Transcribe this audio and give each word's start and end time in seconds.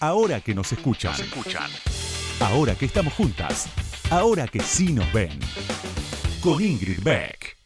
ahora 0.00 0.40
que 0.40 0.54
nos 0.54 0.72
escuchan. 0.72 1.14
Ahora 2.40 2.74
que 2.74 2.86
estamos 2.86 3.12
juntas. 3.14 3.68
Ahora 4.10 4.46
que 4.46 4.60
sí 4.60 4.92
nos 4.92 5.12
ven. 5.12 5.38
Con 6.40 6.62
Ingrid 6.62 7.02
Beck. 7.02 7.56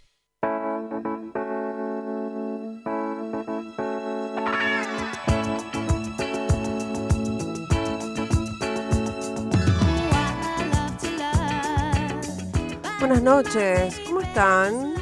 Buenas 12.98 13.22
noches, 13.22 14.00
¿cómo 14.06 14.20
están? 14.20 14.94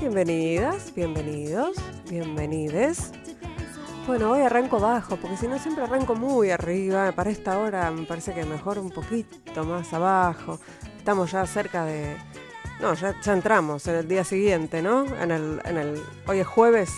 Bienvenidas, 0.00 0.94
bienvenidos, 0.94 1.76
bienvenides. 2.08 3.12
Bueno, 4.04 4.32
hoy 4.32 4.40
arranco 4.40 4.80
bajo, 4.80 5.16
porque 5.16 5.36
si 5.36 5.46
no 5.46 5.56
siempre 5.60 5.84
arranco 5.84 6.16
muy 6.16 6.50
arriba. 6.50 7.12
Para 7.12 7.30
esta 7.30 7.56
hora 7.58 7.88
me 7.92 8.04
parece 8.04 8.34
que 8.34 8.44
mejor 8.44 8.78
un 8.78 8.90
poquito 8.90 9.64
más 9.64 9.92
abajo. 9.92 10.58
Estamos 10.98 11.30
ya 11.30 11.46
cerca 11.46 11.84
de... 11.84 12.16
No, 12.80 12.94
ya, 12.94 13.14
entramos 13.26 13.86
en 13.86 13.94
el 13.94 14.08
día 14.08 14.24
siguiente, 14.24 14.82
¿no? 14.82 15.04
En 15.04 15.30
el, 15.30 15.62
en 15.64 15.76
el... 15.76 16.02
Hoy 16.26 16.40
es 16.40 16.46
jueves. 16.48 16.92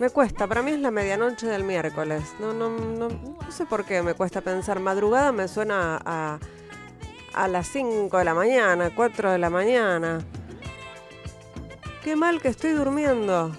Me 0.00 0.08
cuesta, 0.08 0.46
para 0.46 0.62
mí 0.62 0.70
es 0.70 0.80
la 0.80 0.90
medianoche 0.90 1.46
del 1.46 1.64
miércoles. 1.64 2.22
No, 2.40 2.54
no, 2.54 2.70
no, 2.70 3.08
no 3.08 3.52
sé 3.52 3.66
por 3.66 3.84
qué 3.84 4.02
me 4.02 4.14
cuesta 4.14 4.40
pensar. 4.40 4.80
Madrugada 4.80 5.32
me 5.32 5.48
suena 5.48 6.00
a, 6.02 6.38
a 7.34 7.48
las 7.48 7.68
5 7.68 8.16
de 8.16 8.24
la 8.24 8.32
mañana, 8.32 8.90
4 8.94 9.32
de 9.32 9.38
la 9.38 9.50
mañana. 9.50 10.20
Qué 12.02 12.16
mal 12.16 12.40
que 12.40 12.48
estoy 12.48 12.70
durmiendo. 12.70 13.52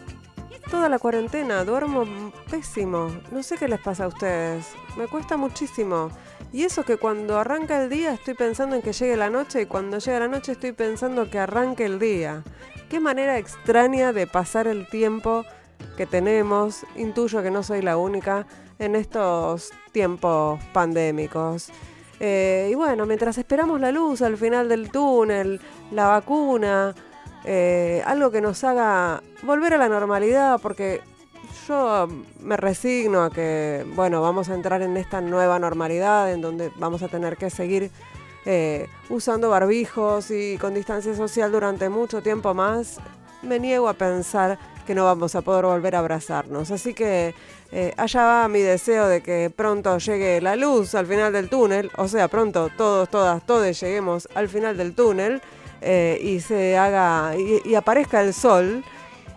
Toda 0.70 0.90
la 0.90 0.98
cuarentena 1.00 1.64
duermo 1.64 2.32
pésimo. 2.50 3.12
No 3.32 3.44
sé 3.44 3.58
qué 3.58 3.68
les 3.68 3.80
pasa 3.80 4.06
a 4.06 4.08
ustedes. 4.08 4.66
Me 4.98 5.08
cuesta 5.08 5.38
muchísimo. 5.38 6.10
Y 6.52 6.64
eso 6.64 6.84
que 6.84 6.98
cuando 6.98 7.38
arranca 7.38 7.82
el 7.82 7.90
día 7.90 8.14
estoy 8.14 8.34
pensando 8.34 8.76
en 8.76 8.82
que 8.82 8.94
llegue 8.94 9.18
la 9.18 9.30
noche 9.30 9.62
y 9.62 9.66
cuando 9.66 9.98
llega 9.98 10.20
la 10.20 10.28
noche 10.28 10.54
estoy 10.54 10.72
pensando 10.72 11.30
que 11.30 11.40
arranque 11.40 11.86
el 11.86 12.00
día. 12.00 12.44
Qué 12.90 13.00
manera 13.00 13.38
extraña 13.38 14.14
de 14.14 14.28
pasar 14.28 14.68
el 14.68 14.88
tiempo 14.88 15.46
que 15.98 16.06
tenemos. 16.06 16.86
Intuyo 16.96 17.42
que 17.42 17.52
no 17.52 17.64
soy 17.64 17.82
la 17.82 17.98
única 17.98 18.46
en 18.80 18.96
estos 18.96 19.72
tiempos 19.92 20.64
pandémicos. 20.74 21.70
Eh, 22.20 22.70
y 22.72 22.76
bueno, 22.76 23.06
mientras 23.06 23.38
esperamos 23.38 23.82
la 23.82 23.92
luz 23.92 24.22
al 24.22 24.38
final 24.38 24.70
del 24.70 24.92
túnel, 24.92 25.60
la 25.92 26.08
vacuna, 26.08 26.96
eh, 27.46 28.02
algo 28.06 28.32
que 28.32 28.42
nos 28.42 28.64
haga 28.64 29.22
volver 29.44 29.74
a 29.74 29.78
la 29.78 29.90
normalidad, 29.90 30.60
porque 30.62 31.02
yo 31.68 32.08
me 32.40 32.58
resigno 32.58 33.24
a 33.24 33.30
que, 33.30 33.86
bueno, 33.96 34.22
vamos 34.22 34.50
a 34.50 34.56
entrar 34.56 34.82
en 34.82 34.98
esta 34.98 35.22
nueva 35.22 35.60
normalidad 35.60 36.32
en 36.32 36.42
donde 36.42 36.72
vamos 36.78 37.04
a 37.04 37.08
tener 37.08 37.38
que 37.38 37.50
seguir 37.50 37.92
eh, 38.46 38.88
usando 39.10 39.50
barbijos 39.50 40.30
y 40.32 40.58
con 40.58 40.74
distancia 40.74 41.16
social 41.16 41.52
durante 41.52 41.90
mucho 41.90 42.22
tiempo 42.22 42.54
más. 42.54 42.98
Me 43.42 43.60
niego 43.60 43.88
a 43.88 43.94
pensar 43.94 44.58
que 44.86 44.96
no 44.96 45.06
vamos 45.06 45.36
a 45.36 45.42
poder 45.42 45.66
volver 45.66 45.96
a 45.96 46.00
abrazarnos. 46.00 46.72
Así 46.72 46.94
que 46.94 47.34
eh, 47.72 47.94
allá 47.98 48.24
va 48.24 48.48
mi 48.48 48.60
deseo 48.60 49.08
de 49.08 49.22
que 49.22 49.52
pronto 49.56 49.98
llegue 49.98 50.42
la 50.42 50.56
luz 50.56 50.96
al 50.96 51.08
final 51.08 51.32
del 51.32 51.50
túnel, 51.50 51.90
o 51.98 52.08
sea, 52.08 52.28
pronto 52.28 52.70
todos, 52.78 53.10
todas, 53.10 53.46
todos 53.46 53.80
lleguemos 53.80 54.28
al 54.36 54.50
final 54.50 54.78
del 54.78 54.94
túnel. 54.94 55.42
Eh, 55.86 56.18
y 56.22 56.40
se 56.40 56.78
haga 56.78 57.36
y, 57.36 57.76
aparezca 57.76 58.22
el 58.22 58.34
sol. 58.34 58.84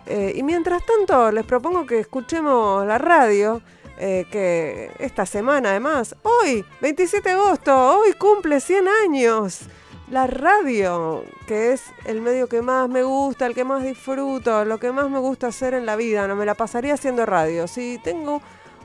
Eh, 0.05 0.31
y 0.35 0.43
mientras 0.43 0.81
tanto 0.85 1.29
les 1.31 1.45
propongo 1.45 1.85
que 1.85 1.99
escuchemos 1.99 2.87
la 2.87 2.97
radio, 2.97 3.61
eh, 3.97 4.25
que 4.31 4.91
esta 4.99 5.25
semana 5.25 5.71
además, 5.71 6.15
hoy, 6.23 6.63
27 6.81 7.27
de 7.27 7.35
agosto, 7.35 7.99
hoy 7.99 8.13
cumple 8.13 8.61
100 8.61 8.85
años. 9.03 9.61
La 10.09 10.25
radio, 10.25 11.25
que 11.47 11.73
es 11.73 11.83
el 12.05 12.21
medio 12.21 12.47
que 12.47 12.61
más 12.61 12.87
me 12.87 13.03
gusta, 13.03 13.45
el 13.45 13.53
que 13.53 13.65
más 13.65 13.83
disfruto, 13.83 14.63
lo 14.63 14.79
que 14.79 14.93
más 14.93 15.09
me 15.09 15.19
gusta 15.19 15.47
hacer 15.47 15.73
en 15.73 15.85
la 15.85 15.97
vida, 15.97 16.29
no 16.29 16.37
me 16.37 16.45
la 16.45 16.55
pasaría 16.55 16.93
haciendo 16.93 17.25
radio. 17.25 17.67
Si 17.67 17.99
tengo 18.01 18.41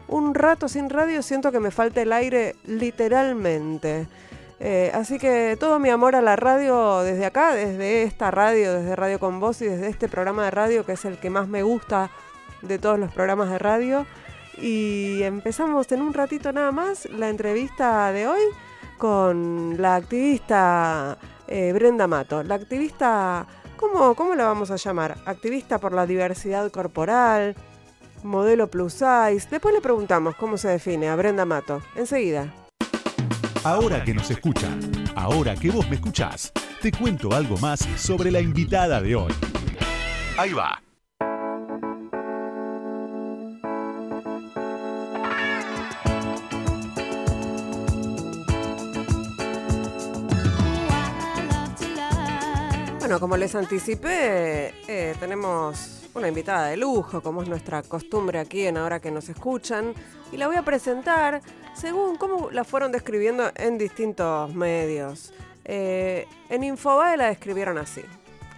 un 0.08 0.34
rato 0.34 0.68
sin 0.68 0.90
radio, 0.90 1.22
siento 1.22 1.52
que 1.52 1.60
me 1.60 1.70
falta 1.70 2.02
el 2.02 2.12
aire 2.12 2.56
literalmente. 2.64 4.08
Eh, 4.64 4.92
así 4.94 5.18
que 5.18 5.56
todo 5.58 5.80
mi 5.80 5.90
amor 5.90 6.14
a 6.14 6.22
la 6.22 6.36
radio 6.36 7.00
desde 7.00 7.26
acá, 7.26 7.52
desde 7.52 8.04
esta 8.04 8.30
radio, 8.30 8.74
desde 8.74 8.94
Radio 8.94 9.18
Con 9.18 9.40
Voz 9.40 9.60
y 9.60 9.64
desde 9.64 9.88
este 9.88 10.08
programa 10.08 10.44
de 10.44 10.52
radio 10.52 10.86
que 10.86 10.92
es 10.92 11.04
el 11.04 11.18
que 11.18 11.30
más 11.30 11.48
me 11.48 11.64
gusta 11.64 12.10
de 12.62 12.78
todos 12.78 12.96
los 12.96 13.12
programas 13.12 13.50
de 13.50 13.58
radio. 13.58 14.06
Y 14.56 15.20
empezamos 15.24 15.90
en 15.90 16.00
un 16.00 16.14
ratito 16.14 16.52
nada 16.52 16.70
más 16.70 17.06
la 17.06 17.28
entrevista 17.28 18.12
de 18.12 18.28
hoy 18.28 18.42
con 18.98 19.82
la 19.82 19.96
activista 19.96 21.18
eh, 21.48 21.72
Brenda 21.72 22.06
Mato. 22.06 22.44
La 22.44 22.54
activista, 22.54 23.44
¿cómo, 23.76 24.14
¿cómo 24.14 24.36
la 24.36 24.44
vamos 24.44 24.70
a 24.70 24.76
llamar? 24.76 25.18
Activista 25.26 25.80
por 25.80 25.92
la 25.92 26.06
diversidad 26.06 26.70
corporal, 26.70 27.56
modelo 28.22 28.68
plus 28.68 28.92
size. 28.92 29.48
Después 29.50 29.74
le 29.74 29.80
preguntamos 29.80 30.36
cómo 30.36 30.56
se 30.56 30.68
define 30.68 31.08
a 31.08 31.16
Brenda 31.16 31.44
Mato. 31.44 31.82
Enseguida. 31.96 32.61
Ahora 33.64 34.02
que 34.02 34.12
nos 34.12 34.28
escuchan, 34.28 34.80
ahora 35.14 35.54
que 35.54 35.70
vos 35.70 35.88
me 35.88 35.94
escuchás, 35.94 36.52
te 36.80 36.90
cuento 36.90 37.32
algo 37.32 37.56
más 37.58 37.78
sobre 37.96 38.32
la 38.32 38.40
invitada 38.40 39.00
de 39.00 39.14
hoy. 39.14 39.32
Ahí 40.36 40.52
va. 40.52 40.82
Bueno, 52.98 53.20
como 53.20 53.36
les 53.36 53.54
anticipé, 53.54 54.74
eh, 54.88 55.14
tenemos 55.20 56.01
una 56.14 56.28
invitada 56.28 56.66
de 56.66 56.76
lujo, 56.76 57.22
como 57.22 57.42
es 57.42 57.48
nuestra 57.48 57.82
costumbre 57.82 58.38
aquí 58.38 58.66
en 58.66 58.76
Ahora 58.76 59.00
que 59.00 59.10
nos 59.10 59.28
escuchan, 59.28 59.94
y 60.30 60.36
la 60.36 60.46
voy 60.46 60.56
a 60.56 60.62
presentar 60.62 61.42
según 61.74 62.16
cómo 62.16 62.50
la 62.50 62.64
fueron 62.64 62.92
describiendo 62.92 63.50
en 63.54 63.78
distintos 63.78 64.54
medios. 64.54 65.32
Eh, 65.64 66.26
en 66.48 66.64
Infobae 66.64 67.16
la 67.16 67.26
describieron 67.26 67.78
así. 67.78 68.02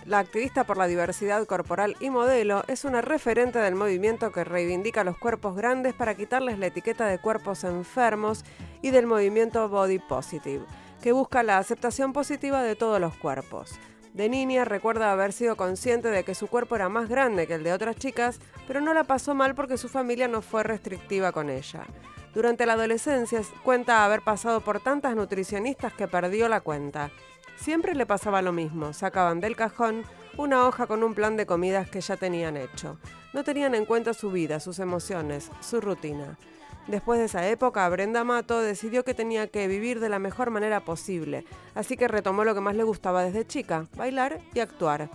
La 0.07 0.19
activista 0.19 0.65
por 0.65 0.77
la 0.77 0.87
diversidad 0.87 1.47
corporal 1.47 1.97
y 1.99 2.11
modelo 2.11 2.63
es 2.69 2.85
una 2.85 3.01
referente 3.01 3.59
del 3.59 3.75
movimiento 3.75 4.33
que 4.33 4.45
reivindica 4.45 5.03
los 5.03 5.17
cuerpos 5.17 5.57
grandes 5.57 5.95
para 5.95 6.15
quitarles 6.15 6.59
la 6.59 6.67
etiqueta 6.67 7.07
de 7.07 7.19
cuerpos 7.19 7.65
enfermos 7.65 8.45
y 8.83 8.91
del 8.91 9.07
movimiento 9.07 9.67
Body 9.71 9.99
Positive, 9.99 10.65
que 11.03 11.13
busca 11.13 11.43
la 11.43 11.57
aceptación 11.57 12.13
positiva 12.13 12.63
de 12.63 12.77
todos 12.77 13.01
los 13.01 13.17
cuerpos. 13.17 13.79
De 14.15 14.29
niña 14.29 14.65
recuerda 14.65 15.11
haber 15.11 15.33
sido 15.33 15.57
consciente 15.57 16.09
de 16.09 16.23
que 16.23 16.37
su 16.37 16.47
cuerpo 16.47 16.77
era 16.77 16.89
más 16.89 17.09
grande 17.09 17.49
que 17.49 17.55
el 17.55 17.65
de 17.65 17.73
otras 17.73 17.97
chicas, 17.97 18.39
pero 18.65 18.81
no 18.81 18.95
la 18.95 19.03
pasó 19.03 19.35
mal 19.35 19.57
porque 19.57 19.77
su 19.77 19.89
familia 19.89 20.29
no 20.29 20.41
fue 20.41 20.63
restrictiva 20.63 21.33
con 21.33 21.51
ella. 21.51 21.85
Durante 22.33 22.65
la 22.65 22.75
adolescencia 22.75 23.43
cuenta 23.65 24.05
haber 24.05 24.23
pasado 24.23 24.61
por 24.61 24.81
tantas 24.81 25.17
nutricionistas 25.17 25.93
que 25.95 26.07
perdió 26.07 26.49
la 26.49 26.61
cuenta. 26.61 27.11
Siempre 27.57 27.97
le 27.97 28.07
pasaba 28.07 28.41
lo 28.41 28.53
mismo, 28.53 28.93
sacaban 28.93 29.41
del 29.41 29.57
cajón 29.57 30.05
una 30.37 30.65
hoja 30.65 30.87
con 30.87 31.03
un 31.03 31.15
plan 31.15 31.37
de 31.37 31.47
comidas 31.47 31.91
que 31.91 32.01
ya 32.01 32.17
tenían 32.17 32.57
hecho. 32.57 32.99
No 33.33 33.43
tenían 33.43 33.75
en 33.75 33.85
cuenta 33.85 34.15
su 34.15 34.31
vida, 34.31 34.61
sus 34.61 34.79
emociones, 34.79 35.51
su 35.59 35.81
rutina. 35.81 36.39
Después 36.87 37.19
de 37.19 37.27
esa 37.27 37.49
época, 37.49 37.89
Brenda 37.89 38.25
Mato 38.25 38.61
decidió 38.61 39.05
que 39.05 39.15
tenía 39.15 39.47
que 39.47 39.69
vivir 39.69 40.01
de 40.01 40.09
la 40.11 40.19
mejor 40.19 40.51
manera 40.51 40.85
posible, 40.85 41.45
así 41.75 41.97
que 41.97 42.09
retomó 42.09 42.45
lo 42.45 42.55
que 42.55 42.61
más 42.61 42.77
le 42.77 42.85
gustaba 42.85 43.25
desde 43.25 43.47
chica, 43.47 43.87
bailar 43.97 44.41
y 44.53 44.61
actuar. 44.61 45.09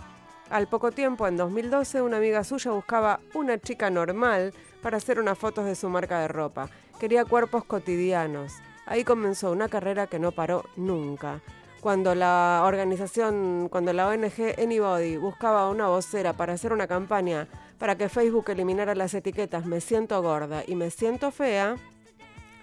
Al 0.50 0.66
poco 0.66 0.90
tiempo, 0.90 1.28
en 1.28 1.36
2012, 1.36 2.02
una 2.02 2.16
amiga 2.16 2.42
suya 2.42 2.72
buscaba 2.72 3.20
una 3.34 3.58
chica 3.58 3.88
normal 3.88 4.52
para 4.82 4.96
hacer 4.96 5.20
unas 5.20 5.38
fotos 5.38 5.64
de 5.64 5.76
su 5.76 5.88
marca 5.88 6.20
de 6.20 6.28
ropa 6.28 6.68
Quería 7.00 7.24
cuerpos 7.24 7.64
cotidianos. 7.64 8.52
Ahí 8.84 9.04
comenzó 9.04 9.52
una 9.52 9.70
carrera 9.70 10.06
que 10.06 10.18
no 10.18 10.32
paró 10.32 10.66
nunca. 10.76 11.40
Cuando 11.80 12.14
la 12.14 12.62
organización, 12.66 13.68
cuando 13.70 13.94
la 13.94 14.06
ONG 14.06 14.54
Anybody 14.58 15.16
buscaba 15.16 15.70
una 15.70 15.88
vocera 15.88 16.34
para 16.34 16.52
hacer 16.52 16.74
una 16.74 16.86
campaña 16.86 17.48
para 17.78 17.96
que 17.96 18.10
Facebook 18.10 18.50
eliminara 18.50 18.94
las 18.94 19.14
etiquetas 19.14 19.64
Me 19.64 19.80
siento 19.80 20.20
gorda 20.20 20.62
y 20.66 20.74
Me 20.74 20.90
siento 20.90 21.30
fea, 21.30 21.76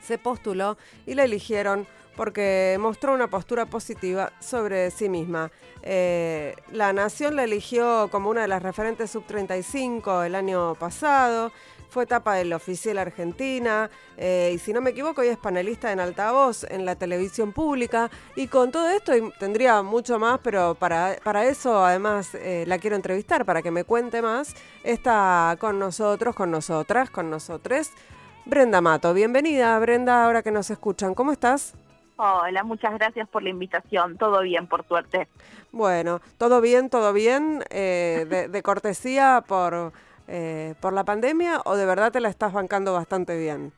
se 0.02 0.20
postuló 0.20 0.78
y 1.08 1.16
la 1.16 1.24
eligieron 1.24 1.88
porque 2.16 2.78
mostró 2.80 3.14
una 3.14 3.28
postura 3.28 3.66
positiva 3.66 4.32
sobre 4.40 4.92
sí 4.92 5.10
misma. 5.10 5.52
Eh, 5.82 6.56
la 6.72 6.94
Nación 6.94 7.36
la 7.36 7.44
eligió 7.44 8.10
como 8.12 8.30
una 8.30 8.42
de 8.42 8.48
las 8.48 8.62
referentes 8.62 9.12
sub-35 9.12 10.26
el 10.26 10.36
año 10.36 10.76
pasado 10.76 11.52
fue 11.90 12.04
etapa 12.04 12.36
del 12.36 12.54
oficial 12.54 12.98
Argentina 12.98 13.90
eh, 14.18 14.52
y 14.56 14.58
si 14.60 14.74
no 14.74 14.82
me 14.82 14.92
equivoco 14.92 15.22
hoy 15.22 15.28
es 15.28 15.38
panelista 15.38 15.92
en 15.92 16.00
altavoz 16.00 16.64
en 16.66 16.86
la 16.86 16.96
televisión 16.96 17.54
pública 17.54 18.10
y 18.36 18.48
con 18.48 18.72
todo 18.72 18.90
esto 18.90 19.14
tendría 19.40 19.82
mucho 19.82 20.20
más, 20.20 20.40
pero 20.44 20.76
para, 20.76 21.16
para 21.24 21.46
eso 21.46 21.86
además 21.86 22.36
eh, 22.36 22.66
la 22.68 22.78
quiero 22.78 22.96
entrevistar 22.96 23.46
para 23.46 23.62
que 23.62 23.72
me 23.72 23.84
cuente 23.84 24.22
más. 24.22 24.56
Está 24.84 25.56
con 25.60 25.80
nosotros, 25.80 26.36
con 26.36 26.52
nosotras, 26.52 27.10
con 27.10 27.30
nosotros. 27.30 27.92
Brenda 28.46 28.80
Mato. 28.80 29.14
Bienvenida, 29.14 29.78
Brenda, 29.80 30.26
ahora 30.26 30.42
que 30.42 30.52
nos 30.52 30.70
escuchan. 30.70 31.14
¿Cómo 31.14 31.32
estás? 31.32 31.74
Hola, 32.16 32.64
muchas 32.64 32.94
gracias 32.94 33.28
por 33.30 33.44
la 33.44 33.50
invitación. 33.50 34.18
Todo 34.18 34.42
bien, 34.42 34.68
por 34.68 34.88
suerte. 34.88 35.28
Bueno, 35.72 36.22
todo 36.38 36.62
bien, 36.62 36.90
todo 36.90 37.14
bien. 37.14 37.64
Eh, 37.70 38.48
de, 38.50 38.64
cortesía 38.64 39.44
por, 39.48 39.94
eh, 40.28 40.76
por 40.80 40.94
la 40.94 41.04
pandemia 41.04 41.62
o 41.66 41.76
de 41.76 41.86
verdad 41.86 42.12
te 42.12 42.20
la 42.20 42.30
estás 42.30 42.54
bancando 42.54 42.94
bastante 42.94 43.38
bien? 43.38 43.74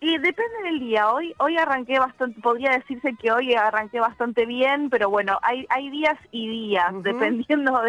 Y 0.00 0.18
depende 0.18 0.62
del 0.64 0.80
día. 0.80 1.12
Hoy 1.12 1.32
hoy 1.38 1.56
arranqué 1.56 2.00
bastante, 2.00 2.40
podría 2.40 2.72
decirse 2.72 3.14
que 3.20 3.30
hoy 3.30 3.54
arranqué 3.54 4.00
bastante 4.00 4.46
bien, 4.46 4.90
pero 4.90 5.08
bueno, 5.08 5.38
hay, 5.42 5.64
hay 5.68 5.90
días 5.90 6.18
y 6.32 6.48
días, 6.48 6.92
dependiendo 7.02 7.80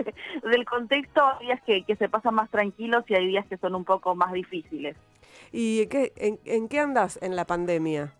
del 0.44 0.65
contexto, 0.65 1.25
hay 1.25 1.48
días 1.48 1.62
que, 1.65 1.83
que 1.83 1.95
se 1.95 2.10
pasan 2.10 2.36
más 2.36 2.51
tranquilos 2.51 3.04
y 3.07 3.15
hay 3.15 3.27
días 3.27 3.48
que 3.48 3.57
son 3.57 3.74
un 3.74 3.83
poco 3.83 4.13
más 4.13 4.31
difíciles. 4.31 4.95
¿Y 5.51 5.86
qué, 5.88 6.13
en, 6.18 6.68
qué 6.68 6.80
andas 6.80 7.19
en 7.21 7.36
la 7.36 7.45
pandemia? 7.45 8.13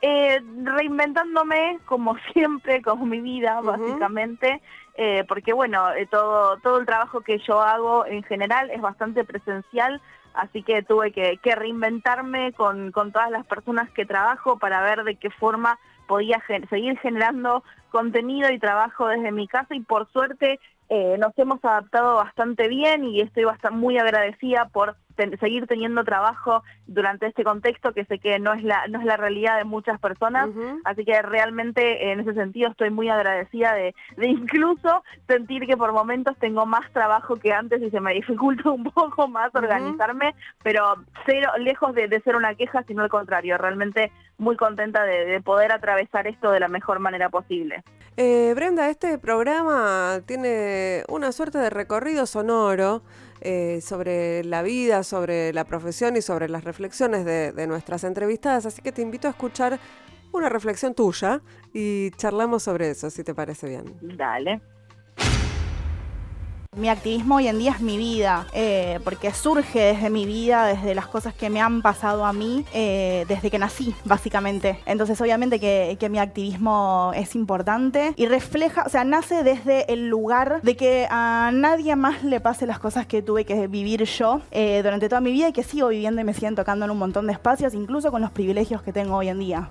Eh, 0.00 0.40
reinventándome 0.62 1.78
como 1.84 2.16
siempre, 2.32 2.82
como 2.82 3.06
mi 3.06 3.20
vida, 3.20 3.60
básicamente, 3.60 4.60
eh, 4.96 5.24
porque 5.26 5.52
bueno, 5.52 5.92
eh, 5.92 6.06
todo, 6.06 6.58
todo 6.58 6.78
el 6.78 6.86
trabajo 6.86 7.20
que 7.20 7.38
yo 7.38 7.60
hago 7.60 8.06
en 8.06 8.22
general 8.22 8.70
es 8.70 8.80
bastante 8.80 9.24
presencial, 9.24 10.00
así 10.34 10.62
que 10.62 10.82
tuve 10.82 11.12
que, 11.12 11.38
reinventarme 11.44 12.52
con, 12.52 12.92
con, 12.92 13.12
todas 13.12 13.30
las 13.30 13.46
personas 13.46 13.90
que 13.90 14.06
trabajo 14.06 14.58
para 14.58 14.82
ver 14.82 15.04
de 15.04 15.16
qué 15.16 15.30
forma 15.30 15.78
podía 16.06 16.42
seguir 16.68 16.98
generando 16.98 17.64
contenido 17.90 18.50
y 18.50 18.58
trabajo 18.58 19.08
desde 19.08 19.32
mi 19.32 19.48
casa. 19.48 19.74
Y 19.74 19.80
por 19.80 20.10
suerte 20.12 20.60
nos 21.18 21.36
hemos 21.38 21.64
adaptado 21.64 22.16
bastante 22.16 22.68
bien 22.68 23.04
y 23.04 23.20
estoy 23.20 23.44
bastante 23.44 23.76
muy 23.76 23.98
agradecida 23.98 24.68
por 24.68 24.96
seguir 25.40 25.66
teniendo 25.66 26.04
trabajo 26.04 26.62
durante 26.86 27.26
este 27.26 27.44
contexto 27.44 27.92
que 27.92 28.04
sé 28.04 28.18
que 28.18 28.38
no 28.38 28.52
es 28.52 28.62
la 28.62 28.86
no 28.88 29.00
es 29.00 29.04
la 29.04 29.16
realidad 29.16 29.58
de 29.58 29.64
muchas 29.64 29.98
personas. 30.00 30.50
Así 30.84 31.04
que 31.04 31.20
realmente 31.22 32.10
en 32.10 32.20
ese 32.20 32.34
sentido 32.34 32.70
estoy 32.70 32.90
muy 32.90 33.08
agradecida 33.08 33.74
de, 33.74 33.94
de, 34.16 34.28
incluso 34.28 35.02
sentir 35.26 35.66
que 35.66 35.76
por 35.76 35.92
momentos 35.92 36.36
tengo 36.38 36.66
más 36.66 36.90
trabajo 36.92 37.36
que 37.36 37.52
antes 37.52 37.82
y 37.82 37.90
se 37.90 38.00
me 38.00 38.14
dificulta 38.14 38.70
un 38.70 38.84
poco 38.84 39.28
más 39.28 39.54
organizarme 39.54 40.34
pero 40.62 40.96
cero 41.26 41.50
lejos 41.58 41.94
de, 41.94 42.08
ser 42.24 42.36
una 42.36 42.54
queja 42.54 42.82
sino 42.86 43.02
al 43.02 43.08
contrario 43.08 43.58
realmente 43.58 44.12
muy 44.38 44.56
contenta 44.56 45.04
de, 45.04 45.40
poder 45.42 45.72
atravesar 45.72 46.26
esto 46.26 46.50
de 46.50 46.60
la 46.60 46.68
mejor 46.68 46.98
manera 46.98 47.28
posible 47.28 47.82
eh, 48.16 48.52
Brenda 48.54 48.88
este 48.90 49.18
programa 49.18 50.20
tiene 50.26 51.04
una 51.08 51.32
suerte 51.32 51.58
de 51.58 51.70
recorrido 51.70 52.26
sonoro 52.26 53.02
eh, 53.40 53.80
sobre 53.82 54.44
la 54.44 54.62
vida, 54.62 55.02
sobre 55.02 55.52
la 55.52 55.64
profesión 55.64 56.16
y 56.16 56.22
sobre 56.22 56.48
las 56.48 56.64
reflexiones 56.64 57.24
de, 57.24 57.52
de 57.52 57.66
nuestras 57.66 58.04
entrevistadas. 58.04 58.64
Así 58.66 58.80
que 58.80 58.92
te 58.92 59.02
invito 59.02 59.26
a 59.26 59.32
escuchar 59.32 59.78
una 60.32 60.48
reflexión 60.48 60.94
tuya 60.94 61.40
y 61.72 62.10
charlamos 62.12 62.62
sobre 62.62 62.90
eso, 62.90 63.10
si 63.10 63.24
te 63.24 63.34
parece 63.34 63.68
bien. 63.68 63.96
Dale. 64.00 64.60
Mi 66.76 66.88
activismo 66.88 67.36
hoy 67.36 67.46
en 67.46 67.58
día 67.58 67.70
es 67.70 67.80
mi 67.80 67.96
vida, 67.96 68.46
eh, 68.52 68.98
porque 69.04 69.32
surge 69.32 69.78
desde 69.78 70.10
mi 70.10 70.26
vida, 70.26 70.66
desde 70.66 70.94
las 70.94 71.06
cosas 71.06 71.32
que 71.32 71.48
me 71.48 71.60
han 71.60 71.82
pasado 71.82 72.24
a 72.24 72.32
mí, 72.32 72.64
eh, 72.74 73.24
desde 73.28 73.48
que 73.50 73.60
nací, 73.60 73.94
básicamente. 74.04 74.80
Entonces, 74.84 75.20
obviamente 75.20 75.60
que, 75.60 76.04
mi 76.10 76.18
activismo 76.18 77.12
es 77.14 77.34
importante 77.34 78.12
y 78.16 78.26
refleja, 78.26 78.84
o 78.84 78.90
sea, 78.90 79.04
nace 79.04 79.42
desde 79.42 79.90
el 79.90 80.08
lugar 80.08 80.60
de 80.62 80.76
que 80.76 81.06
a 81.10 81.50
nadie 81.52 81.96
más 81.96 82.22
le 82.22 82.40
pase 82.40 82.66
las 82.66 82.78
cosas 82.78 83.06
que 83.06 83.22
tuve 83.22 83.46
que 83.46 83.68
vivir 83.68 84.04
yo 84.04 84.42
eh, 84.50 84.82
durante 84.82 85.08
toda 85.08 85.22
mi 85.22 85.32
vida 85.32 85.48
y 85.48 85.52
que 85.52 85.62
sigo 85.62 85.88
viviendo 85.88 86.20
y 86.20 86.24
me 86.24 86.34
siguen 86.34 86.56
tocando 86.56 86.84
en 86.84 86.90
un 86.90 86.98
montón 86.98 87.26
de 87.26 87.32
espacios, 87.32 87.72
incluso 87.72 88.10
con 88.10 88.20
los 88.20 88.32
privilegios 88.32 88.82
que 88.82 88.92
tengo 88.92 89.16
hoy 89.16 89.28
en 89.28 89.38
día. 89.38 89.70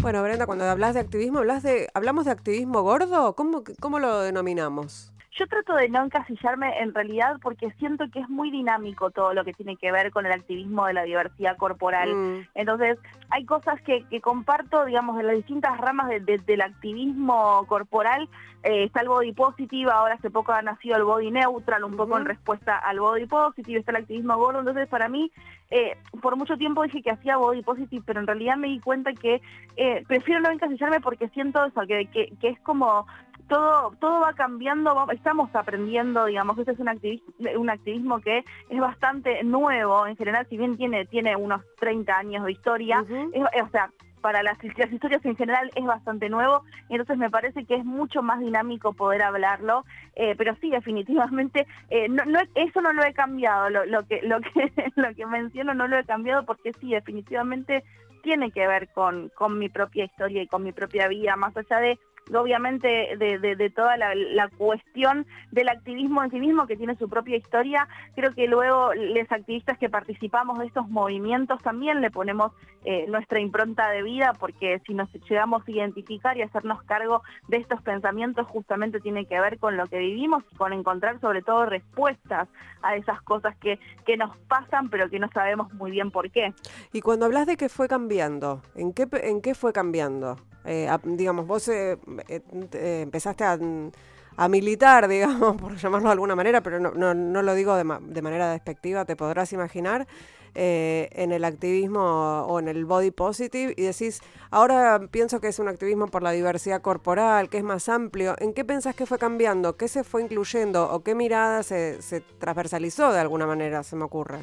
Bueno, 0.00 0.22
Brenda, 0.22 0.46
cuando 0.46 0.64
hablas 0.64 0.94
de 0.94 1.00
activismo, 1.00 1.40
hablas 1.40 1.64
de, 1.64 1.88
¿hablamos 1.92 2.24
de 2.24 2.30
activismo 2.30 2.82
gordo? 2.82 3.34
¿Cómo, 3.34 3.64
cómo 3.80 3.98
lo 3.98 4.20
denominamos? 4.20 5.12
Yo 5.38 5.46
trato 5.46 5.76
de 5.76 5.88
no 5.88 6.04
encasillarme 6.04 6.80
en 6.80 6.92
realidad 6.92 7.38
porque 7.40 7.70
siento 7.78 8.06
que 8.10 8.18
es 8.18 8.28
muy 8.28 8.50
dinámico 8.50 9.10
todo 9.10 9.34
lo 9.34 9.44
que 9.44 9.52
tiene 9.52 9.76
que 9.76 9.92
ver 9.92 10.10
con 10.10 10.26
el 10.26 10.32
activismo 10.32 10.86
de 10.86 10.94
la 10.94 11.04
diversidad 11.04 11.56
corporal. 11.56 12.12
Mm. 12.12 12.48
Entonces, 12.56 12.98
hay 13.30 13.44
cosas 13.44 13.80
que, 13.82 14.04
comparto, 14.20 14.84
digamos, 14.84 15.16
de 15.16 15.22
las 15.22 15.36
distintas 15.36 15.78
ramas 15.78 16.08
del 16.08 16.60
activismo 16.60 17.64
corporal. 17.68 18.28
Eh, 18.64 18.84
está 18.84 19.02
el 19.02 19.08
body 19.08 19.32
positive, 19.32 19.92
ahora 19.92 20.14
hace 20.14 20.28
poco 20.28 20.50
ha 20.50 20.60
nacido 20.60 20.96
el 20.96 21.04
body 21.04 21.30
neutral, 21.30 21.84
un 21.84 21.96
poco 21.96 22.18
en 22.18 22.24
respuesta 22.24 22.76
al 22.76 22.98
body 22.98 23.26
positive, 23.26 23.78
está 23.78 23.92
el 23.92 23.98
activismo 23.98 24.36
gordo. 24.36 24.58
Entonces, 24.58 24.88
para 24.88 25.08
mí, 25.08 25.30
eh, 25.70 25.96
por 26.20 26.34
mucho 26.34 26.56
tiempo 26.56 26.82
dije 26.82 27.00
que 27.00 27.12
hacía 27.12 27.36
body 27.36 27.62
positive, 27.62 28.02
pero 28.04 28.18
en 28.18 28.26
realidad 28.26 28.56
me 28.56 28.66
di 28.66 28.80
cuenta 28.80 29.12
que 29.12 29.40
eh, 29.76 30.04
prefiero 30.08 30.40
no 30.40 30.50
encasillarme 30.50 31.00
porque 31.00 31.28
siento 31.28 31.64
eso, 31.64 31.82
que, 31.86 32.06
que, 32.06 32.32
que 32.40 32.48
es 32.48 32.60
como 32.60 33.06
todo, 33.48 33.92
todo 33.98 34.20
va 34.20 34.32
cambiando, 34.34 35.06
estamos 35.12 35.50
aprendiendo, 35.54 36.26
digamos, 36.26 36.56
que 36.56 36.62
este 36.62 36.72
es 36.72 36.78
un 36.78 36.88
activismo, 36.88 37.32
un 37.56 37.70
activismo 37.70 38.20
que 38.20 38.44
es 38.68 38.80
bastante 38.80 39.42
nuevo, 39.44 40.06
en 40.06 40.16
general, 40.16 40.46
si 40.48 40.56
bien 40.56 40.76
tiene, 40.76 41.06
tiene 41.06 41.36
unos 41.36 41.62
30 41.80 42.16
años 42.16 42.44
de 42.44 42.52
historia, 42.52 43.04
o 43.04 43.68
sea, 43.70 43.90
para 44.20 44.42
las, 44.42 44.62
historias 44.62 45.24
en 45.24 45.36
general 45.36 45.70
es 45.74 45.84
bastante 45.84 46.28
nuevo, 46.28 46.62
entonces 46.88 47.16
me 47.16 47.30
parece 47.30 47.64
que 47.64 47.76
es 47.76 47.84
mucho 47.84 48.22
más 48.22 48.40
dinámico 48.40 48.92
poder 48.92 49.22
hablarlo, 49.22 49.84
eh, 50.14 50.34
pero 50.36 50.54
sí, 50.60 50.70
definitivamente, 50.70 51.66
eh, 51.90 52.08
no, 52.08 52.24
no, 52.24 52.40
eso 52.54 52.80
no 52.80 52.92
lo 52.92 53.04
he 53.04 53.12
cambiado, 53.12 53.70
lo, 53.70 53.84
lo, 53.86 54.06
que, 54.06 54.20
lo, 54.22 54.40
que, 54.40 54.72
lo 54.96 55.14
que 55.14 55.26
menciono 55.26 55.74
no 55.74 55.88
lo 55.88 55.98
he 55.98 56.04
cambiado 56.04 56.44
porque 56.44 56.72
sí, 56.80 56.90
definitivamente 56.90 57.84
tiene 58.22 58.50
que 58.50 58.66
ver 58.66 58.88
con, 58.88 59.30
con 59.34 59.58
mi 59.58 59.68
propia 59.68 60.04
historia 60.04 60.42
y 60.42 60.48
con 60.48 60.62
mi 60.62 60.72
propia 60.72 61.08
vida, 61.08 61.36
más 61.36 61.56
allá 61.56 61.78
de 61.78 61.98
obviamente 62.34 63.16
de, 63.16 63.70
toda 63.74 63.96
la, 63.96 64.48
cuestión 64.56 65.26
del 65.50 65.68
activismo 65.68 66.22
en 66.22 66.30
sí 66.30 66.40
mismo, 66.40 66.66
que 66.66 66.76
tiene 66.76 66.96
su 66.96 67.08
propia 67.08 67.36
historia. 67.36 67.88
Creo 68.14 68.34
que 68.34 68.46
luego 68.46 68.92
los 68.94 69.30
activistas 69.30 69.78
que 69.78 69.88
participamos 69.88 70.58
de 70.58 70.66
estos 70.66 70.88
movimientos 70.88 71.60
también 71.62 72.00
le 72.00 72.10
ponemos 72.10 72.52
eh, 72.84 73.06
nuestra 73.08 73.40
impronta 73.40 73.90
de 73.90 74.02
vida, 74.02 74.32
porque 74.38 74.80
si 74.86 74.94
nos 74.94 75.08
llegamos 75.28 75.62
a 75.66 75.70
identificar 75.70 76.36
y 76.36 76.42
hacernos 76.42 76.82
cargo 76.84 77.22
de 77.48 77.58
estos 77.58 77.82
pensamientos, 77.82 78.46
justamente 78.46 79.00
tiene 79.00 79.26
que 79.26 79.40
ver 79.40 79.58
con 79.58 79.76
lo 79.76 79.86
que 79.86 79.98
vivimos 79.98 80.44
y 80.50 80.56
con 80.56 80.72
encontrar 80.72 81.20
sobre 81.20 81.42
todo 81.42 81.66
respuestas 81.66 82.48
a 82.82 82.96
esas 82.96 83.20
cosas 83.22 83.56
que, 83.56 83.78
nos 84.16 84.36
pasan, 84.48 84.88
pero 84.88 85.08
que 85.10 85.18
no 85.18 85.28
sabemos 85.32 85.72
muy 85.74 85.90
bien 85.90 86.10
por 86.10 86.30
qué. 86.30 86.52
Y 86.92 87.02
cuando 87.02 87.26
hablas 87.26 87.46
de 87.46 87.56
que 87.56 87.68
fue 87.68 87.86
cambiando, 87.88 88.62
¿en 88.74 88.92
qué, 88.92 89.06
en 89.22 89.42
qué 89.42 89.54
fue 89.54 89.72
cambiando? 89.72 90.36
Eh, 90.70 90.86
digamos, 91.04 91.46
vos 91.46 91.66
eh, 91.68 91.96
eh, 92.28 93.00
empezaste 93.02 93.42
a, 93.42 94.48
militar, 94.48 95.08
digamos, 95.08 95.56
por 95.56 95.76
llamarlo 95.76 96.08
de 96.08 96.12
alguna 96.12 96.36
manera, 96.36 96.60
pero 96.60 96.78
no, 96.78 97.14
no, 97.14 97.42
lo 97.42 97.54
digo 97.54 97.74
de, 97.74 97.84
de, 98.02 98.22
manera 98.22 98.52
despectiva, 98.52 99.06
te 99.06 99.16
podrás 99.16 99.52
imaginar, 99.54 100.06
en 100.54 101.30
el 101.30 101.44
activismo 101.44 102.00
o 102.00 102.58
en 102.58 102.66
el 102.66 102.84
body 102.84 103.12
positive 103.12 103.74
y 103.76 103.82
decís, 103.82 104.20
ahora 104.50 105.00
pienso 105.08 105.40
que 105.40 105.46
es 105.46 105.60
un 105.60 105.68
activismo 105.68 106.08
por 106.08 106.24
la 106.24 106.32
diversidad 106.32 106.82
corporal, 106.82 107.48
que 107.48 107.58
es 107.58 107.62
más 107.62 107.88
amplio. 107.88 108.34
¿En 108.38 108.52
qué 108.52 108.64
pensás 108.64 108.96
que 108.96 109.06
fue 109.06 109.18
cambiando? 109.18 109.76
¿Qué 109.76 109.86
se 109.86 110.02
fue 110.02 110.20
incluyendo? 110.20 110.90
¿O 110.90 111.04
qué 111.04 111.14
mirada 111.14 111.62
se, 111.62 112.02
se 112.02 112.22
transversalizó 112.40 113.12
de 113.12 113.20
alguna 113.20 113.46
manera, 113.46 113.84
se 113.84 113.94
me 113.94 114.02
ocurre? 114.02 114.38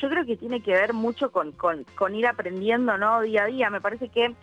Yo 0.00 0.08
creo 0.08 0.24
que 0.24 0.38
tiene 0.38 0.62
que 0.62 0.72
ver 0.72 0.94
mucho 0.94 1.30
con, 1.30 1.52
con 1.52 2.14
ir 2.14 2.26
aprendiendo, 2.26 2.96
¿no? 2.96 3.20
Día 3.20 3.42
a 3.42 3.46
día. 3.46 3.68
Me 3.68 3.82
parece 3.82 4.08
que 4.08 4.34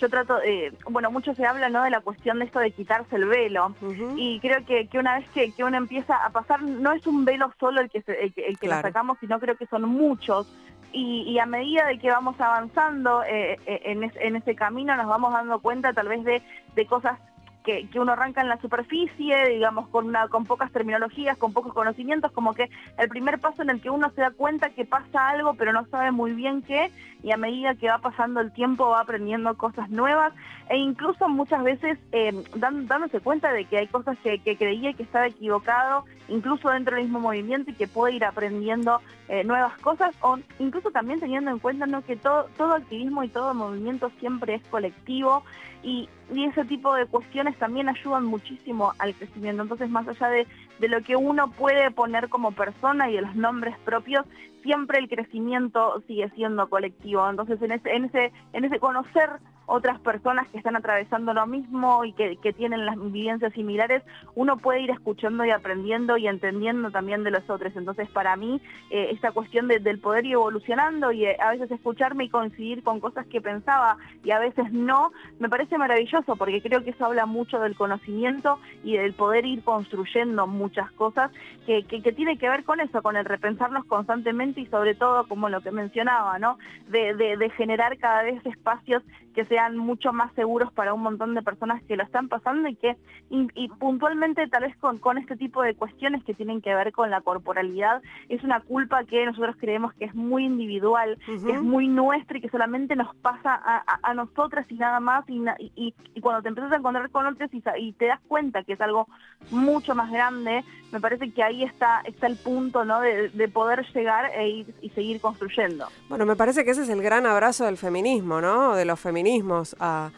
yo 0.00 0.08
trato, 0.08 0.40
eh, 0.42 0.72
bueno, 0.88 1.10
mucho 1.10 1.34
se 1.34 1.44
habla 1.44 1.68
¿no? 1.68 1.82
de 1.84 1.90
la 1.90 2.00
cuestión 2.00 2.38
de 2.38 2.46
esto 2.46 2.58
de 2.58 2.70
quitarse 2.70 3.16
el 3.16 3.26
velo 3.26 3.74
y 4.16 4.40
creo 4.40 4.64
que, 4.64 4.86
que 4.88 4.98
una 4.98 5.18
vez 5.18 5.28
que, 5.30 5.52
que, 5.52 5.62
uno 5.62 5.76
empieza 5.76 6.16
a 6.24 6.30
pasar, 6.30 6.62
no 6.62 6.92
es 6.92 7.06
un 7.06 7.24
velo 7.24 7.52
solo 7.60 7.80
el 7.80 7.90
que, 7.90 8.02
el, 8.06 8.58
que 8.58 8.66
lo 8.66 8.80
sacamos, 8.80 9.18
sino 9.20 9.38
creo 9.38 9.56
que 9.56 9.66
son 9.66 9.82
muchos. 9.82 10.46
Y, 10.92 11.22
y, 11.22 11.38
a 11.38 11.46
medida 11.46 11.86
de 11.86 11.98
que 11.98 12.10
vamos 12.10 12.40
avanzando 12.40 13.22
eh, 13.22 13.60
eh, 13.64 13.82
en, 13.84 14.10
en, 14.12 14.36
ese 14.36 14.56
camino 14.56 14.96
nos 14.96 15.06
vamos 15.06 15.32
dando 15.32 15.60
cuenta 15.60 15.92
tal 15.92 16.08
vez 16.08 16.24
de, 16.24 16.42
de 16.74 16.86
cosas 16.86 17.20
que, 17.64 17.88
uno 17.94 18.12
arranca 18.12 18.40
en 18.40 18.48
la 18.48 18.60
superficie, 18.60 19.48
digamos, 19.48 19.88
con, 19.88 20.12
con 20.30 20.44
pocas 20.44 20.72
terminologías, 20.72 21.36
con 21.36 21.52
pocos 21.52 21.72
conocimientos, 21.72 22.32
como 22.32 22.54
que 22.54 22.70
el 22.98 23.08
primer 23.08 23.38
paso 23.38 23.62
en 23.62 23.70
el 23.70 23.80
que 23.80 23.90
uno 23.90 24.10
se 24.14 24.22
da 24.22 24.30
cuenta 24.30 24.70
que 24.70 24.84
pasa 24.84 25.28
algo, 25.28 25.54
pero 25.54 25.72
no 25.72 25.86
sabe 25.86 26.10
muy 26.10 26.32
bien 26.32 26.62
qué, 26.62 26.90
y 27.22 27.32
a 27.32 27.36
medida 27.36 27.74
que 27.74 27.88
va 27.88 27.98
pasando 27.98 28.40
el 28.40 28.52
tiempo 28.52 28.88
va 28.88 29.00
aprendiendo 29.00 29.56
cosas 29.56 29.90
nuevas, 29.90 30.32
e 30.68 30.78
incluso 30.78 31.28
muchas 31.28 31.62
veces 31.62 31.98
eh, 32.12 32.32
dándose 32.54 33.20
cuenta 33.20 33.52
de 33.52 33.64
que 33.66 33.78
hay 33.78 33.86
cosas 33.88 34.16
que, 34.22 34.38
que 34.38 34.56
creía 34.56 34.92
que 34.94 35.02
estaba 35.02 35.26
equivocado, 35.26 36.04
incluso 36.28 36.70
dentro 36.70 36.96
del 36.96 37.04
mismo 37.04 37.20
movimiento, 37.20 37.70
y 37.70 37.74
que 37.74 37.88
puede 37.88 38.14
ir 38.14 38.24
aprendiendo 38.24 39.00
eh, 39.28 39.44
nuevas 39.44 39.76
cosas, 39.78 40.14
o 40.22 40.38
incluso 40.58 40.90
también 40.90 41.20
teniendo 41.20 41.50
en 41.50 41.58
cuenta 41.58 41.86
¿no? 41.86 42.02
que 42.02 42.16
todo, 42.16 42.46
todo 42.56 42.74
activismo 42.74 43.22
y 43.22 43.28
todo 43.28 43.52
movimiento 43.54 44.10
siempre 44.18 44.54
es 44.54 44.62
colectivo, 44.68 45.44
y 45.82 46.08
y 46.32 46.44
ese 46.44 46.64
tipo 46.64 46.94
de 46.94 47.06
cuestiones 47.06 47.56
también 47.56 47.88
ayudan 47.88 48.24
muchísimo 48.24 48.92
al 48.98 49.14
crecimiento. 49.14 49.62
Entonces, 49.62 49.90
más 49.90 50.06
allá 50.06 50.28
de, 50.28 50.46
de 50.80 50.88
lo 50.88 51.02
que 51.02 51.14
uno 51.14 51.50
puede 51.52 51.90
poner 51.90 52.28
como 52.28 52.52
persona 52.52 53.10
y 53.10 53.14
de 53.14 53.22
los 53.22 53.36
nombres 53.36 53.76
propios, 53.84 54.24
siempre 54.62 54.98
el 54.98 55.08
crecimiento 55.08 56.02
sigue 56.06 56.30
siendo 56.30 56.68
colectivo. 56.68 57.28
Entonces, 57.28 57.60
en 57.62 57.72
ese, 57.72 57.94
en 57.94 58.04
ese, 58.06 58.32
en 58.52 58.64
ese 58.64 58.78
conocer 58.78 59.30
otras 59.70 60.00
personas 60.00 60.48
que 60.48 60.58
están 60.58 60.74
atravesando 60.74 61.32
lo 61.32 61.46
mismo 61.46 62.04
y 62.04 62.12
que, 62.12 62.36
tienen 62.56 62.84
las 62.84 62.96
vivencias 63.12 63.52
similares, 63.52 64.02
uno 64.34 64.56
puede 64.56 64.80
ir 64.80 64.90
escuchando 64.90 65.44
y 65.44 65.50
aprendiendo 65.50 66.16
y 66.16 66.26
entendiendo 66.26 66.90
también 66.90 67.22
de 67.22 67.30
los 67.30 67.48
otros. 67.48 67.74
Entonces, 67.76 68.08
para 68.10 68.34
mí, 68.34 68.60
eh, 68.90 69.10
esta 69.12 69.30
cuestión 69.30 69.68
del 69.68 70.00
poder 70.00 70.26
ir 70.26 70.32
evolucionando 70.32 71.12
y 71.12 71.26
eh, 71.26 71.36
a 71.40 71.52
veces 71.52 71.70
escucharme 71.70 72.24
y 72.24 72.28
coincidir 72.28 72.82
con 72.82 72.98
cosas 72.98 73.24
que 73.26 73.40
pensaba 73.40 73.96
y 74.24 74.32
a 74.32 74.40
veces 74.40 74.72
no, 74.72 75.12
me 75.38 75.48
parece 75.48 75.78
maravilloso 75.78 76.34
porque 76.34 76.60
creo 76.60 76.82
que 76.82 76.90
eso 76.90 77.06
habla 77.06 77.24
mucho 77.24 77.60
del 77.60 77.76
conocimiento 77.76 78.58
y 78.82 78.96
del 78.96 79.14
poder 79.14 79.46
ir 79.46 79.62
construyendo 79.62 80.48
muchas 80.70 80.90
cosas 80.92 81.32
que, 81.66 81.82
que, 81.82 82.12
tiene 82.12 82.38
que 82.38 82.48
ver 82.48 82.62
con 82.64 82.80
eso, 82.80 83.02
con 83.02 83.16
el 83.16 83.24
repensarnos 83.24 83.84
constantemente 83.86 84.60
y 84.60 84.66
sobre 84.66 84.94
todo, 84.94 85.26
como 85.26 85.48
lo 85.48 85.60
que 85.60 85.72
mencionaba, 85.72 86.38
¿no? 86.38 86.58
De, 86.88 87.14
de 87.14 87.50
generar 87.50 87.98
cada 87.98 88.22
vez 88.22 88.44
espacios 88.46 89.02
que 89.34 89.44
sean 89.44 89.76
mucho 89.76 90.12
más 90.12 90.32
seguros 90.34 90.72
para 90.72 90.94
un 90.94 91.02
montón 91.02 91.34
de 91.34 91.42
personas 91.42 91.82
que 91.84 91.96
lo 91.96 92.02
están 92.02 92.28
pasando 92.28 92.68
y 92.68 92.74
que 92.74 92.96
y, 93.30 93.68
puntualmente 93.68 94.46
tal 94.48 94.62
vez 94.62 94.76
con, 94.78 94.98
con, 94.98 95.18
este 95.18 95.36
tipo 95.36 95.62
de 95.62 95.74
cuestiones 95.74 96.24
que 96.24 96.34
tienen 96.34 96.60
que 96.60 96.74
ver 96.74 96.92
con 96.92 97.10
la 97.10 97.20
corporalidad 97.20 98.02
es 98.28 98.42
una 98.42 98.60
culpa 98.60 99.04
que 99.04 99.24
nosotros 99.24 99.56
creemos 99.58 99.94
que 99.94 100.06
es 100.06 100.14
muy 100.14 100.44
individual, 100.44 101.18
que 101.26 101.52
es 101.52 101.62
muy 101.62 101.86
nuestra 101.86 102.38
y 102.38 102.40
que 102.40 102.48
solamente 102.48 102.96
nos 102.96 103.14
pasa 103.16 103.60
a, 104.02 104.14
nosotras 104.14 104.66
y 104.68 104.74
nada 104.74 104.98
más 105.00 105.24
y, 105.28 105.40
y, 105.76 106.20
cuando 106.20 106.42
te 106.42 106.48
empiezas 106.48 106.72
a 106.72 106.76
encontrar 106.76 107.10
con 107.10 107.26
otros 107.26 107.50
y, 107.52 107.92
te 107.92 108.06
das 108.06 108.20
cuenta 108.26 108.64
que 108.64 108.72
es 108.72 108.80
algo 108.80 109.06
mucho 109.50 109.94
más 109.94 110.10
grande, 110.10 110.64
me 110.92 111.00
parece 111.00 111.30
que 111.32 111.42
ahí 111.42 111.64
está, 111.64 112.00
está 112.04 112.26
el 112.26 112.36
punto 112.36 112.84
¿no? 112.84 113.00
de, 113.00 113.48
poder 113.48 113.86
llegar 113.94 114.30
e 114.34 114.48
ir, 114.48 114.74
y 114.80 114.90
seguir 114.90 115.20
construyendo. 115.20 115.86
Bueno, 116.08 116.26
me 116.26 116.36
parece 116.36 116.64
que 116.64 116.72
ese 116.72 116.82
es 116.82 116.88
el 116.88 117.02
gran 117.02 117.26
abrazo 117.26 117.64
del 117.64 117.76
feminismo, 117.76 118.40
¿no? 118.40 118.74
De 118.74 118.84
los 118.84 118.98
feminismos 119.30 119.76
a, 119.78 120.10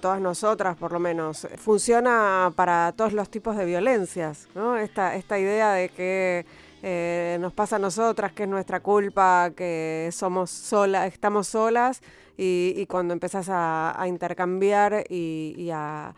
todas 0.00 0.20
nosotras, 0.20 0.76
por 0.76 0.92
lo 0.92 0.98
menos. 0.98 1.46
Funciona 1.56 2.52
para 2.56 2.92
todos 2.96 3.12
los 3.12 3.30
tipos 3.30 3.56
de 3.56 3.64
violencias, 3.64 4.48
¿no? 4.56 4.76
Esta, 4.76 5.14
esta 5.14 5.38
idea 5.38 5.72
de 5.72 5.88
que 5.88 6.44
eh, 6.82 7.38
nos 7.40 7.52
pasa 7.52 7.76
a 7.76 7.78
nosotras, 7.78 8.32
que 8.32 8.42
es 8.42 8.48
nuestra 8.48 8.80
culpa, 8.80 9.52
que 9.56 10.08
somos 10.10 10.50
solas, 10.50 11.12
estamos 11.12 11.46
solas, 11.46 12.02
y, 12.36 12.86
cuando 12.86 13.14
empezás 13.14 13.48
a, 13.52 14.04
intercambiar 14.08 15.04
y, 15.08 15.70
a, 15.72 16.12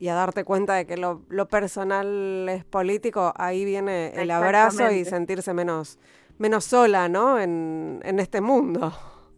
darte 0.00 0.42
cuenta 0.42 0.74
de 0.74 0.84
que 0.84 0.96
lo, 0.96 1.20
personal 1.48 2.48
es 2.48 2.64
político, 2.64 3.32
ahí 3.36 3.64
viene 3.64 4.08
el 4.16 4.32
abrazo 4.32 4.90
y 4.90 5.04
sentirse 5.04 5.54
menos, 5.54 6.00
menos 6.38 6.64
sola, 6.64 7.08
¿no? 7.08 7.38
En, 7.38 8.00
en 8.02 8.18
este 8.18 8.40
mundo. 8.40 8.92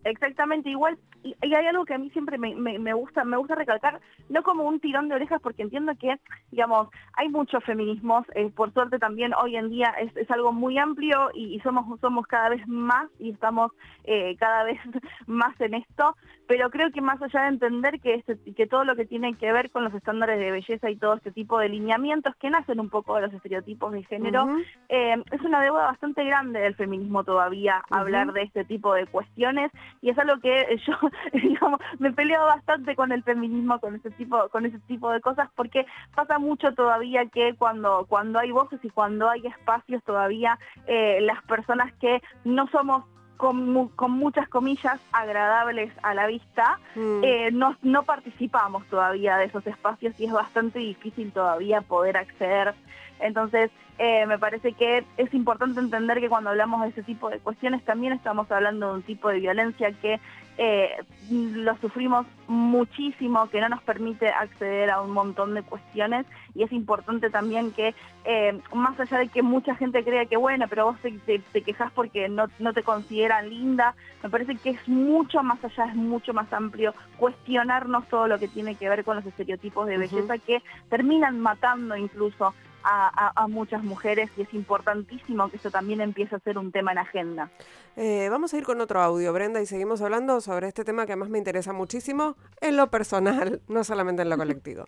Exactamente, 0.04 0.71
igual 0.71 0.99
y, 1.25 1.35
hay 1.43 1.66
algo 1.66 1.85
que 1.85 1.95
a 1.95 1.99
mí 1.99 2.11
siempre 2.11 2.38
me, 2.38 2.54
me, 2.54 2.93
gusta 2.93 3.25
me 3.25 3.37
gusta 3.37 3.54
recalcar, 3.54 4.00
no 4.28 4.43
como 4.43 4.64
un 4.64 4.78
tirón 4.78 5.09
de 5.09 5.16
orejas, 5.16 5.40
porque 5.40 5.62
entiendo 5.62 5.93
que, 5.99 6.16
digamos, 6.50 6.88
hay 7.14 7.28
muchos 7.28 7.64
feminismos, 7.64 8.26
eh, 8.35 8.50
por 8.54 8.73
suerte 8.73 8.99
también 8.99 9.33
hoy 9.35 9.57
en 9.57 9.71
día 9.71 9.95
es, 10.00 10.14
es 10.16 10.31
algo 10.31 10.52
muy 10.52 10.78
amplio 10.78 11.31
y, 11.35 11.59
somos, 11.61 11.99
somos 12.00 12.26
cada 12.26 12.50
vez 12.50 12.66
más 12.69 13.09
y 13.19 13.31
estamos 13.31 13.73
eh, 14.04 14.37
cada 14.38 14.64
vez 14.64 14.78
más 15.26 15.59
en 15.61 15.75
esto, 15.75 16.14
pero 16.47 16.71
creo 16.71 16.90
que 16.90 17.00
más 17.00 17.21
allá 17.23 17.43
de 17.43 17.49
entender 17.49 18.00
que, 18.00 18.14
este, 18.14 18.38
que 18.54 18.66
todo 18.66 18.85
lo 18.85 18.97
que 18.97 19.07
tiene 19.07 19.35
que 19.35 19.50
ver 19.52 19.71
con 19.71 19.85
los 19.85 19.95
estándares 19.95 20.38
de 20.38 20.50
belleza 20.50 20.90
y 20.90 20.97
todo 20.97 21.14
este 21.14 21.33
tipo 21.33 21.59
de 21.59 21.71
lineamientos 21.71 22.37
que 22.37 22.50
nacen 22.50 22.81
un 22.81 22.90
poco 22.90 23.16
de 23.16 23.23
los 23.23 23.33
estereotipos 23.33 23.93
de 23.93 24.04
género, 24.04 24.47
eh, 24.88 25.16
es 25.31 25.40
una 25.40 25.62
deuda 25.62 25.87
bastante 25.87 26.25
grande 26.25 26.61
del 26.61 26.75
feminismo 26.75 27.25
todavía 27.25 27.83
hablar 27.90 28.33
de 28.33 28.43
este 28.43 28.64
tipo 28.64 28.93
de 28.93 29.07
cuestiones 29.07 29.71
y 30.02 30.11
es 30.11 30.19
algo 30.19 30.38
que 30.40 30.78
yo 30.87 30.95
digamos, 31.33 31.80
me 31.99 32.12
peleo 32.12 32.44
bastante 32.44 32.94
con 32.97 33.12
el 33.12 33.23
feminismo, 33.23 33.78
con 33.80 33.94
ese 33.94 34.11
tipo, 34.11 34.49
con 34.49 34.66
ese 34.66 34.78
tipo 34.80 35.11
de 35.11 35.21
cosas, 35.21 35.49
porque 35.54 35.87
pasa 36.14 36.38
mucho 36.38 36.73
todavía 36.75 37.26
que 37.26 37.54
cuando, 37.54 38.06
cuando 38.09 38.38
hay 38.38 38.50
voces 38.50 38.80
y 38.83 38.90
cuando 38.90 39.28
hay 39.28 39.47
espacios 39.47 40.02
todavía, 40.04 40.59
eh, 40.87 41.21
las 41.23 41.42
personas 41.44 41.92
que 41.94 42.23
no 42.44 42.66
somos 42.68 43.04
con, 43.37 43.88
con, 43.88 44.12
muchas 44.12 44.49
comillas 44.49 45.00
agradables 45.12 45.92
a 46.02 46.14
la 46.14 46.26
vista, 46.26 46.78
mm. 46.94 47.25
eh, 47.25 47.50
no, 47.52 47.76
no 47.83 48.04
participamos 48.04 48.87
todavía 48.87 49.37
de 49.37 49.47
esos 49.47 49.66
espacios 49.66 50.18
y 50.18 50.26
es 50.26 50.33
bastante 50.33 50.78
difícil 50.78 51.33
todavía 51.33 51.80
poder 51.80 52.16
acceder. 52.16 52.75
Entonces, 53.21 53.71
eh, 53.99 54.26
me 54.26 54.38
parece 54.38 54.73
que 54.73 55.04
es 55.16 55.33
importante 55.35 55.78
entender 55.78 56.21
que 56.21 56.28
cuando 56.28 56.50
hablamos 56.50 56.83
de 56.83 56.88
ese 56.88 57.02
tipo 57.04 57.30
de 57.30 57.38
cuestiones 57.38 57.85
también 57.85 58.12
estamos 58.12 58.50
hablando 58.50 58.88
de 58.88 58.94
un 58.94 59.02
tipo 59.02 59.28
de 59.28 59.38
violencia 59.38 59.92
que 59.92 60.21
eh, 60.56 60.90
lo 61.30 61.76
sufrimos 61.78 62.26
muchísimo, 62.46 63.49
que 63.49 63.61
no 63.61 63.68
nos 63.68 63.82
permite 63.82 64.28
acceder 64.28 64.90
a 64.90 65.00
un 65.00 65.11
montón 65.11 65.54
de 65.54 65.62
cuestiones 65.62 66.26
y 66.54 66.62
es 66.62 66.73
importante 66.73 67.30
también 67.30 67.73
que, 67.73 67.94
eh, 68.25 68.61
más 68.73 68.99
allá 69.00 69.18
de 69.18 69.28
que 69.28 69.42
mucha 69.42 69.75
gente 69.75 70.04
crea 70.04 70.26
que 70.26 70.37
bueno, 70.37 70.66
pero 70.68 70.87
vos 70.87 70.96
te, 71.00 71.38
te, 71.38 71.62
quejas 71.62 71.90
porque 71.92 72.28
no, 72.28 72.46
no, 72.58 72.73
te 72.73 72.82
consideran 72.82 73.49
linda, 73.49 73.94
me 74.23 74.28
parece 74.28 74.56
que 74.56 74.70
es 74.70 74.88
mucho 74.88 75.42
más 75.42 75.64
allá, 75.64 75.87
es 75.87 75.96
mucho 75.96 76.32
más 76.34 76.52
amplio 76.52 76.94
cuestionarnos 77.16 78.06
todo 78.08 78.28
lo 78.28 78.38
que 78.38 78.49
tiene 78.49 78.75
que 78.76 78.88
ver 78.88 79.04
con 79.04 79.16
los 79.16 79.26
estereotipos 79.26 79.87
de 79.87 79.99
belleza 79.99 80.38
que 80.38 80.62
terminan 80.88 81.40
matando 81.40 81.96
incluso 81.96 82.54
a, 82.85 83.47
muchas 83.49 83.83
mujeres 83.83 84.31
y 84.37 84.43
es 84.43 84.55
importantísimo 84.55 85.49
que 85.49 85.57
eso 85.57 85.71
también 85.71 86.00
empiece 86.00 86.35
a 86.35 86.38
ser 86.41 86.59
un 86.59 86.73
tema 86.73 86.93
en 86.93 86.99
agenda. 86.99 87.50
Eh, 87.97 88.29
vamos 88.31 88.53
a 88.53 88.59
ir 88.59 88.64
con 88.64 88.81
otro 88.81 89.00
audio, 89.00 89.33
Brenda, 89.33 89.61
y 89.61 89.67
seguimos 89.67 90.03
hablando 90.03 90.41
sobre 90.41 90.69
este 90.69 90.85
tema 90.85 91.07
que 91.07 91.12
además 91.12 91.31
me 91.31 91.38
interesa 91.38 91.73
muchísimo 91.73 92.37
en 92.61 92.76
lo 92.76 92.91
personal, 92.91 93.61
no 93.69 93.85
solamente 93.85 94.23
en 94.23 94.31
lo 94.31 94.37
colectivo 94.45 94.85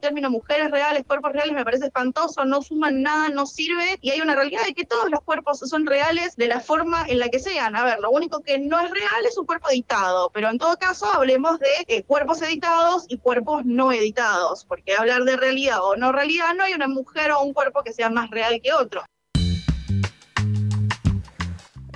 término 0.00 0.30
mujeres 0.30 0.70
reales, 0.70 1.04
cuerpos 1.06 1.32
reales, 1.32 1.54
me 1.54 1.64
parece 1.64 1.86
espantoso, 1.86 2.44
no 2.44 2.62
suman 2.62 3.02
nada, 3.02 3.28
no 3.28 3.46
sirve, 3.46 3.98
y 4.00 4.10
hay 4.10 4.20
una 4.20 4.34
realidad 4.34 4.64
de 4.64 4.74
que 4.74 4.84
todos 4.84 5.10
los 5.10 5.20
cuerpos 5.20 5.58
son 5.60 5.86
reales 5.86 6.36
de 6.36 6.48
la 6.48 6.60
forma 6.60 7.04
en 7.06 7.18
la 7.18 7.28
que 7.28 7.38
sean. 7.38 7.76
A 7.76 7.84
ver, 7.84 8.00
lo 8.00 8.10
único 8.10 8.40
que 8.40 8.58
no 8.58 8.80
es 8.80 8.90
real 8.90 9.26
es 9.26 9.38
un 9.38 9.46
cuerpo 9.46 9.70
editado, 9.70 10.30
pero 10.30 10.48
en 10.48 10.58
todo 10.58 10.76
caso 10.76 11.06
hablemos 11.06 11.58
de 11.58 11.68
eh, 11.86 12.02
cuerpos 12.02 12.42
editados 12.42 13.04
y 13.08 13.18
cuerpos 13.18 13.64
no 13.64 13.92
editados, 13.92 14.64
porque 14.64 14.96
hablar 14.96 15.24
de 15.24 15.36
realidad 15.36 15.82
o 15.82 15.96
no 15.96 16.12
realidad 16.12 16.54
no 16.56 16.64
hay 16.64 16.74
una 16.74 16.88
mujer 16.88 17.32
o 17.32 17.42
un 17.42 17.52
cuerpo 17.52 17.82
que 17.82 17.92
sea 17.92 18.10
más 18.10 18.30
real 18.30 18.60
que 18.62 18.72
otro. 18.72 19.02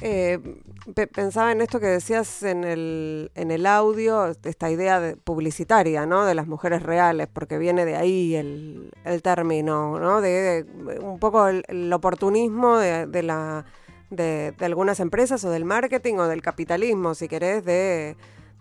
Eh, 0.00 0.38
pensaba 0.93 1.53
en 1.53 1.62
esto 1.62 1.81
que 1.81 1.87
decías 1.87 2.43
en 2.43 2.64
el, 2.64 3.31
en 3.35 3.50
el 3.50 3.64
audio, 3.64 4.26
esta 4.45 4.71
idea 4.71 5.00
de, 5.00 5.17
publicitaria, 5.17 6.05
¿no? 6.05 6.25
De 6.25 6.35
las 6.35 6.47
mujeres 6.47 6.83
reales, 6.83 7.29
porque 7.33 7.57
viene 7.59 7.85
de 7.85 7.97
ahí 7.97 8.35
el, 8.35 8.91
el 9.05 9.23
término, 9.23 9.99
¿no? 9.99 10.21
De, 10.21 10.67
un 11.00 11.19
poco 11.19 11.49
el, 11.49 11.93
oportunismo 11.93 12.76
de, 12.76 13.23
la, 13.23 13.64
de, 14.11 14.55
algunas 14.61 15.00
empresas 15.00 15.45
o 15.45 15.50
del 15.50 15.64
marketing 15.64 16.17
o 16.17 16.29
del 16.29 16.43
capitalismo, 16.43 17.14
si 17.14 17.29
querés, 17.29 17.64
de, 17.64 18.17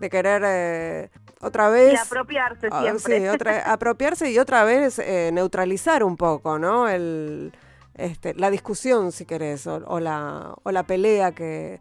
querer 0.10 0.44
eh, 0.46 1.10
otra 1.42 1.70
vez... 1.70 1.94
Y 1.94 1.98
apropiarse 1.98 2.68
ah, 2.72 2.82
siempre. 2.82 3.20
sí, 3.20 3.27
otra, 3.27 3.60
apropiarse 3.72 4.32
y 4.32 4.38
otra 4.38 4.63
vez 4.63 5.00
eh, 5.00 5.30
neutralizar 5.34 6.03
un 6.03 6.18
poco, 6.18 6.60
¿no? 6.60 6.88
El, 6.88 7.53
este, 7.96 8.34
la 8.34 8.50
discusión, 8.50 9.12
si 9.12 9.25
querés, 9.25 9.68
o, 9.68 10.00
la, 10.00 10.56
o 10.63 10.72
la 10.72 10.84
pelea 10.84 11.32
que 11.32 11.80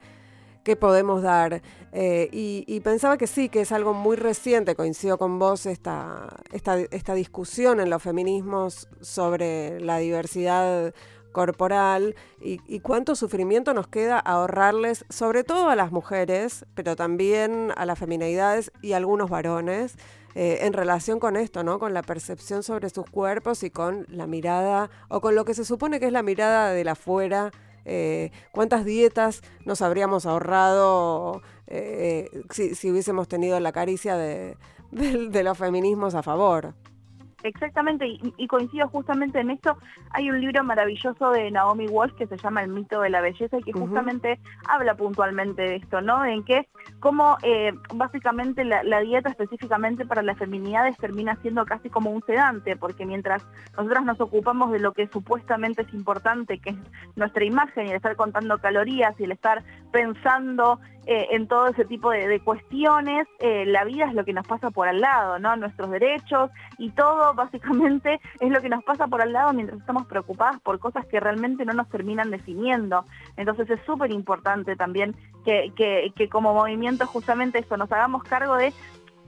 que 0.64 0.76
podemos 0.76 1.22
dar. 1.22 1.62
Eh, 1.92 2.28
y, 2.32 2.80
pensaba 2.80 3.18
que 3.18 3.26
sí, 3.26 3.48
que 3.48 3.60
es 3.60 3.72
algo 3.72 3.94
muy 3.94 4.16
reciente, 4.16 4.74
coincido 4.74 5.18
con 5.18 5.38
vos, 5.38 5.66
esta, 5.66 6.28
esta, 6.52 6.78
esta 6.78 7.14
discusión 7.14 7.80
en 7.80 7.90
los 7.90 8.02
feminismos 8.02 8.88
sobre 9.00 9.80
la 9.80 9.98
diversidad 9.98 10.94
corporal 11.32 12.14
y, 12.40 12.80
cuánto 12.80 13.14
sufrimiento 13.16 13.74
nos 13.74 13.88
queda 13.88 14.18
ahorrarles, 14.18 15.04
sobre 15.08 15.44
todo 15.44 15.68
a 15.68 15.76
las 15.76 15.90
mujeres, 15.90 16.66
pero 16.74 16.94
también 16.94 17.72
a 17.76 17.86
las 17.86 17.98
feminidades 17.98 18.70
y 18.82 18.92
a 18.92 18.98
algunos 18.98 19.30
varones, 19.30 19.96
eh, 20.34 20.60
en 20.62 20.72
relación 20.72 21.20
con 21.20 21.36
esto, 21.36 21.62
¿no? 21.62 21.78
Con 21.78 21.92
la 21.92 22.02
percepción 22.02 22.62
sobre 22.62 22.88
sus 22.88 23.04
cuerpos 23.04 23.62
y 23.64 23.70
con 23.70 24.06
la 24.08 24.26
mirada, 24.26 24.90
o 25.08 25.20
con 25.20 25.34
lo 25.34 25.44
que 25.44 25.52
se 25.52 25.64
supone 25.64 26.00
que 26.00 26.06
es 26.06 26.12
la 26.12 26.22
mirada 26.22 26.72
de 26.72 26.84
la 26.84 26.92
afuera 26.92 27.50
eh, 27.84 28.30
cuántas 28.52 28.84
dietas 28.84 29.42
nos 29.64 29.82
habríamos 29.82 30.26
ahorrado 30.26 31.42
eh, 31.66 32.28
si, 32.50 32.90
hubiésemos 32.90 33.28
tenido 33.28 33.58
la 33.60 33.72
caricia 33.72 34.16
de, 34.16 34.56
los 35.42 35.58
feminismos 35.58 36.14
a 36.14 36.22
favor. 36.22 36.74
Exactamente, 37.42 38.06
y, 38.06 38.46
coincido 38.46 38.88
justamente 38.88 39.40
en 39.40 39.50
esto. 39.50 39.76
Hay 40.10 40.30
un 40.30 40.40
libro 40.40 40.62
maravilloso 40.62 41.30
de 41.30 41.50
Naomi 41.50 41.86
Walsh 41.88 42.14
que 42.14 42.26
se 42.26 42.36
llama 42.36 42.62
El 42.62 42.70
mito 42.70 43.00
de 43.00 43.10
la 43.10 43.20
belleza 43.20 43.58
y 43.58 43.62
que 43.62 43.72
justamente 43.72 44.38
habla 44.68 44.94
puntualmente 44.94 45.62
de 45.62 45.76
esto, 45.76 46.00
¿no? 46.00 46.24
En 46.24 46.44
que 46.44 46.68
cómo 47.00 47.38
eh, 47.42 47.72
básicamente 47.94 48.64
la, 48.64 49.00
dieta 49.00 49.30
específicamente 49.30 50.06
para 50.06 50.22
las 50.22 50.38
feminidades 50.38 50.96
termina 50.98 51.36
siendo 51.42 51.64
casi 51.64 51.90
como 51.90 52.10
un 52.10 52.22
sedante, 52.24 52.76
porque 52.76 53.04
mientras 53.04 53.44
nosotras 53.76 54.04
nos 54.04 54.20
ocupamos 54.20 54.70
de 54.70 54.78
lo 54.78 54.92
que 54.92 55.08
supuestamente 55.08 55.82
es 55.82 55.92
importante, 55.94 56.58
que 56.58 56.70
es 56.70 56.76
nuestra 57.16 57.44
imagen 57.44 57.86
y 57.86 57.90
el 57.90 57.96
estar 57.96 58.14
contando 58.14 58.58
calorías 58.58 59.18
y 59.18 59.24
el 59.24 59.32
estar 59.32 59.64
pensando 59.90 60.78
eh, 61.06 61.28
en 61.30 61.48
todo 61.48 61.66
ese 61.66 61.84
tipo 61.84 62.10
de, 62.10 62.40
cuestiones, 62.40 63.26
eh, 63.40 63.64
la 63.66 63.84
vida 63.84 64.06
es 64.06 64.14
lo 64.14 64.24
que 64.24 64.32
nos 64.32 64.46
pasa 64.46 64.70
por 64.70 64.86
al 64.86 65.00
lado, 65.00 65.38
¿no? 65.40 65.56
Nuestros 65.56 65.90
derechos 65.90 66.50
y 66.78 66.90
todo 66.90 67.34
básicamente 67.34 68.20
es 68.38 68.50
lo 68.50 68.60
que 68.60 68.68
nos 68.68 68.84
pasa 68.84 69.08
por 69.08 69.20
al 69.20 69.32
lado 69.32 69.52
mientras 69.52 69.80
estamos 69.80 70.06
preocupadas 70.06 70.60
por 70.60 70.78
cosas 70.78 71.04
que 71.06 71.18
realmente 71.18 71.64
no 71.64 71.72
nos 71.72 71.88
terminan 71.88 72.30
definiendo. 72.30 73.04
Entonces 73.36 73.68
es 73.70 73.80
súper 73.84 74.12
importante 74.12 74.76
también 74.76 75.16
que, 75.44 75.72
que, 75.74 76.28
como 76.28 76.54
movimiento 76.54 77.06
justamente 77.06 77.58
eso, 77.58 77.76
nos 77.76 77.90
hagamos 77.90 78.22
cargo 78.22 78.56
de 78.56 78.72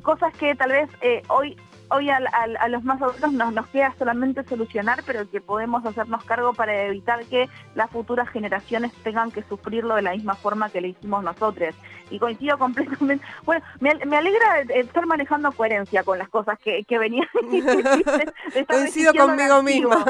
cosas 0.03 0.33
que 0.35 0.55
tal 0.55 0.71
vez 0.71 0.89
eh, 1.01 1.23
hoy 1.29 1.57
hoy 1.95 2.11
a, 2.11 2.21
los 2.69 2.85
más 2.85 3.01
adultos 3.01 3.33
nos, 3.33 3.53
nos 3.53 3.67
queda 3.69 3.95
solamente 3.99 4.45
solucionar, 4.45 5.03
pero 5.07 5.29
que 5.31 5.41
podemos 5.41 5.85
hacernos 5.87 6.25
cargo 6.25 6.53
para 6.53 6.85
evitar 6.85 7.25
que 7.27 7.49
las 7.75 7.91
futuras 7.91 8.29
generaciones 8.29 8.93
tengan 9.03 9.31
que 9.31 9.43
sufrirlo 9.43 9.95
de 9.95 10.03
la 10.03 10.13
misma 10.13 10.35
forma 10.35 10.71
que 10.71 10.81
lo 10.81 10.89
hicimos 10.89 11.23
nosotros. 11.23 11.75
Y 12.11 12.19
coincido 12.19 12.59
completamente. 12.59 13.25
Bueno, 13.45 13.65
me, 13.81 14.17
alegra 14.17 14.61
estar 14.61 15.07
manejando 15.07 15.53
coherencia 15.53 16.03
con 16.03 16.19
las 16.19 16.29
cosas 16.29 16.59
que, 16.59 16.85
que 16.85 16.99
venían. 16.99 17.29
coincido 18.69 19.13
conmigo 19.15 19.63
misma. 19.63 20.05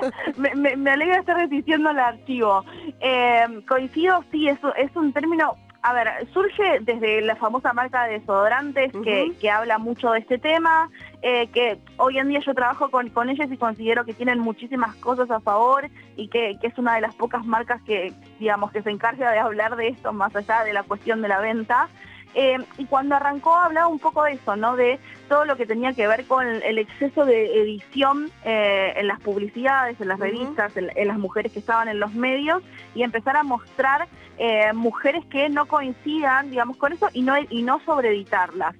me, 0.36 0.76
me, 0.76 0.90
alegra 0.90 1.18
estar 1.18 1.36
repitiendo 1.36 1.90
el 1.90 1.98
archivo. 1.98 2.64
Eh, 3.00 3.62
coincido, 3.68 4.24
sí, 4.30 4.48
eso 4.48 4.74
es 4.74 4.94
un 4.96 5.12
término 5.12 5.56
a 5.84 5.92
ver, 5.92 6.08
surge 6.32 6.80
desde 6.80 7.20
la 7.20 7.36
famosa 7.36 7.74
marca 7.74 8.04
de 8.04 8.18
desodorantes 8.18 8.90
que, 9.04 9.50
habla 9.50 9.76
mucho 9.76 10.12
de 10.12 10.20
este 10.20 10.38
tema, 10.38 10.90
eh, 11.26 11.46
que 11.54 11.78
hoy 11.96 12.18
en 12.18 12.28
día 12.28 12.40
yo 12.40 12.52
trabajo 12.52 12.90
con, 12.90 13.08
con 13.08 13.30
ellas 13.30 13.50
y 13.50 13.56
considero 13.56 14.04
que 14.04 14.12
tienen 14.12 14.40
muchísimas 14.40 14.94
cosas 14.96 15.30
a 15.30 15.40
favor 15.40 15.88
y 16.16 16.28
que, 16.28 16.58
es 16.60 16.76
una 16.76 16.96
de 16.96 17.00
las 17.00 17.14
pocas 17.14 17.46
marcas 17.46 17.80
que, 17.84 18.12
digamos, 18.38 18.70
que 18.72 18.82
se 18.82 18.90
encarga 18.90 19.32
de 19.32 19.38
hablar 19.38 19.74
de 19.76 19.88
esto 19.88 20.12
más 20.12 20.36
allá 20.36 20.64
de 20.64 20.74
la 20.74 20.82
cuestión 20.82 21.22
de 21.22 21.28
la 21.28 21.40
venta. 21.40 21.88
Eh, 22.34 22.58
y 22.78 22.86
cuando 22.86 23.14
arrancó 23.14 23.56
hablaba 23.56 23.86
un 23.86 23.98
poco 23.98 24.24
de 24.24 24.32
eso, 24.32 24.56
¿no? 24.56 24.76
De 24.76 24.98
todo 25.28 25.44
lo 25.44 25.56
que 25.56 25.66
tenía 25.66 25.92
que 25.92 26.06
ver 26.06 26.24
con 26.26 26.46
el 26.46 26.78
exceso 26.78 27.24
de 27.24 27.60
edición 27.60 28.30
eh, 28.44 28.92
en 28.96 29.06
las 29.06 29.20
publicidades, 29.20 30.00
en 30.00 30.08
las 30.08 30.18
revistas, 30.18 30.76
en, 30.76 31.08
las 31.08 31.18
mujeres 31.18 31.52
que 31.52 31.60
estaban 31.60 31.88
en 31.88 32.00
los 32.00 32.12
medios 32.12 32.62
y 32.94 33.02
empezar 33.02 33.36
a 33.36 33.42
mostrar 33.42 34.08
eh, 34.36 34.72
mujeres 34.72 35.24
que 35.26 35.48
no 35.48 35.66
coincidan, 35.66 36.50
digamos, 36.50 36.76
con 36.76 36.92
eso 36.92 37.08
y 37.12 37.22
no, 37.22 37.34
y 37.48 37.62
no 37.62 37.80
sobreeditarlas. 37.84 38.74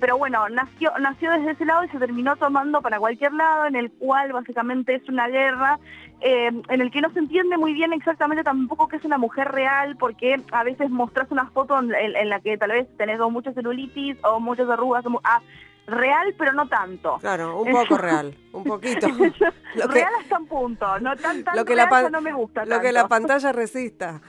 pero 0.00 0.18
bueno, 0.18 0.48
nació, 0.50 0.92
nació 1.00 1.32
desde 1.32 1.52
ese 1.52 1.64
lado 1.64 1.84
y 1.84 1.88
se 1.88 1.98
terminó 1.98 2.36
tomando 2.36 2.82
para 2.82 2.98
cualquier 2.98 3.32
lado, 3.32 3.66
en 3.66 3.76
el 3.76 3.90
cual 3.90 4.32
básicamente 4.32 4.94
es 4.94 5.08
una 5.08 5.28
guerra 5.28 5.78
en 6.20 6.80
el 6.80 6.90
que 6.90 7.00
no 7.00 7.10
se 7.10 7.18
entiende 7.18 7.58
muy 7.58 7.74
bien 7.74 7.92
exactamente 7.92 8.42
tampoco 8.42 8.88
qué 8.88 8.96
es 8.96 9.04
una 9.04 9.18
mujer 9.18 9.48
real, 9.48 9.96
porque 9.96 10.42
a 10.52 10.64
veces 10.64 10.90
mostras 10.90 11.30
una 11.30 11.46
foto 11.50 11.78
en, 11.78 12.28
la 12.28 12.40
que 12.40 12.56
tal 12.56 12.70
vez 12.70 12.88
tenés 12.96 13.20
o 13.20 13.30
mucha 13.30 13.52
celulitis 13.52 14.16
o 14.24 14.40
muchas 14.40 14.68
arrugas, 14.68 15.04
ah, 15.24 15.42
real 15.86 16.34
pero 16.38 16.52
no 16.52 16.68
tanto. 16.68 17.18
Claro, 17.20 17.60
un 17.60 17.70
poco 17.70 17.98
real, 17.98 18.34
un 18.52 18.64
poquito. 18.64 19.08
lo 19.74 19.86
real 19.88 20.12
hasta 20.20 20.38
un 20.38 20.46
punto, 20.46 20.98
no 21.00 21.16
tan, 21.16 21.44
lo 21.54 21.64
que 21.64 21.76
la 21.76 22.08
no 22.10 22.20
me 22.20 22.32
gusta. 22.32 22.64
Lo 22.64 22.80
que 22.80 22.92
la 22.92 23.08
pantalla 23.08 23.52
resista. 23.52 24.20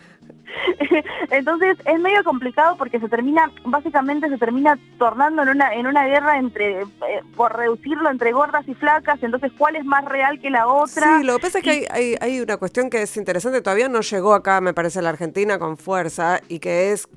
Entonces 1.31 1.77
es 1.86 2.00
medio 2.00 2.24
complicado 2.24 2.77
porque 2.77 3.00
se 3.00 3.10
termina, 3.10 3.51
básicamente 3.65 4.29
se 4.29 4.38
termina 4.38 4.77
tornando 4.98 5.43
en 5.43 5.50
una, 5.50 5.74
en 5.74 5.88
una 5.88 6.05
guerra 6.05 6.38
entre, 6.38 6.81
eh, 6.81 6.88
por 7.36 7.55
reducirlo 7.55 8.10
entre 8.10 8.31
gordas 8.31 8.67
y 8.67 8.74
flacas, 8.74 9.22
entonces 9.22 9.51
cuál 9.57 9.75
es 9.75 9.86
más 9.86 10.05
real 10.05 10.39
que 10.39 10.50
la 10.50 10.67
otra. 10.67 11.19
Sí, 11.19 11.24
lo 11.24 11.36
que 11.36 11.41
pasa 11.41 11.60
es 11.60 11.63
que 11.63 11.88
hay, 11.89 12.15
hay, 12.19 12.39
una 12.39 12.57
cuestión 12.57 12.89
que 12.89 13.01
es 13.01 13.17
interesante, 13.17 13.62
todavía 13.62 13.89
no 13.89 14.01
llegó 14.01 14.34
acá, 14.34 14.62
me 14.62 14.74
parece, 14.74 15.01
la 15.01 15.10
Argentina 15.10 15.60
con 15.60 15.77
fuerza, 15.77 16.41
y 16.48 16.60
que 16.60 16.91
es, 16.91 17.07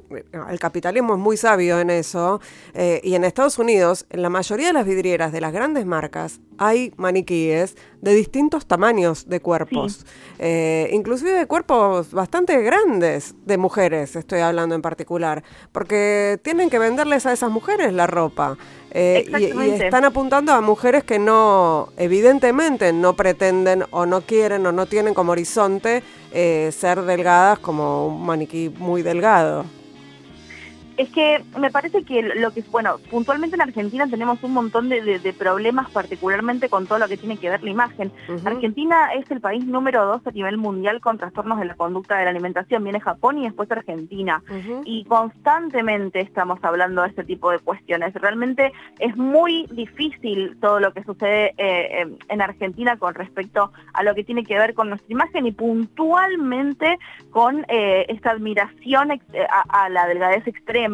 el 0.49 0.59
capitalismo 0.59 1.15
es 1.15 1.21
muy 1.21 1.37
sabio 1.37 1.81
en 1.81 1.91
eso, 1.91 2.41
eh, 2.75 3.01
y 3.03 3.15
en 3.15 3.25
Estados 3.25 3.59
Unidos, 3.59 4.07
en 4.11 4.23
la 4.23 4.31
mayoría 4.31 4.69
de 4.69 4.73
las 4.73 4.87
vidrieras 4.87 5.33
de 5.33 5.41
las 5.41 5.53
grandes 5.53 5.87
marcas, 5.87 6.41
hay 6.59 6.93
maniquíes 6.97 7.77
de 8.01 8.15
distintos 8.15 8.67
tamaños 8.67 9.29
de 9.29 9.41
cuerpos, 9.41 10.07
eh, 10.39 10.89
inclusive 10.93 11.33
de 11.33 11.47
cuerpos 11.47 12.13
bastante 12.13 12.61
grandes 12.63 13.35
de 13.45 13.59
mujeres, 13.59 14.17
estoy 14.17 14.41
hablando 14.41 14.75
en 14.75 14.83
particular, 14.83 15.43
porque 15.73 16.41
tienen 16.43 16.71
que 16.71 16.79
venderles 16.79 17.27
a 17.27 17.33
esas 17.33 17.51
mujeres 17.51 17.93
la 17.93 18.07
ropa. 18.07 18.57
Eh, 18.93 19.31
y, 19.39 19.83
están 19.83 20.05
apuntando 20.05 20.53
a 20.53 20.61
mujeres 20.61 21.05
que 21.05 21.19
no, 21.19 21.91
evidentemente, 21.97 22.93
no 22.93 23.15
pretenden 23.15 23.85
o 23.91 24.05
no 24.05 24.23
quieren 24.23 24.67
o 24.67 24.73
no 24.73 24.87
tienen 24.87 25.15
como 25.15 25.33
horizonte 25.33 26.03
eh, 26.33 26.71
ser 26.73 27.03
delgadas 27.03 27.61
como 27.61 28.09
un 28.09 28.27
maniquí 28.27 28.69
muy 28.79 29.03
delgado. 29.03 29.65
Es 31.01 31.09
que 31.09 31.43
me 31.59 31.71
parece 31.71 32.05
que 32.05 32.21
lo 32.21 32.51
que, 32.51 32.63
bueno, 32.71 32.99
puntualmente 33.11 33.57
en 33.57 33.63
Argentina 33.63 34.07
tenemos 34.07 34.43
un 34.43 34.53
montón 34.53 34.91
de, 34.91 35.35
problemas, 35.39 35.89
particularmente 35.91 36.69
con 36.69 36.87
todo 36.87 36.99
lo 36.99 37.09
que 37.09 37.17
tiene 37.17 37.39
que 37.39 37.49
ver 37.49 37.63
la 37.63 37.71
imagen. 37.71 38.13
Argentina 38.45 39.15
es 39.15 39.31
el 39.31 39.41
país 39.41 39.65
número 39.65 40.05
dos 40.05 40.27
a 40.27 40.31
nivel 40.31 40.59
mundial 40.59 41.01
con 41.01 41.17
trastornos 41.17 41.59
de 41.59 41.65
la 41.65 41.75
conducta 41.75 42.19
de 42.19 42.25
la 42.25 42.31
alimentación. 42.33 42.85
Viene 42.85 43.01
Japón 43.01 43.39
y 43.39 43.45
después 43.45 43.71
Argentina. 43.71 44.43
Y 44.85 45.07
constantemente 45.07 46.21
estamos 46.21 46.63
hablando 46.63 47.01
de 47.01 47.09
este 47.09 47.25
tipo 47.25 47.51
de 47.51 47.61
cuestiones. 47.61 48.13
Realmente 48.13 48.71
es 48.99 49.17
muy 49.17 49.69
difícil 49.71 50.59
todo 50.61 50.81
lo 50.81 50.93
que 50.93 51.03
sucede 51.05 51.55
eh, 51.57 52.15
en 52.29 52.43
Argentina 52.43 52.99
con 52.99 53.15
respecto 53.15 53.73
a 53.95 54.03
lo 54.03 54.15
que 54.15 54.23
tiene 54.23 54.45
que 54.45 54.59
ver 54.59 54.75
con 54.75 54.91
nuestra 54.91 55.11
imagen 55.11 55.47
y 55.47 55.53
puntualmente 55.53 56.99
con 57.31 57.65
eh, 57.69 58.05
esta 58.11 58.33
admiración 58.33 59.13
eh, 59.13 59.21
a 59.71 59.89
la 59.89 60.07
delgadez 60.07 60.47
extrema 60.47 60.90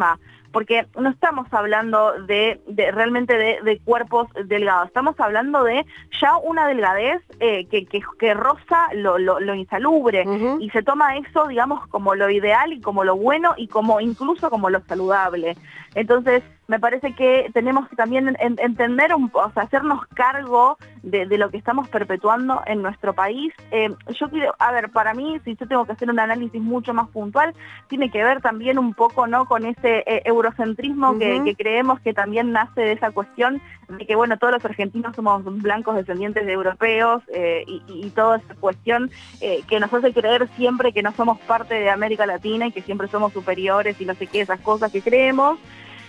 porque 0.53 0.87
no 0.99 1.11
estamos 1.11 1.47
hablando 1.53 2.15
de, 2.27 2.59
realmente 2.67 3.37
de, 3.37 3.79
cuerpos 3.85 4.29
delgados, 4.47 4.89
estamos 4.89 5.15
hablando 5.21 5.63
de 5.65 5.85
ya 6.19 6.39
una 6.39 6.67
delgadez 6.67 7.23
eh, 7.41 7.67
que, 7.67 7.85
que, 7.85 8.33
roza 8.33 8.87
lo, 8.95 9.55
insalubre 9.55 10.25
y 10.59 10.71
se 10.71 10.83
toma 10.83 11.19
eso, 11.19 11.47
digamos, 11.49 11.87
como 11.89 12.15
lo 12.15 12.31
ideal 12.31 12.73
y 12.73 12.81
como 12.81 13.05
lo 13.05 13.17
bueno 13.17 13.53
y 13.59 13.69
como 13.69 14.01
incluso 14.01 14.49
como 14.49 14.71
lo 14.71 14.81
saludable. 14.81 15.57
Entonces, 15.95 16.43
me 16.69 16.81
parece 16.81 17.15
que 17.15 17.51
tenemos 17.53 17.89
que 17.89 17.97
también 17.97 18.37
entender, 18.41 19.15
un, 19.15 19.31
o 19.33 19.51
sea, 19.53 19.65
hacernos 19.65 20.05
cargo 20.15 20.79
de, 21.03 21.27
lo 21.39 21.51
que 21.51 21.59
estamos 21.59 21.89
perpetuando 21.89 22.63
en 22.67 22.83
nuestro 22.83 23.15
país. 23.15 23.53
Eh, 23.71 23.91
yo 24.19 24.29
quiero, 24.29 24.55
a 24.59 24.73
ver, 24.73 24.91
para 24.91 25.15
mí, 25.15 25.41
si 25.45 25.55
yo 25.55 25.69
tengo 25.69 25.85
que 25.85 25.93
hacer 25.93 26.11
un 26.11 26.19
análisis 26.19 26.61
mucho 26.61 26.93
más 26.93 27.09
puntual, 27.09 27.55
tiene 27.89 28.11
que 28.11 28.23
ver 28.25 28.41
también 28.41 28.79
un 28.79 28.95
poco 28.95 29.27
no 29.27 29.47
con 29.47 29.65
ese 29.65 30.03
eh, 30.07 30.23
eurocentrismo 30.25 31.19
que, 31.19 31.55
creemos 31.57 32.01
que 32.01 32.13
también 32.13 32.53
nace 32.53 32.81
de 32.81 32.93
esa 32.93 33.13
cuestión 33.13 33.63
de 33.89 34.05
que, 34.05 34.17
bueno, 34.17 34.37
todos 34.37 34.55
los 34.55 34.65
argentinos 34.65 35.15
somos 35.15 35.45
blancos 35.63 35.95
descendientes 35.95 36.45
de 36.45 36.53
europeos 36.53 37.23
eh, 37.33 37.63
y, 37.67 37.83
y, 37.87 38.11
toda 38.11 38.39
esa 38.39 38.55
cuestión 38.57 39.11
que 39.41 39.81
nos 39.81 39.93
hace 39.93 40.13
creer 40.13 40.49
siempre 40.57 40.93
que 40.93 41.03
no 41.03 41.13
somos 41.13 41.39
parte 41.41 41.75
de 41.75 41.91
América 41.91 42.27
Latina 42.27 42.67
y 42.67 42.73
que 42.73 42.83
siempre 42.83 43.09
somos 43.09 43.33
superiores 43.33 44.01
y 44.01 44.05
no 44.05 44.15
sé 44.15 44.27
qué, 44.27 44.41
esas 44.41 44.61
cosas 44.61 44.91
que 44.91 45.03
creemos. 45.03 45.59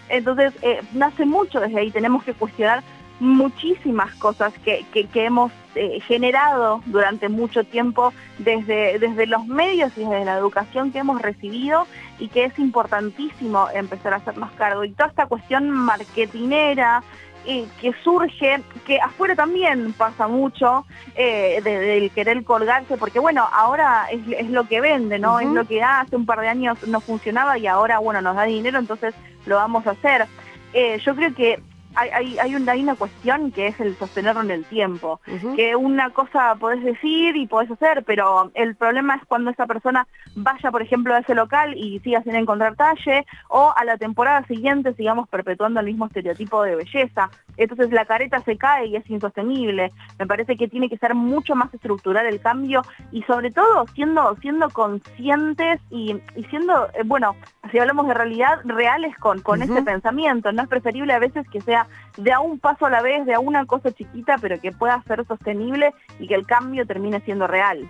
Entonces, 0.10 0.54
eh, 0.62 0.82
nace 0.94 1.26
mucho 1.26 1.60
desde 1.60 1.80
ahí, 1.80 1.92
tenemos 1.92 2.24
que 2.24 2.34
cuestionar 2.34 2.84
muchísimas 3.20 4.14
cosas 4.16 4.54
que, 4.64 4.86
que, 4.92 5.26
hemos 5.26 5.52
eh, 5.74 6.00
generado 6.02 6.82
durante 6.86 7.30
mucho 7.30 7.64
tiempo 7.64 8.14
desde, 8.38 9.00
desde 9.00 9.26
los 9.26 9.48
medios 9.48 9.92
y 9.98 10.02
desde 10.02 10.24
la 10.24 10.38
educación 10.38 10.92
que 10.92 11.00
hemos 11.00 11.20
recibido 11.22 11.88
y 12.20 12.28
que 12.28 12.46
es 12.46 12.60
importantísimo 12.60 13.68
empezar 13.74 14.14
a 14.14 14.18
hacernos 14.18 14.52
cargo. 14.52 14.84
Y 14.84 14.92
toda 14.92 15.10
esta 15.10 15.26
cuestión 15.26 15.70
marketinera, 15.72 17.02
eh, 17.50 17.66
que 17.80 17.94
surge, 18.04 18.62
que 18.86 19.00
afuera 19.00 19.34
también 19.34 19.94
pasa 19.94 20.28
mucho 20.28 20.86
eh, 21.16 21.62
del 21.64 22.12
querer 22.12 22.44
colgarse, 22.44 22.98
porque 22.98 23.20
bueno, 23.20 23.48
ahora 23.54 24.08
es, 24.12 24.50
lo 24.50 24.68
que 24.68 24.82
vende, 24.82 25.18
¿no? 25.18 25.40
Es 25.40 25.48
lo 25.48 25.66
que 25.66 25.82
hace 25.82 26.18
un 26.18 26.26
par 26.26 26.42
de 26.42 26.50
años 26.50 26.86
no 26.88 27.00
funcionaba 27.00 27.58
y 27.58 27.66
ahora, 27.66 28.00
bueno, 28.00 28.22
nos 28.22 28.36
da 28.36 28.44
dinero, 28.44 28.80
entonces 28.80 29.16
lo 29.48 29.56
vamos 29.56 29.88
a 29.88 29.92
hacer. 29.92 30.28
Eh, 30.74 31.00
yo 31.04 31.16
creo 31.16 31.34
que 31.34 31.60
hay, 31.98 32.38
hay, 32.38 32.56
una, 32.56 32.72
hay, 32.72 32.84
una, 32.84 32.96
cuestión 32.96 33.52
que 33.52 33.68
es 33.68 33.80
el 33.80 33.96
sostenerlo 33.96 34.42
en 34.42 34.52
el 34.52 34.66
tiempo, 34.66 35.20
que 35.56 35.76
una 35.76 36.12
cosa 36.12 36.56
podés 36.56 36.84
decir 36.84 37.36
y 37.36 37.48
podés 37.48 37.72
hacer, 37.72 38.04
pero 38.06 38.52
el 38.54 38.76
problema 38.76 39.16
es 39.16 39.26
cuando 39.26 39.50
esa 39.50 39.66
persona 39.66 40.08
vaya, 40.36 40.72
por 40.72 40.82
ejemplo, 40.82 41.16
a 41.16 41.20
ese 41.20 41.34
local 41.34 41.76
y 41.76 42.00
siga 42.00 42.22
sin 42.24 42.36
encontrar 42.36 42.76
talle, 42.76 43.26
o 43.50 43.74
a 43.76 43.84
la 43.84 43.98
temporada 43.98 44.46
siguiente 44.46 44.94
sigamos 44.94 45.28
perpetuando 45.28 45.80
el 45.80 45.88
mismo 45.88 46.06
estereotipo 46.06 46.64
de 46.64 46.76
belleza. 46.76 47.30
Entonces 47.58 47.92
la 47.92 48.06
careta 48.06 48.42
se 48.44 48.58
cae 48.58 48.88
y 48.88 48.96
es 48.96 49.10
insostenible. 49.10 49.92
Me 50.20 50.28
parece 50.28 50.56
que 50.56 50.68
tiene 50.68 50.90
que 50.90 50.98
ser 50.98 51.16
mucho 51.16 51.56
más 51.56 51.74
estructural 51.74 52.28
el 52.28 52.40
cambio 52.40 52.84
y 53.12 53.24
sobre 53.24 53.52
todo 53.52 53.86
siendo, 53.96 54.36
siendo 54.42 54.70
conscientes 54.70 55.82
y, 55.90 56.16
siendo, 56.50 56.88
eh, 56.94 57.02
bueno, 57.06 57.36
si 57.72 57.80
hablamos 57.80 58.08
de 58.08 58.14
realidad, 58.14 58.60
reales 58.64 59.16
con, 59.18 59.42
con 59.42 59.62
ese 59.62 59.82
pensamiento. 59.82 60.52
No 60.52 60.64
es 60.64 60.70
preferible 60.70 61.14
a 61.14 61.20
veces 61.20 61.48
que 61.50 61.62
sea 61.62 61.87
de 62.18 62.32
a 62.32 62.40
un 62.40 62.60
paso 62.60 62.86
a 62.86 62.90
la 62.90 63.02
vez, 63.02 63.26
de 63.26 63.34
a 63.34 63.40
una 63.40 63.66
cosa 63.66 63.92
chiquita, 63.92 64.36
pero 64.42 64.60
que 64.60 64.72
pueda 64.72 65.02
ser 65.08 65.26
sostenible 65.26 65.94
y 66.20 66.28
que 66.28 66.36
el 66.36 66.46
cambio 66.46 66.86
termine 66.86 67.22
siendo 67.22 67.48
real. 67.48 67.88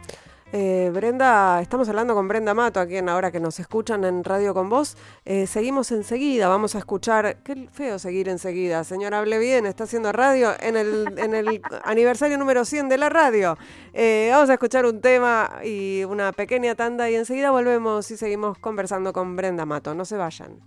Eh, 0.53 0.91
Brenda, 0.93 1.61
estamos 1.61 1.89
hablando 1.89 2.15
con 2.15 2.29
Brenda 2.29 2.53
Mato, 2.53 2.79
aquí 2.79 2.95
en 2.95 3.09
ahora 3.09 3.31
que 3.31 3.39
nos 3.41 3.59
escuchan 3.59 4.05
en 4.05 4.23
Radio 4.23 4.53
con 4.53 4.69
Vos. 4.69 4.95
Eh, 5.25 5.45
seguimos 5.45 5.91
enseguida, 5.91 6.47
vamos 6.47 6.73
a 6.75 6.79
escuchar. 6.79 7.37
Qué 7.43 7.67
feo 7.71 7.99
seguir 7.99 8.29
enseguida. 8.29 8.83
Señora, 8.85 9.19
hable 9.19 9.39
bien, 9.39 9.65
está 9.65 9.83
haciendo 9.83 10.11
radio 10.13 10.51
en 10.61 10.77
el, 10.77 11.13
en 11.17 11.33
el 11.33 11.61
aniversario 11.83 12.37
número 12.37 12.63
100 12.63 12.87
de 12.87 12.97
la 12.97 13.09
radio. 13.09 13.57
Eh, 13.93 14.29
vamos 14.31 14.49
a 14.49 14.53
escuchar 14.53 14.85
un 14.85 15.01
tema 15.01 15.59
y 15.65 16.05
una 16.05 16.31
pequeña 16.31 16.75
tanda 16.75 17.09
y 17.09 17.15
enseguida 17.15 17.51
volvemos 17.51 18.09
y 18.11 18.15
seguimos 18.15 18.57
conversando 18.57 19.11
con 19.11 19.35
Brenda 19.35 19.65
Mato. 19.65 19.93
No 19.95 20.05
se 20.05 20.15
vayan. 20.15 20.61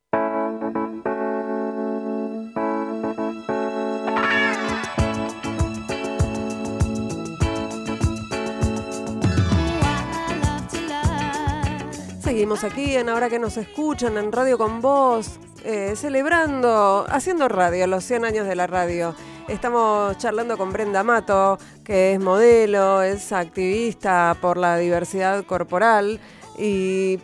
Seguimos 12.31 12.62
aquí 12.62 12.95
en 12.97 13.09
Ahora 13.09 13.29
que 13.29 13.40
nos 13.40 13.57
escuchan 13.57 14.16
en 14.16 14.31
Radio 14.31 14.57
con 14.57 14.81
Vos, 14.81 15.40
eh, 15.64 15.95
celebrando, 15.97 17.05
haciendo 17.09 17.49
radio, 17.49 17.88
los 17.88 18.05
100 18.05 18.25
años 18.25 18.47
de 18.47 18.55
la 18.55 18.69
radio. 18.69 19.16
Estamos 19.49 20.16
charlando 20.16 20.57
con 20.57 20.73
Brenda 20.73 21.03
Mato, 21.03 21.59
que 21.83 22.12
es 22.12 22.21
modelo, 22.21 23.03
es 23.03 23.33
activista 23.33 24.37
por 24.40 24.59
la 24.59 24.77
diversidad 24.77 25.45
corporal. 25.45 26.21
Y 26.57 27.19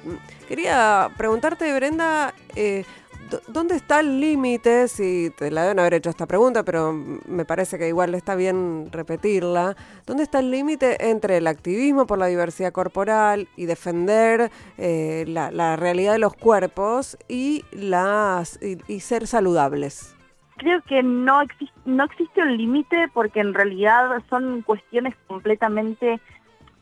quería 0.48 1.08
preguntarte, 1.16 1.72
Brenda, 1.72 2.34
eh, 2.56 2.84
¿Dónde 3.48 3.74
está 3.74 4.00
el 4.00 4.20
límite? 4.20 4.88
Si 4.88 5.30
te 5.36 5.50
la 5.50 5.62
deben 5.62 5.78
haber 5.78 5.94
hecho 5.94 6.10
esta 6.10 6.26
pregunta, 6.26 6.62
pero 6.62 6.92
me 6.92 7.44
parece 7.44 7.78
que 7.78 7.88
igual 7.88 8.14
está 8.14 8.34
bien 8.34 8.88
repetirla. 8.92 9.76
¿Dónde 10.06 10.22
está 10.22 10.38
el 10.40 10.50
límite 10.50 11.10
entre 11.10 11.38
el 11.38 11.46
activismo 11.46 12.06
por 12.06 12.18
la 12.18 12.26
diversidad 12.26 12.72
corporal 12.72 13.48
y 13.56 13.66
defender 13.66 14.50
eh, 14.78 15.24
la, 15.26 15.76
realidad 15.76 16.12
de 16.12 16.18
los 16.18 16.34
cuerpos 16.34 17.18
y, 17.28 17.64
las, 17.72 18.60
y, 18.62 19.00
ser 19.00 19.26
saludables? 19.26 20.16
Creo 20.58 20.80
que 20.82 21.02
no, 21.02 21.42
no 21.84 22.04
existe 22.04 22.42
un 22.42 22.56
límite 22.56 23.08
porque 23.12 23.40
en 23.40 23.54
realidad 23.54 24.22
son 24.30 24.62
cuestiones 24.62 25.14
completamente 25.26 26.20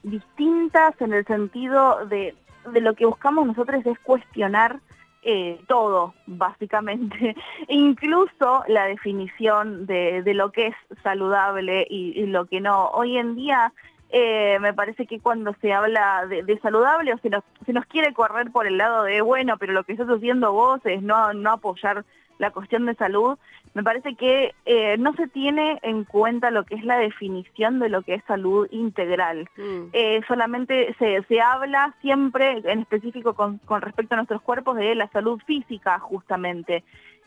distintas 0.02 1.00
en 1.00 1.14
el 1.14 1.24
sentido 1.26 2.06
de, 2.06 2.34
de 2.72 2.80
lo 2.80 2.94
que 2.94 3.06
buscamos 3.06 3.46
nosotros 3.46 3.84
es 3.86 3.98
cuestionar 4.00 4.80
eh, 5.24 5.58
todo, 5.66 6.14
básicamente, 6.26 7.34
incluso 7.68 8.62
la 8.68 8.84
definición 8.86 9.86
de, 9.86 10.22
lo 10.34 10.52
que 10.52 10.66
es 10.68 10.76
saludable 11.02 11.86
y, 11.88 12.26
lo 12.26 12.44
que 12.44 12.60
no. 12.60 12.88
Hoy 12.88 13.16
en 13.16 13.34
día 13.34 13.72
eh, 14.10 14.58
me 14.60 14.74
parece 14.74 15.06
que 15.06 15.20
cuando 15.20 15.54
se 15.62 15.72
habla 15.72 16.26
de, 16.26 16.58
saludable 16.60 17.14
o 17.14 17.18
se 17.18 17.30
nos, 17.30 17.42
se 17.64 17.72
nos 17.72 17.86
quiere 17.86 18.12
correr 18.12 18.50
por 18.50 18.66
el 18.66 18.76
lado 18.76 19.04
de, 19.04 19.22
bueno, 19.22 19.56
pero 19.58 19.72
lo 19.72 19.84
que 19.84 19.92
estás 19.92 20.08
haciendo 20.08 20.52
vos 20.52 20.80
es 20.84 21.02
no, 21.02 21.32
no 21.32 21.52
apoyar 21.52 22.04
la 22.38 22.50
cuestión 22.50 22.86
de 22.86 22.94
salud, 22.94 23.38
me 23.74 23.82
parece 23.82 24.14
que 24.14 24.54
eh, 24.66 24.96
no 24.98 25.14
se 25.14 25.28
tiene 25.28 25.78
en 25.82 26.04
cuenta 26.04 26.50
lo 26.50 26.64
que 26.64 26.76
es 26.76 26.84
la 26.84 26.98
definición 26.98 27.78
de 27.80 27.88
lo 27.88 28.02
que 28.02 28.14
es 28.14 28.24
salud 28.24 28.68
integral. 28.70 29.48
Mm. 29.56 29.88
Eh, 29.92 30.20
solamente 30.28 30.94
se, 30.98 31.22
se, 31.24 31.40
habla 31.40 31.94
siempre, 32.00 32.62
en 32.64 32.80
específico 32.80 33.34
con, 33.34 33.58
con 33.58 33.82
respecto 33.82 34.14
a 34.14 34.18
nuestros 34.18 34.42
cuerpos, 34.42 34.76
de 34.76 34.94
la 34.94 35.08
salud 35.08 35.40
física 35.46 35.98
justamente 35.98 36.84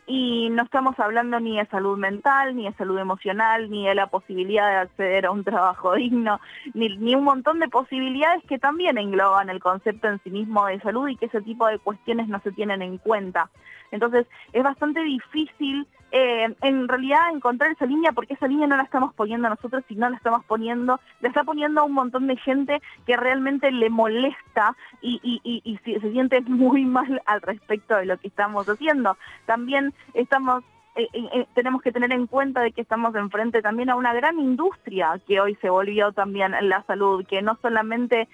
y 0.08 0.48
no 0.48 0.62
estamos 0.62 0.98
hablando 0.98 1.38
ni 1.38 1.58
de 1.58 1.66
salud 1.66 1.98
mental, 1.98 2.56
ni 2.56 2.64
de 2.64 2.72
salud 2.72 2.98
emocional, 2.98 3.70
ni 3.70 3.86
de 3.86 3.94
la 3.94 4.06
posibilidad 4.06 4.70
de 4.70 4.76
acceder 4.76 5.26
a 5.26 5.30
un 5.30 5.44
trabajo 5.44 5.94
digno, 5.96 6.40
ni, 6.72 6.96
ni, 6.96 7.14
un 7.14 7.24
montón 7.24 7.58
de 7.60 7.68
posibilidades 7.68 8.42
que 8.48 8.58
también 8.58 8.96
engloban 8.96 9.50
el 9.50 9.60
concepto 9.60 10.08
en 10.08 10.18
sí 10.24 10.30
mismo 10.30 10.66
de 10.66 10.80
salud 10.80 11.08
y 11.08 11.16
que 11.16 11.26
ese 11.26 11.42
tipo 11.42 11.66
de 11.66 11.78
cuestiones 11.78 12.26
no 12.28 12.40
se 12.40 12.52
tienen 12.52 12.80
en 12.80 12.96
cuenta. 12.96 13.50
Entonces 13.90 14.26
es 14.54 14.62
bastante 14.62 15.02
difícil 15.02 15.86
eh, 16.10 16.54
en 16.62 16.88
realidad 16.88 17.30
encontrar 17.32 17.72
esa 17.72 17.84
línea 17.86 18.12
porque 18.12 18.34
esa 18.34 18.46
línea 18.46 18.66
no 18.66 18.76
la 18.76 18.82
estamos 18.82 19.14
poniendo 19.14 19.48
nosotros, 19.48 19.84
sino 19.88 20.08
la 20.08 20.16
estamos 20.16 20.44
poniendo, 20.44 21.00
la 21.20 21.28
está 21.28 21.44
poniendo 21.44 21.80
a 21.80 21.84
un 21.84 21.92
montón 21.92 22.26
de 22.26 22.36
gente 22.36 22.80
que 23.06 23.16
realmente 23.16 23.70
le 23.70 23.90
molesta 23.90 24.74
y, 25.02 25.78
se, 25.84 26.00
siente 26.00 26.40
muy 26.46 26.84
mal 26.84 27.20
al 27.26 27.42
respecto 27.42 27.96
de 27.96 28.06
lo 28.06 28.18
que 28.18 28.28
estamos 28.28 28.68
haciendo. 28.68 29.16
También 29.46 29.92
estamos 30.14 30.64
eh, 30.96 31.08
eh, 31.12 31.46
tenemos 31.54 31.80
que 31.82 31.92
tener 31.92 32.10
en 32.10 32.26
cuenta 32.26 32.60
de 32.60 32.72
que 32.72 32.80
estamos 32.80 33.14
enfrente 33.14 33.62
también 33.62 33.88
a 33.88 33.94
una 33.94 34.12
gran 34.14 34.38
industria 34.40 35.20
que 35.28 35.40
hoy 35.40 35.56
se 35.60 35.70
volvió 35.70 36.10
también 36.12 36.56
la 36.62 36.82
salud, 36.84 37.24
que 37.24 37.40
no 37.40 37.56
solamente 37.62 38.28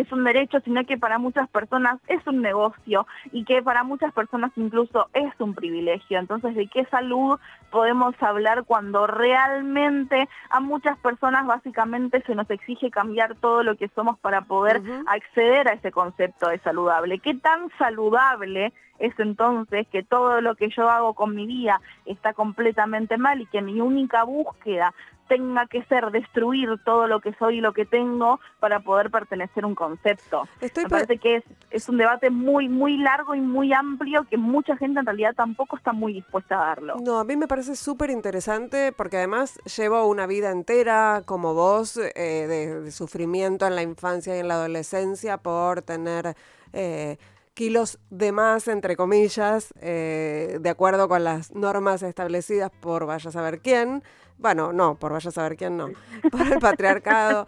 es 0.00 0.12
un 0.12 0.24
derecho, 0.24 0.60
sino 0.60 0.84
que 0.84 0.98
para 0.98 1.18
muchas 1.18 1.48
personas 1.48 1.98
es 2.08 2.26
un 2.26 2.42
negocio 2.42 3.06
y 3.32 3.44
que 3.44 3.62
para 3.62 3.84
muchas 3.84 4.12
personas 4.12 4.50
incluso 4.56 5.08
es 5.12 5.32
un 5.38 5.54
privilegio. 5.54 6.18
Entonces, 6.18 6.54
¿de 6.54 6.66
qué 6.66 6.84
salud 6.86 7.38
podemos 7.70 8.14
hablar 8.20 8.64
cuando 8.64 9.06
realmente 9.06 10.28
a 10.50 10.60
muchas 10.60 10.98
personas 10.98 11.46
básicamente 11.46 12.22
se 12.22 12.34
nos 12.34 12.50
exige 12.50 12.90
cambiar 12.90 13.36
todo 13.36 13.62
lo 13.62 13.76
que 13.76 13.88
somos 13.88 14.18
para 14.18 14.42
poder 14.42 14.82
acceder 15.06 15.68
a 15.68 15.72
ese 15.74 15.92
concepto 15.92 16.48
de 16.48 16.58
saludable? 16.58 17.18
¿Qué 17.18 17.34
tan 17.34 17.70
saludable 17.78 18.72
es 18.98 19.18
entonces 19.18 19.86
que 19.88 20.02
todo 20.02 20.40
lo 20.40 20.54
que 20.54 20.68
yo 20.68 20.88
hago 20.88 21.14
con 21.14 21.34
mi 21.34 21.46
vida 21.46 21.80
está 22.04 22.34
completamente 22.34 23.16
mal 23.16 23.40
y 23.40 23.46
que 23.46 23.62
mi 23.62 23.80
única 23.80 24.24
búsqueda 24.24 24.92
tenga 25.30 25.66
que 25.66 25.84
ser 25.84 26.10
destruir 26.10 26.68
todo 26.84 27.06
lo 27.06 27.20
que 27.20 27.32
soy 27.34 27.58
y 27.58 27.60
lo 27.60 27.72
que 27.72 27.86
tengo 27.86 28.40
para 28.58 28.80
poder 28.80 29.10
pertenecer 29.10 29.62
a 29.62 29.68
un 29.68 29.76
concepto. 29.76 30.42
Me 30.60 30.88
parece 30.88 31.18
que 31.18 31.36
es, 31.36 31.44
es 31.70 31.88
un 31.88 31.98
debate 31.98 32.30
muy, 32.30 32.68
muy 32.68 32.96
largo 32.96 33.36
y 33.36 33.40
muy 33.40 33.72
amplio 33.72 34.26
que 34.28 34.36
mucha 34.36 34.76
gente 34.76 34.98
en 34.98 35.06
realidad 35.06 35.34
tampoco 35.36 35.76
está 35.76 35.92
muy 35.92 36.14
dispuesta 36.14 36.60
a 36.60 36.66
darlo. 36.66 36.96
No, 37.00 37.20
a 37.20 37.24
mí 37.24 37.36
me 37.36 37.46
parece 37.46 37.76
súper 37.76 38.10
interesante 38.10 38.90
porque 38.90 39.18
además 39.18 39.60
llevo 39.76 40.04
una 40.08 40.26
vida 40.26 40.50
entera 40.50 41.22
como 41.24 41.54
vos 41.54 41.96
eh, 41.96 42.82
de, 42.82 42.90
sufrimiento 42.90 43.68
en 43.68 43.76
la 43.76 43.82
infancia 43.82 44.36
y 44.36 44.40
en 44.40 44.48
la 44.48 44.54
adolescencia 44.54 45.36
por 45.36 45.82
tener... 45.82 46.34
Eh, 46.72 47.18
kilos 47.54 47.98
de 48.10 48.32
más, 48.32 48.68
entre 48.68 48.96
comillas, 48.96 49.74
eh, 49.80 50.58
de 50.60 50.70
acuerdo 50.70 51.08
con 51.08 51.24
las 51.24 51.54
normas 51.54 52.02
establecidas 52.02 52.70
por 52.80 53.06
vaya 53.06 53.28
a 53.28 53.32
saber 53.32 53.60
quién. 53.60 54.02
Bueno, 54.38 54.72
no, 54.72 54.98
por 54.98 55.12
vaya 55.12 55.28
a 55.28 55.32
saber 55.32 55.56
quién 55.56 55.76
no. 55.76 55.90
Por 56.30 56.46
el 56.46 56.58
patriarcado. 56.58 57.44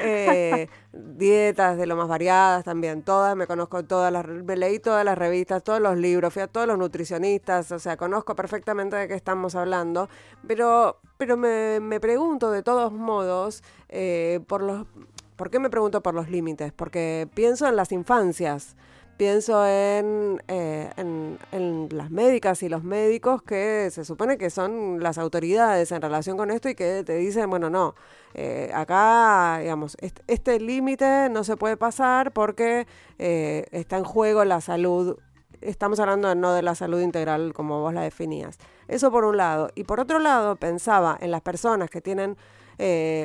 Eh, 0.00 0.68
dietas 0.92 1.76
de 1.76 1.86
lo 1.86 1.96
más 1.96 2.06
variadas 2.06 2.62
también, 2.62 3.02
todas, 3.02 3.34
me 3.34 3.48
conozco 3.48 3.84
todas 3.84 4.12
las, 4.12 4.24
me 4.24 4.56
leí 4.56 4.78
todas 4.78 5.04
las 5.04 5.18
revistas, 5.18 5.64
todos 5.64 5.80
los 5.80 5.96
libros, 5.96 6.32
fui 6.32 6.42
a 6.42 6.46
todos 6.46 6.68
los 6.68 6.78
nutricionistas, 6.78 7.72
o 7.72 7.80
sea, 7.80 7.96
conozco 7.96 8.36
perfectamente 8.36 8.94
de 8.94 9.08
qué 9.08 9.14
estamos 9.14 9.56
hablando, 9.56 10.08
pero, 10.46 11.00
pero 11.16 11.36
me, 11.36 11.80
me 11.80 11.98
pregunto 11.98 12.52
de 12.52 12.62
todos 12.62 12.92
modos, 12.92 13.64
eh, 13.88 14.38
por 14.46 14.62
los, 14.62 14.86
¿por 15.34 15.50
qué 15.50 15.58
me 15.58 15.68
pregunto 15.68 16.00
por 16.00 16.14
los 16.14 16.30
límites? 16.30 16.72
Porque 16.72 17.28
pienso 17.34 17.66
en 17.66 17.74
las 17.74 17.90
infancias 17.90 18.76
pienso 19.18 19.66
en, 19.66 20.40
eh, 20.46 20.90
en, 20.96 21.88
las 21.90 22.10
médicas 22.10 22.62
y 22.62 22.68
los 22.68 22.84
médicos 22.84 23.42
que 23.42 23.90
se 23.90 24.04
supone 24.04 24.38
que 24.38 24.48
son 24.48 25.02
las 25.02 25.18
autoridades 25.18 25.90
en 25.92 26.00
relación 26.00 26.36
con 26.36 26.50
esto 26.50 26.68
y 26.68 26.74
que 26.76 27.02
te 27.04 27.16
dicen, 27.16 27.50
bueno, 27.50 27.68
no, 27.68 27.96
eh, 28.34 28.70
acá, 28.72 29.58
digamos, 29.60 29.96
este, 30.28 30.60
límite 30.60 31.28
no 31.30 31.42
se 31.44 31.56
puede 31.56 31.76
pasar 31.76 32.32
porque 32.32 32.86
eh, 33.18 33.66
está 33.72 33.98
en 33.98 34.04
juego 34.04 34.44
la 34.44 34.60
salud. 34.60 35.18
Estamos 35.60 35.98
hablando 35.98 36.32
no 36.36 36.52
de 36.52 36.62
la 36.62 36.76
salud 36.76 37.00
integral 37.00 37.52
como 37.52 37.80
vos 37.80 37.92
la 37.92 38.02
definías. 38.02 38.58
Eso 38.86 39.10
por 39.10 39.24
un 39.24 39.36
lado. 39.36 39.70
Y 39.74 39.82
por 39.82 39.98
otro 39.98 40.20
lado, 40.20 40.54
pensaba 40.54 41.18
en 41.20 41.32
las 41.32 41.42
personas 41.42 41.90
que 41.90 42.00
tienen 42.00 42.36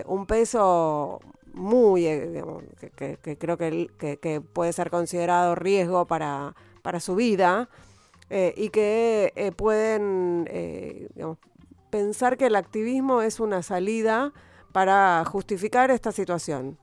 un 0.08 0.25
peso 0.25 1.19
muy, 1.53 2.05
eh, 2.05 2.27
digamos, 2.27 2.63
que, 2.95 3.17
creo 3.37 3.57
que, 3.57 3.89
que, 4.21 4.41
puede 4.41 4.73
ser 4.73 4.89
considerado 4.89 5.55
riesgo 5.55 6.05
para, 6.05 6.55
para 6.81 6.99
su 6.99 7.15
vida, 7.15 7.69
eh, 8.29 8.53
y 8.57 8.69
que 8.69 9.31
eh, 9.35 9.51
pueden 9.51 10.45
pensar 11.89 12.37
que 12.37 12.47
el 12.47 12.55
activismo 12.55 13.21
es 13.21 13.39
una 13.39 13.61
salida 13.61 14.31
para 14.71 15.23
justificar 15.25 15.91
esta 15.91 16.11
situación. 16.11 16.77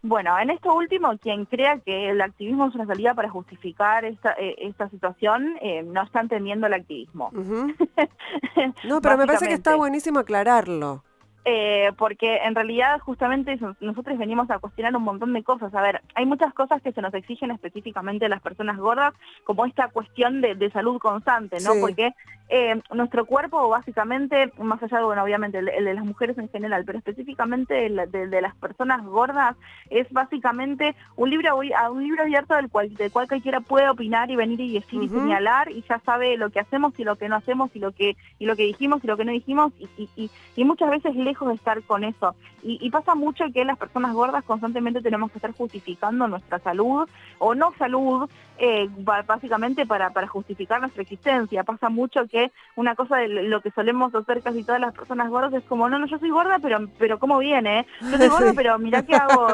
Bueno, 0.00 0.38
en 0.38 0.50
esto 0.50 0.72
último, 0.72 1.18
quien 1.18 1.44
crea 1.44 1.80
que 1.80 2.10
el 2.10 2.20
activismo 2.20 2.68
es 2.68 2.74
una 2.76 2.86
salida 2.86 3.14
para 3.14 3.28
justificar 3.28 4.04
esta, 4.04 4.30
esta 4.38 4.88
situación, 4.90 5.56
no 5.86 6.04
está 6.04 6.20
entendiendo 6.20 6.68
el 6.68 6.74
activismo. 6.74 7.30
no, 8.84 9.00
pero 9.00 9.18
me 9.18 9.26
parece 9.26 9.48
que 9.48 9.54
está 9.54 9.74
buenísimo 9.74 10.20
aclararlo. 10.20 11.02
Eh, 11.50 11.92
porque 11.96 12.36
en 12.44 12.54
realidad 12.54 12.98
justamente 13.00 13.58
nosotros 13.80 14.18
venimos 14.18 14.50
a 14.50 14.58
cuestionar 14.58 14.94
un 14.94 15.02
montón 15.02 15.32
de 15.32 15.42
cosas. 15.42 15.74
A 15.74 15.80
ver, 15.80 16.02
hay 16.14 16.26
muchas 16.26 16.52
cosas 16.52 16.82
que 16.82 16.92
se 16.92 17.00
nos 17.00 17.14
exigen 17.14 17.50
específicamente 17.50 18.26
a 18.26 18.28
las 18.28 18.42
personas 18.42 18.76
gordas, 18.76 19.14
como 19.44 19.64
esta 19.64 19.88
cuestión 19.88 20.42
de, 20.42 20.70
salud 20.74 20.98
constante, 20.98 21.56
¿no? 21.64 21.70
Porque 21.80 22.12
eh, 22.50 22.80
nuestro 22.94 23.26
cuerpo 23.26 23.68
básicamente, 23.68 24.52
más 24.58 24.82
allá 24.82 24.98
de, 24.98 25.04
bueno, 25.04 25.22
obviamente, 25.22 25.58
el, 25.58 25.66
de 25.66 25.94
las 25.94 26.04
mujeres 26.04 26.38
en 26.38 26.48
general, 26.48 26.84
pero 26.86 26.98
específicamente 26.98 27.86
el 27.86 28.10
de, 28.10 28.40
las 28.40 28.54
personas 28.56 29.04
gordas, 29.04 29.56
es 29.90 30.10
básicamente 30.10 30.94
un 31.16 31.30
libro, 31.30 31.56
un 31.56 32.02
libro 32.02 32.22
abierto 32.22 32.54
del 32.54 32.70
cual, 32.70 32.94
del 32.94 33.10
cual 33.10 33.28
cualquiera 33.28 33.60
puede 33.60 33.88
opinar 33.88 34.30
y 34.30 34.36
venir 34.36 34.60
y 34.60 34.72
decir 34.74 35.02
y 35.02 35.08
señalar 35.08 35.70
y 35.70 35.82
ya 35.88 35.98
sabe 36.00 36.36
lo 36.36 36.50
que 36.50 36.60
hacemos 36.60 36.98
y 36.98 37.04
lo 37.04 37.16
que 37.16 37.28
no 37.28 37.36
hacemos 37.36 37.70
y 37.74 37.80
lo 37.80 37.92
que, 37.92 38.16
y 38.38 38.46
lo 38.46 38.56
que 38.56 38.64
dijimos 38.64 39.04
y 39.04 39.06
lo 39.06 39.16
que 39.16 39.24
no 39.24 39.32
dijimos 39.32 39.72
y, 39.78 40.08
y, 40.16 40.30
y 40.56 40.64
muchas 40.64 40.90
veces 40.90 41.14
lejos 41.16 41.48
de 41.48 41.54
estar 41.54 41.82
con 41.82 42.04
eso. 42.04 42.34
Y, 42.62 42.90
pasa 42.90 43.14
mucho 43.14 43.44
que 43.54 43.64
las 43.64 43.78
personas 43.78 44.12
gordas 44.14 44.42
constantemente 44.44 45.00
tenemos 45.00 45.30
que 45.30 45.38
estar 45.38 45.52
justificando 45.52 46.26
nuestra 46.26 46.58
salud 46.58 47.08
o 47.38 47.54
no 47.54 47.72
salud, 47.78 48.28
eh, 48.58 48.88
básicamente 48.98 49.86
para, 49.86 50.10
para 50.10 50.26
justificar 50.26 50.80
nuestra 50.80 51.02
existencia. 51.02 51.62
Pasa 51.62 51.88
mucho 51.88 52.26
que 52.38 52.52
una 52.76 52.94
cosa 52.94 53.16
de 53.16 53.28
lo 53.28 53.60
que 53.60 53.70
solemos 53.72 54.14
hacer 54.14 54.42
casi 54.42 54.64
todas 54.64 54.80
las 54.80 54.94
personas 54.94 55.28
gordas 55.28 55.52
es 55.52 55.64
como, 55.64 55.88
no, 55.88 55.98
no, 55.98 56.06
yo 56.06 56.18
soy 56.18 56.30
gorda, 56.30 56.58
pero, 56.60 56.88
pero 56.98 57.18
¿cómo 57.18 57.38
viene? 57.38 57.86
Yo 58.00 58.16
soy 58.16 58.28
gorda, 58.36 58.52
pero 58.54 58.78
mira 58.78 59.02
qué 59.02 59.14
hago. 59.14 59.48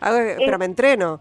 pero 0.38 0.58
me 0.58 0.64
entreno. 0.64 1.20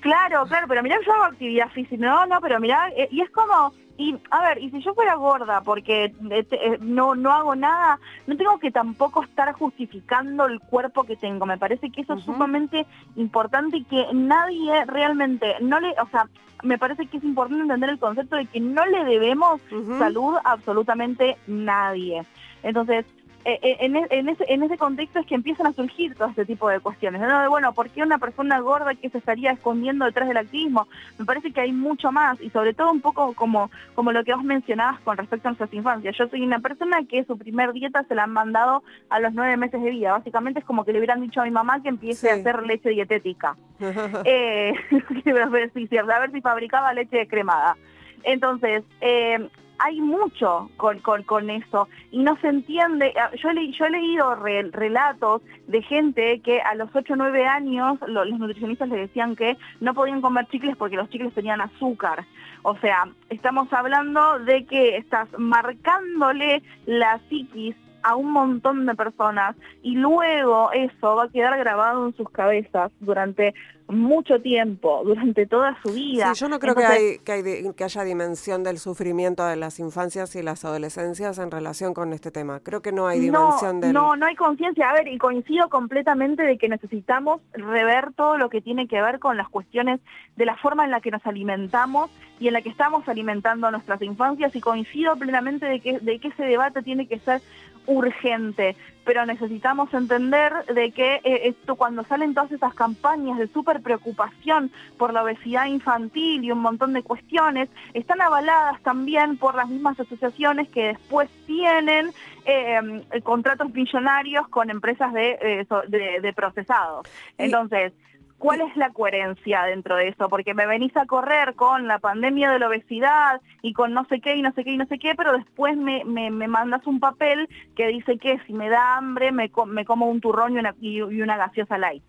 Claro, 0.00 0.46
claro, 0.46 0.66
pero 0.66 0.82
mira 0.82 0.96
yo 1.04 1.12
hago 1.12 1.24
actividad 1.24 1.68
física, 1.70 2.02
no, 2.02 2.24
no, 2.26 2.40
pero 2.40 2.58
mira, 2.58 2.88
eh, 2.96 3.08
y 3.10 3.20
es 3.20 3.30
como, 3.30 3.74
y 4.00 4.16
a 4.30 4.40
ver, 4.40 4.62
y 4.62 4.70
si 4.70 4.80
yo 4.80 4.94
fuera 4.94 5.14
gorda 5.16 5.60
porque 5.60 6.04
eh, 6.04 6.46
eh, 6.50 6.78
no, 6.80 7.14
no 7.14 7.32
hago 7.32 7.54
nada, 7.54 8.00
no 8.26 8.34
tengo 8.34 8.58
que 8.58 8.70
tampoco 8.70 9.22
estar 9.22 9.52
justificando 9.52 10.46
el 10.46 10.58
cuerpo 10.58 11.04
que 11.04 11.16
tengo. 11.16 11.44
Me 11.44 11.58
parece 11.58 11.90
que 11.90 12.00
eso 12.00 12.14
es 12.14 12.24
sumamente 12.24 12.86
importante 13.16 13.76
y 13.76 13.84
que 13.84 14.06
nadie 14.14 14.86
realmente, 14.86 15.56
no 15.60 15.80
le, 15.80 15.90
o 16.00 16.08
sea, 16.10 16.30
me 16.62 16.78
parece 16.78 17.08
que 17.08 17.18
es 17.18 17.24
importante 17.24 17.62
entender 17.62 17.90
el 17.90 17.98
concepto 17.98 18.36
de 18.36 18.46
que 18.46 18.58
no 18.58 18.86
le 18.86 19.04
debemos 19.04 19.60
salud 19.98 20.34
a 20.44 20.52
absolutamente 20.52 21.36
nadie. 21.46 22.24
Entonces, 22.62 23.04
en, 23.44 23.96
en, 23.96 24.28
ese, 24.28 24.44
en 24.48 24.62
ese 24.62 24.76
contexto 24.76 25.18
es 25.18 25.26
que 25.26 25.34
empiezan 25.34 25.66
a 25.66 25.72
surgir 25.72 26.14
todo 26.14 26.28
este 26.28 26.44
tipo 26.44 26.68
de 26.68 26.80
cuestiones. 26.80 27.20
¿no? 27.20 27.40
De, 27.40 27.48
bueno, 27.48 27.72
¿por 27.72 27.88
qué 27.90 28.02
una 28.02 28.18
persona 28.18 28.60
gorda 28.60 28.94
que 28.94 29.08
se 29.08 29.18
estaría 29.18 29.52
escondiendo 29.52 30.04
detrás 30.04 30.28
del 30.28 30.36
activismo? 30.36 30.86
Me 31.18 31.24
parece 31.24 31.52
que 31.52 31.60
hay 31.60 31.72
mucho 31.72 32.12
más 32.12 32.40
y 32.40 32.50
sobre 32.50 32.74
todo 32.74 32.90
un 32.90 33.00
poco 33.00 33.32
como, 33.34 33.70
como 33.94 34.12
lo 34.12 34.24
que 34.24 34.34
vos 34.34 34.44
mencionabas 34.44 35.00
con 35.00 35.16
respecto 35.16 35.48
a 35.48 35.52
nuestras 35.52 35.72
infancias. 35.72 36.16
Yo 36.16 36.28
soy 36.28 36.42
una 36.42 36.60
persona 36.60 36.98
que 37.08 37.24
su 37.24 37.38
primer 37.38 37.72
dieta 37.72 38.04
se 38.04 38.14
la 38.14 38.24
han 38.24 38.32
mandado 38.32 38.82
a 39.08 39.20
los 39.20 39.32
nueve 39.32 39.56
meses 39.56 39.82
de 39.82 39.90
vida. 39.90 40.12
Básicamente 40.12 40.60
es 40.60 40.66
como 40.66 40.84
que 40.84 40.92
le 40.92 40.98
hubieran 40.98 41.20
dicho 41.20 41.40
a 41.40 41.44
mi 41.44 41.50
mamá 41.50 41.82
que 41.82 41.88
empiece 41.88 42.30
a 42.30 42.34
hacer 42.34 42.62
leche 42.64 42.90
dietética. 42.90 43.56
eh, 44.24 44.74
a, 45.42 45.48
ver 45.48 45.72
si, 45.72 45.88
a 45.96 46.02
ver 46.02 46.32
si 46.32 46.40
fabricaba 46.40 46.92
leche 46.92 47.26
cremada. 47.26 47.76
Entonces, 48.22 48.84
eh, 49.00 49.48
hay 49.80 50.00
mucho 50.00 50.70
con, 50.76 51.50
eso 51.50 51.88
y 52.10 52.18
no 52.18 52.36
se 52.40 52.48
entiende. 52.48 53.12
Ah, 53.16 53.30
yo 53.34 53.48
he 53.50 53.90
leído 53.90 54.34
relatos 54.34 55.42
de 55.66 55.82
gente 55.82 56.40
que 56.40 56.60
a 56.60 56.74
los 56.74 56.90
8 56.94 57.12
o 57.12 57.16
9 57.16 57.46
años 57.46 57.98
los 58.06 58.28
nutricionistas 58.38 58.88
le 58.88 58.98
decían 58.98 59.36
que 59.36 59.56
no 59.80 59.94
podían 59.94 60.20
comer 60.20 60.46
chicles 60.48 60.76
porque 60.76 60.96
los 60.96 61.08
chicles 61.10 61.34
tenían 61.34 61.60
azúcar. 61.60 62.26
O 62.62 62.76
sea, 62.78 63.08
estamos 63.30 63.72
hablando 63.72 64.38
de 64.40 64.66
que 64.66 64.96
estás 64.96 65.28
marcándole 65.38 66.62
la 66.86 67.18
psiquis 67.28 67.74
a 68.02 68.16
un 68.16 68.32
montón 68.32 68.86
de 68.86 68.94
personas 68.94 69.56
y 69.82 69.94
luego 69.94 70.70
eso 70.72 71.16
va 71.16 71.24
a 71.24 71.28
quedar 71.28 71.58
grabado 71.58 72.06
en 72.06 72.16
sus 72.16 72.30
cabezas 72.30 72.90
durante 73.00 73.54
mucho 73.90 74.40
tiempo, 74.40 75.02
durante 75.04 75.46
toda 75.46 75.76
su 75.82 75.92
vida. 75.92 76.34
Sí, 76.34 76.40
yo 76.40 76.48
no 76.48 76.58
creo 76.58 76.74
que, 76.74 76.84
hay, 76.84 77.18
que, 77.18 77.84
haya 77.84 78.04
dimensión 78.04 78.62
del 78.62 78.78
sufrimiento 78.78 79.44
de 79.44 79.56
las 79.56 79.78
infancias 79.80 80.34
y 80.36 80.42
las 80.42 80.64
adolescencias 80.64 81.38
en 81.38 81.50
relación 81.50 81.92
con 81.92 82.12
este 82.12 82.30
tema. 82.30 82.60
Creo 82.60 82.82
que 82.82 82.92
no 82.92 83.08
hay 83.08 83.20
dimensión 83.20 83.80
no, 83.80 83.92
No, 83.92 84.16
no 84.16 84.26
hay 84.26 84.36
conciencia. 84.36 84.90
A 84.90 84.92
ver, 84.92 85.08
y 85.08 85.18
coincido 85.18 85.68
completamente 85.68 86.42
de 86.42 86.56
que 86.56 86.68
necesitamos 86.68 87.40
rever 87.52 88.12
todo 88.14 88.38
lo 88.38 88.48
que 88.48 88.60
tiene 88.60 88.86
que 88.86 89.00
ver 89.02 89.18
con 89.18 89.36
las 89.36 89.48
cuestiones 89.48 90.00
de 90.36 90.46
la 90.46 90.56
forma 90.56 90.84
en 90.84 90.90
la 90.90 91.00
que 91.00 91.10
nos 91.10 91.26
alimentamos 91.26 92.10
y 92.38 92.48
en 92.48 92.54
la 92.54 92.62
que 92.62 92.70
estamos 92.70 93.08
alimentando 93.08 93.66
a 93.66 93.70
nuestras 93.70 94.00
infancias 94.02 94.54
y 94.54 94.60
coincido 94.60 95.16
plenamente 95.16 95.66
de 95.66 95.80
que, 95.80 95.98
de 95.98 96.18
que 96.18 96.28
ese 96.28 96.44
debate 96.44 96.82
tiene 96.82 97.06
que 97.06 97.18
ser 97.18 97.42
urgente, 97.90 98.76
pero 99.04 99.26
necesitamos 99.26 99.92
entender 99.92 100.52
de 100.72 100.92
que 100.92 101.16
eh, 101.24 101.48
esto 101.48 101.74
cuando 101.74 102.04
salen 102.04 102.34
todas 102.34 102.52
esas 102.52 102.72
campañas 102.74 103.36
de 103.38 103.48
súper 103.48 103.82
preocupación 103.82 104.70
por 104.96 105.12
la 105.12 105.24
obesidad 105.24 105.66
infantil 105.66 106.44
y 106.44 106.52
un 106.52 106.60
montón 106.60 106.92
de 106.92 107.02
cuestiones, 107.02 107.68
están 107.92 108.20
avaladas 108.20 108.80
también 108.82 109.36
por 109.36 109.56
las 109.56 109.68
mismas 109.68 109.98
asociaciones 109.98 110.68
que 110.68 110.88
después 110.88 111.28
tienen 111.46 112.12
eh, 112.44 113.02
contratos 113.24 113.72
millonarios 113.72 114.46
con 114.48 114.70
empresas 114.70 115.12
de, 115.12 115.38
eh, 115.42 115.66
de, 115.88 116.20
de 116.20 116.32
procesados. 116.32 117.08
Entonces, 117.38 117.92
¿Cuál 118.40 118.62
es 118.62 118.74
la 118.74 118.88
coherencia 118.88 119.64
dentro 119.64 119.96
de 119.96 120.08
eso? 120.08 120.30
Porque 120.30 120.54
me 120.54 120.66
venís 120.66 120.96
a 120.96 121.04
correr 121.04 121.54
con 121.56 121.86
la 121.86 121.98
pandemia 121.98 122.50
de 122.50 122.58
la 122.58 122.68
obesidad 122.68 123.42
y 123.60 123.74
con 123.74 123.92
no 123.92 124.06
sé 124.06 124.22
qué 124.22 124.34
y 124.34 124.40
no 124.40 124.50
sé 124.54 124.64
qué 124.64 124.70
y 124.72 124.78
no 124.78 124.86
sé 124.86 124.98
qué, 124.98 125.14
pero 125.14 125.34
después 125.34 125.76
me, 125.76 126.04
me, 126.06 126.30
mandas 126.48 126.86
un 126.86 127.00
papel 127.00 127.50
que 127.76 127.88
dice 127.88 128.16
que 128.16 128.38
si 128.46 128.54
me 128.54 128.70
da 128.70 128.96
hambre 128.96 129.30
me, 129.30 129.50
me 129.66 129.84
como 129.84 130.06
un 130.06 130.22
turrón 130.22 130.54
y 130.54 130.58
una, 130.58 130.74
y 130.80 131.02
una 131.02 131.36
gaseosa 131.36 131.76
light. 131.76 132.02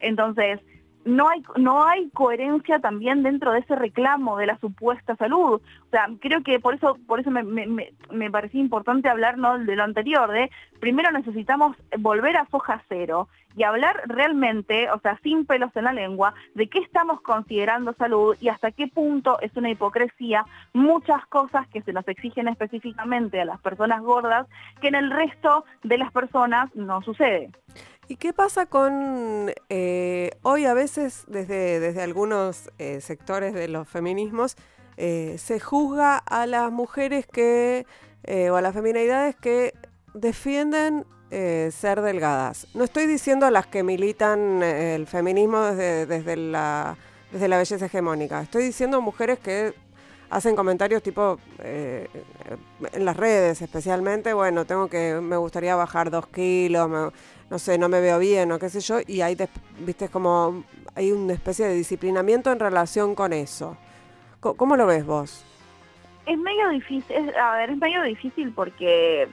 Entonces, 0.00 0.60
no 1.06 1.28
hay, 1.28 1.42
no 1.56 1.86
hay 1.86 2.10
coherencia 2.10 2.80
también 2.80 3.22
dentro 3.22 3.52
de 3.52 3.60
ese 3.60 3.76
reclamo 3.76 4.36
de 4.36 4.46
la 4.46 4.58
supuesta 4.58 5.16
salud. 5.16 5.60
O 5.62 5.90
sea, 5.90 6.08
creo 6.20 6.42
que 6.42 6.58
por 6.58 6.74
eso, 6.74 6.98
por 7.06 7.20
eso 7.20 7.30
me, 7.30 7.44
me, 7.44 7.92
me 8.10 8.30
parecía 8.30 8.60
importante 8.60 9.08
hablar 9.08 9.36
de 9.36 9.76
lo 9.76 9.84
anterior, 9.84 10.30
de 10.30 10.50
primero 10.80 11.10
necesitamos 11.12 11.76
volver 11.98 12.36
a 12.36 12.44
foja 12.46 12.82
cero 12.88 13.28
y 13.56 13.62
hablar 13.62 14.02
realmente, 14.06 14.90
o 14.90 14.98
sea, 15.00 15.18
sin 15.22 15.46
pelos 15.46 15.74
en 15.76 15.84
la 15.84 15.92
lengua, 15.92 16.34
de 16.54 16.68
qué 16.68 16.80
estamos 16.80 17.22
considerando 17.22 17.94
salud 17.94 18.36
y 18.40 18.48
hasta 18.48 18.70
qué 18.70 18.86
punto 18.86 19.40
es 19.40 19.56
una 19.56 19.70
hipocresía 19.70 20.44
muchas 20.74 21.24
cosas 21.26 21.66
que 21.68 21.82
se 21.82 21.92
nos 21.92 22.06
exigen 22.06 22.48
específicamente 22.48 23.40
a 23.40 23.46
las 23.46 23.60
personas 23.60 24.02
gordas 24.02 24.46
que 24.80 24.88
en 24.88 24.96
el 24.96 25.10
resto 25.10 25.64
de 25.82 25.98
las 25.98 26.12
personas 26.12 26.74
no 26.74 27.00
sucede. 27.02 27.50
¿Y 28.08 28.16
qué 28.16 28.32
pasa 28.32 28.66
con 28.66 29.52
eh, 29.68 30.30
hoy 30.42 30.64
a 30.64 30.74
veces 30.74 31.24
desde, 31.26 31.80
desde 31.80 32.02
algunos 32.02 32.70
eh, 32.78 33.00
sectores 33.00 33.52
de 33.52 33.66
los 33.66 33.88
feminismos 33.88 34.56
eh, 34.96 35.34
se 35.38 35.58
juzga 35.58 36.16
a 36.18 36.46
las 36.46 36.70
mujeres 36.70 37.26
que 37.26 37.84
o 38.50 38.56
a 38.56 38.60
las 38.60 38.74
feminidades 38.74 39.36
que 39.36 39.72
defienden 40.12 41.04
ser 41.30 42.00
delgadas? 42.00 42.66
No 42.74 42.82
estoy 42.82 43.06
diciendo 43.06 43.46
a 43.46 43.52
las 43.52 43.68
que 43.68 43.84
militan 43.84 44.62
el 44.64 45.06
feminismo 45.06 45.60
desde, 45.60 46.06
desde, 46.06 46.36
la, 46.36 46.96
desde 47.30 47.46
la 47.46 47.58
belleza 47.58 47.86
hegemónica, 47.86 48.42
estoy 48.42 48.64
diciendo 48.64 49.00
mujeres 49.00 49.38
que 49.38 49.74
hacen 50.30 50.56
comentarios 50.56 51.02
tipo 51.02 51.38
en 51.62 53.04
las 53.04 53.16
redes 53.16 53.62
especialmente, 53.62 54.32
bueno, 54.32 54.64
tengo 54.64 54.88
que, 54.88 55.14
me 55.20 55.36
gustaría 55.36 55.74
bajar 55.76 56.10
dos 56.10 56.26
kilos, 56.26 56.88
me, 56.88 57.10
no 57.50 57.58
sé, 57.58 57.78
no 57.78 57.88
me 57.88 58.00
veo 58.00 58.18
bien 58.18 58.50
o 58.52 58.58
qué 58.58 58.68
sé 58.68 58.80
yo, 58.80 58.98
y 59.06 59.20
ahí, 59.20 59.36
viste, 59.80 60.08
como 60.08 60.64
hay 60.94 61.12
una 61.12 61.34
especie 61.34 61.66
de 61.66 61.74
disciplinamiento 61.74 62.50
en 62.50 62.58
relación 62.58 63.14
con 63.14 63.32
eso. 63.32 63.76
¿Cómo, 64.40 64.76
lo 64.76 64.86
ves 64.86 65.04
vos? 65.04 65.44
Es 66.24 66.38
medio 66.38 66.68
difícil, 66.68 67.34
a 67.36 67.56
ver, 67.56 67.70
es 67.70 67.76
medio 67.76 68.02
difícil 68.02 68.52
porque, 68.52 69.28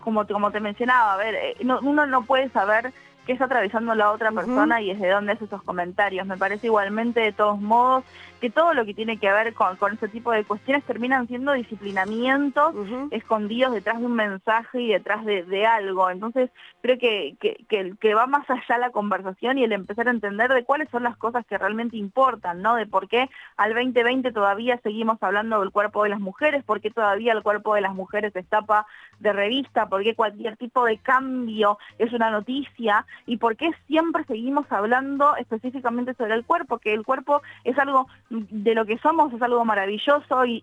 como, 0.00 0.26
como 0.26 0.50
te 0.50 0.60
mencionaba, 0.60 1.14
a 1.14 1.16
ver, 1.16 1.34
eh, 1.34 1.56
uno 1.60 2.06
no 2.06 2.24
puede 2.24 2.50
saber 2.50 2.92
qué 3.26 3.32
está 3.32 3.44
atravesando 3.44 3.94
la 3.94 4.10
otra 4.10 4.32
persona 4.32 4.80
y 4.80 4.92
desde 4.92 5.10
dónde 5.10 5.34
es 5.34 5.42
esos 5.42 5.62
comentarios. 5.62 6.26
Me 6.26 6.36
parece 6.36 6.66
igualmente 6.66 7.20
de 7.20 7.32
todos 7.32 7.60
modos 7.60 8.04
que 8.42 8.50
todo 8.50 8.74
lo 8.74 8.84
que 8.84 8.92
tiene 8.92 9.18
que 9.18 9.30
ver 9.30 9.54
con, 9.54 9.76
con 9.76 9.94
ese 9.94 10.08
tipo 10.08 10.32
de 10.32 10.42
cuestiones 10.42 10.82
terminan 10.82 11.28
siendo 11.28 11.52
disciplinamientos 11.52 12.74
escondidos 13.12 13.72
detrás 13.72 14.00
de 14.00 14.06
un 14.06 14.14
mensaje 14.14 14.82
y 14.82 14.88
detrás 14.88 15.24
de, 15.24 15.64
algo. 15.64 16.10
Entonces 16.10 16.50
creo 16.80 16.98
que, 16.98 17.36
que, 17.38 17.94
que, 18.00 18.14
va 18.14 18.26
más 18.26 18.50
allá 18.50 18.78
la 18.78 18.90
conversación 18.90 19.58
y 19.58 19.64
el 19.64 19.70
empezar 19.70 20.08
a 20.08 20.10
entender 20.10 20.52
de 20.52 20.64
cuáles 20.64 20.88
son 20.90 21.04
las 21.04 21.16
cosas 21.16 21.46
que 21.46 21.56
realmente 21.56 21.96
importan, 21.96 22.62
¿no? 22.62 22.74
De 22.74 22.84
por 22.84 23.06
qué 23.06 23.30
al 23.56 23.74
2020 23.74 24.32
todavía 24.32 24.76
seguimos 24.82 25.22
hablando 25.22 25.60
del 25.60 25.70
cuerpo 25.70 26.02
de 26.02 26.10
las 26.10 26.20
mujeres, 26.20 26.64
por 26.64 26.80
qué 26.80 26.90
todavía 26.90 27.32
el 27.34 27.44
cuerpo 27.44 27.76
de 27.76 27.82
las 27.82 27.94
mujeres 27.94 28.32
se 28.32 28.42
tapa 28.42 28.86
de 29.20 29.32
revista, 29.32 29.86
por 29.86 30.02
qué 30.02 30.16
cualquier 30.16 30.56
tipo 30.56 30.84
de 30.84 30.98
cambio 30.98 31.78
es 31.98 32.12
una 32.12 32.32
noticia 32.32 33.06
y 33.26 33.36
por 33.36 33.56
qué 33.56 33.70
siempre 33.86 34.24
seguimos 34.24 34.70
hablando 34.70 35.36
específicamente 35.36 36.14
sobre 36.14 36.34
el 36.34 36.44
cuerpo, 36.44 36.78
que 36.78 36.94
el 36.94 37.04
cuerpo 37.04 37.42
es 37.64 37.78
algo 37.78 38.08
de 38.30 38.74
lo 38.74 38.84
que 38.84 38.98
somos 38.98 39.32
es 39.32 39.42
algo 39.42 39.64
maravilloso 39.64 40.44
y, 40.46 40.62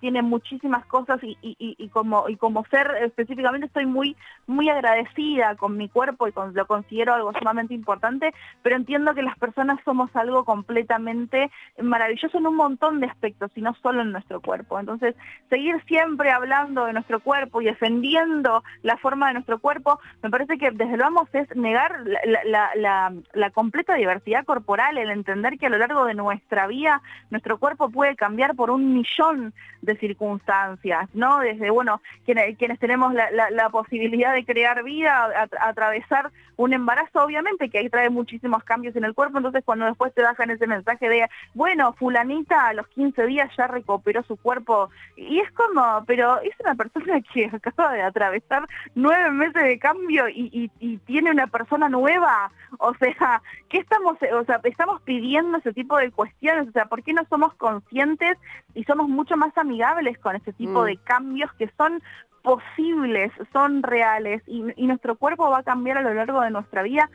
tiene 0.00 0.22
muchísimas 0.22 0.86
cosas 0.86 1.20
y, 1.22 1.88
como, 1.88 2.28
y 2.28 2.36
como 2.36 2.64
ser 2.66 2.90
específicamente 3.02 3.66
estoy 3.66 3.84
muy, 3.84 4.16
muy 4.46 4.68
agradecida 4.70 5.56
con 5.56 5.76
mi 5.76 5.88
cuerpo 5.88 6.26
y 6.26 6.32
lo 6.54 6.66
considero 6.66 7.14
algo 7.14 7.32
sumamente 7.38 7.74
importante, 7.74 8.32
pero 8.62 8.76
entiendo 8.76 9.14
que 9.14 9.22
las 9.22 9.38
personas 9.38 9.78
somos 9.84 10.14
algo 10.16 10.44
completamente 10.44 11.50
maravilloso 11.80 12.38
en 12.38 12.46
un 12.46 12.56
montón 12.56 13.00
de 13.00 13.06
aspectos 13.06 13.50
y 13.54 13.62
no 13.62 13.74
solo 13.82 14.02
en 14.02 14.12
nuestro 14.12 14.40
cuerpo. 14.40 14.78
Entonces, 14.78 15.14
seguir 15.48 15.82
siempre 15.86 16.30
hablando 16.30 16.86
de 16.86 16.92
nuestro 16.92 17.20
cuerpo 17.20 17.60
y 17.60 17.66
defendiendo 17.66 18.62
la 18.82 18.96
forma 18.96 19.28
de 19.28 19.34
nuestro 19.34 19.58
cuerpo, 19.58 20.00
me 20.22 20.30
parece 20.30 20.56
que 20.58 20.70
desde 20.70 20.96
lo 20.96 21.04
vamos 21.04 21.28
es 21.32 21.54
negar 21.56 21.89
la 22.04 23.50
completa 23.52 23.94
diversidad 23.94 24.44
corporal, 24.44 24.98
el 24.98 25.10
entender 25.10 25.58
que 25.58 25.66
a 25.66 25.70
lo 25.70 25.78
largo 25.78 26.04
de 26.04 26.14
nuestra 26.14 26.66
vida 26.66 27.02
nuestro 27.30 27.58
cuerpo 27.58 27.90
puede 27.90 28.16
cambiar 28.16 28.54
por 28.54 28.70
un 28.70 28.94
millón 28.94 29.52
de 29.82 29.96
circunstancias, 29.96 31.08
¿no? 31.14 31.38
Desde, 31.40 31.70
bueno, 31.70 32.00
quienes, 32.24 32.78
tenemos 32.78 33.14
la, 33.14 33.68
posibilidad 33.70 34.34
de 34.34 34.44
crear 34.44 34.82
vida, 34.82 35.48
atravesar 35.60 36.30
un 36.56 36.74
embarazo, 36.74 37.22
obviamente 37.24 37.70
que 37.70 37.78
ahí 37.78 37.88
trae 37.88 38.10
muchísimos 38.10 38.62
cambios 38.64 38.94
en 38.96 39.04
el 39.04 39.14
cuerpo, 39.14 39.38
entonces 39.38 39.62
cuando 39.64 39.86
después 39.86 40.12
te 40.12 40.22
bajan 40.22 40.50
ese 40.50 40.66
mensaje 40.66 41.08
de, 41.08 41.26
bueno, 41.54 41.94
fulanita 41.94 42.66
a 42.66 42.74
los 42.74 42.86
15 42.88 43.26
días 43.26 43.50
ya 43.56 43.66
recuperó 43.66 44.22
su 44.24 44.36
cuerpo, 44.36 44.90
y 45.16 45.38
es 45.38 45.50
como, 45.52 46.04
pero 46.06 46.40
es 46.40 46.52
una 46.60 46.74
persona 46.74 47.20
que 47.32 47.46
acaba 47.46 47.92
de 47.94 48.02
atravesar 48.02 48.66
nueve 48.94 49.30
meses 49.30 49.62
de 49.62 49.78
cambio 49.78 50.28
y, 50.28 50.70
tiene 51.06 51.30
una 51.30 51.46
persona 51.46 51.79
nueva, 51.88 52.50
o 52.78 52.94
sea, 52.94 53.42
¿qué 53.68 53.78
estamos, 53.78 54.16
o 54.32 54.44
sea, 54.44 54.60
estamos 54.64 55.00
pidiendo 55.02 55.58
ese 55.58 55.72
tipo 55.72 55.96
de 55.96 56.10
cuestiones? 56.10 56.68
O 56.68 56.72
sea, 56.72 56.86
¿por 56.86 57.02
qué 57.02 57.12
no 57.12 57.24
somos 57.28 57.54
conscientes 57.54 58.36
y 58.74 58.84
somos 58.84 59.08
mucho 59.08 59.36
más 59.36 59.56
amigables 59.56 60.18
con 60.18 60.36
ese 60.36 60.52
tipo 60.52 60.82
mm. 60.82 60.84
de 60.84 60.96
cambios 60.98 61.52
que 61.54 61.70
son 61.76 62.02
posibles, 62.42 63.32
son 63.52 63.82
reales 63.82 64.42
y, 64.46 64.62
nuestro 64.86 65.16
cuerpo 65.16 65.50
va 65.50 65.58
a 65.58 65.62
cambiar 65.62 65.98
a 65.98 66.02
lo 66.02 66.14
largo 66.14 66.40
de 66.40 66.50
nuestra 66.50 66.82
vida, 66.82 67.08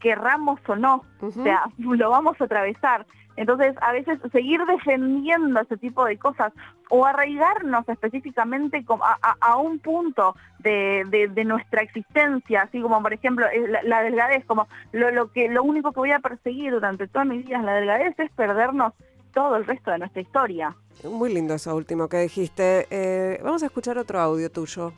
querramos 0.00 0.60
o 0.68 0.76
no, 0.76 1.04
o 1.20 1.30
sea, 1.30 1.64
lo 1.78 2.10
vamos 2.10 2.40
a 2.40 2.44
atravesar. 2.44 3.06
Entonces, 3.36 3.74
a 3.82 3.92
veces 3.92 4.18
seguir 4.32 4.60
defendiendo 4.64 5.60
ese 5.60 5.76
tipo 5.76 6.04
de 6.06 6.16
cosas 6.16 6.52
o 6.88 7.04
arraigarnos 7.04 7.86
específicamente 7.88 8.84
a, 9.40 9.56
un 9.58 9.78
punto 9.78 10.34
de, 10.60 11.44
nuestra 11.44 11.82
existencia, 11.82 12.62
así 12.62 12.80
como 12.80 13.02
por 13.02 13.12
ejemplo 13.12 13.46
la, 13.82 14.02
delgadez, 14.02 14.44
como 14.46 14.68
lo, 14.92 15.10
lo, 15.10 15.30
que, 15.32 15.48
lo 15.48 15.62
único 15.64 15.92
que 15.92 16.00
voy 16.00 16.12
a 16.12 16.20
perseguir 16.20 16.72
durante 16.72 17.08
toda 17.08 17.24
mi 17.24 17.38
vida 17.38 17.58
es 17.58 17.64
la 17.64 17.74
delgadez, 17.74 18.18
es 18.18 18.30
perdernos 18.32 18.94
todo 19.34 19.56
el 19.56 19.66
resto 19.66 19.90
de 19.90 19.98
nuestra 19.98 20.22
historia. 20.22 20.74
Muy 21.04 21.34
lindo 21.34 21.54
eso 21.54 21.76
último 21.76 22.08
que 22.08 22.18
dijiste. 22.18 22.86
Eh, 22.90 23.38
vamos 23.44 23.62
a 23.62 23.66
escuchar 23.66 23.98
otro 23.98 24.18
audio 24.18 24.50
tuyo 24.50 24.92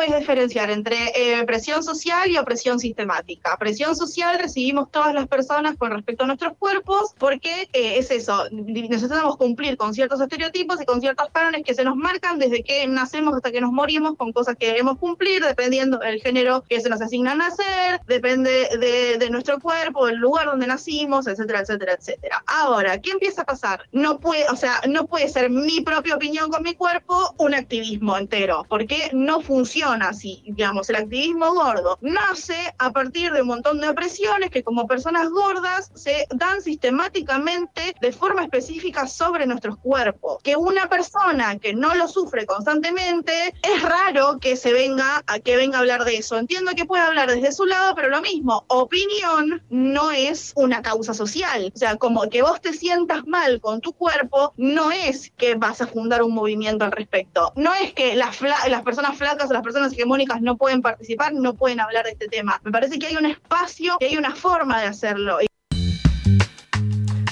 es 0.00 0.16
diferenciar 0.16 0.70
entre 0.70 1.12
eh, 1.14 1.44
presión 1.44 1.82
social 1.82 2.30
y 2.30 2.38
opresión 2.38 2.78
sistemática. 2.78 3.56
Presión 3.58 3.96
social 3.96 4.38
recibimos 4.38 4.90
todas 4.90 5.12
las 5.12 5.26
personas 5.26 5.76
con 5.76 5.90
respecto 5.90 6.24
a 6.24 6.26
nuestros 6.28 6.56
cuerpos 6.56 7.14
porque 7.18 7.68
eh, 7.72 7.98
es 7.98 8.10
eso, 8.10 8.48
necesitamos 8.52 9.36
cumplir 9.36 9.76
con 9.76 9.92
ciertos 9.92 10.20
estereotipos 10.20 10.80
y 10.80 10.84
con 10.84 11.00
ciertos 11.00 11.28
cánones 11.32 11.64
que 11.64 11.74
se 11.74 11.84
nos 11.84 11.96
marcan 11.96 12.38
desde 12.38 12.62
que 12.62 12.86
nacemos 12.86 13.34
hasta 13.34 13.50
que 13.50 13.60
nos 13.60 13.72
morimos 13.72 14.16
con 14.16 14.32
cosas 14.32 14.56
que 14.56 14.68
debemos 14.68 14.98
cumplir 14.98 15.44
dependiendo 15.44 15.98
del 15.98 16.20
género 16.20 16.62
que 16.68 16.80
se 16.80 16.88
nos 16.88 17.00
asigna 17.00 17.32
a 17.32 17.34
nacer, 17.34 18.00
depende 18.06 18.68
de, 18.78 19.18
de 19.18 19.30
nuestro 19.30 19.58
cuerpo, 19.58 20.06
del 20.06 20.16
lugar 20.16 20.46
donde 20.46 20.66
nacimos, 20.66 21.26
etcétera, 21.26 21.60
etcétera, 21.60 21.94
etcétera. 21.94 22.42
Ahora, 22.46 23.00
¿qué 23.00 23.10
empieza 23.10 23.42
a 23.42 23.46
pasar? 23.46 23.88
No 23.90 24.20
puede, 24.20 24.48
o 24.48 24.56
sea, 24.56 24.80
no 24.88 25.06
puede 25.06 25.28
ser 25.28 25.50
mi 25.50 25.80
propia 25.80 26.14
opinión 26.14 26.50
con 26.50 26.62
mi 26.62 26.74
cuerpo 26.74 27.34
un 27.38 27.54
activismo 27.54 28.16
entero, 28.16 28.64
porque 28.68 29.10
no 29.12 29.40
funciona 29.40 29.71
así, 29.80 30.42
digamos, 30.46 30.90
el 30.90 30.96
activismo 30.96 31.54
gordo 31.54 31.98
nace 32.02 32.74
a 32.78 32.90
partir 32.90 33.32
de 33.32 33.40
un 33.40 33.48
montón 33.48 33.80
de 33.80 33.88
opresiones 33.88 34.50
que 34.50 34.62
como 34.62 34.86
personas 34.86 35.30
gordas 35.30 35.90
se 35.94 36.26
dan 36.30 36.60
sistemáticamente 36.60 37.94
de 38.00 38.12
forma 38.12 38.42
específica 38.42 39.06
sobre 39.06 39.46
nuestros 39.46 39.78
cuerpos. 39.78 40.42
Que 40.42 40.56
una 40.56 40.88
persona 40.88 41.58
que 41.58 41.72
no 41.74 41.94
lo 41.94 42.06
sufre 42.06 42.44
constantemente, 42.44 43.54
es 43.62 43.82
raro 43.82 44.38
que 44.40 44.56
se 44.56 44.72
venga 44.72 45.22
a 45.26 45.38
que 45.38 45.56
venga 45.56 45.78
a 45.78 45.80
hablar 45.80 46.04
de 46.04 46.18
eso. 46.18 46.36
Entiendo 46.36 46.72
que 46.76 46.84
puede 46.84 47.02
hablar 47.02 47.30
desde 47.30 47.52
su 47.52 47.64
lado, 47.64 47.94
pero 47.94 48.08
lo 48.08 48.20
mismo, 48.20 48.64
opinión 48.68 49.62
no 49.70 50.10
es 50.10 50.52
una 50.54 50.82
causa 50.82 51.14
social. 51.14 51.72
O 51.74 51.78
sea, 51.78 51.96
como 51.96 52.28
que 52.28 52.42
vos 52.42 52.60
te 52.60 52.74
sientas 52.74 53.26
mal 53.26 53.60
con 53.60 53.80
tu 53.80 53.92
cuerpo, 53.94 54.52
no 54.56 54.90
es 54.90 55.32
que 55.36 55.54
vas 55.54 55.80
a 55.80 55.86
fundar 55.86 56.22
un 56.22 56.34
movimiento 56.34 56.84
al 56.84 56.92
respecto. 56.92 57.52
No 57.56 57.72
es 57.74 57.94
que 57.94 58.14
las, 58.16 58.40
las 58.42 58.82
personas 58.82 59.16
flacas 59.16 59.48
o 59.50 59.52
las 59.52 59.61
personas 59.62 59.92
hegemónicas 59.92 60.40
no 60.40 60.56
pueden 60.56 60.82
participar, 60.82 61.32
no 61.32 61.54
pueden 61.54 61.80
hablar 61.80 62.04
de 62.04 62.12
este 62.12 62.28
tema. 62.28 62.60
Me 62.64 62.70
parece 62.70 62.98
que 62.98 63.06
hay 63.06 63.16
un 63.16 63.26
espacio, 63.26 63.96
que 63.98 64.06
hay 64.06 64.16
una 64.16 64.34
forma 64.34 64.80
de 64.80 64.86
hacerlo. 64.86 65.38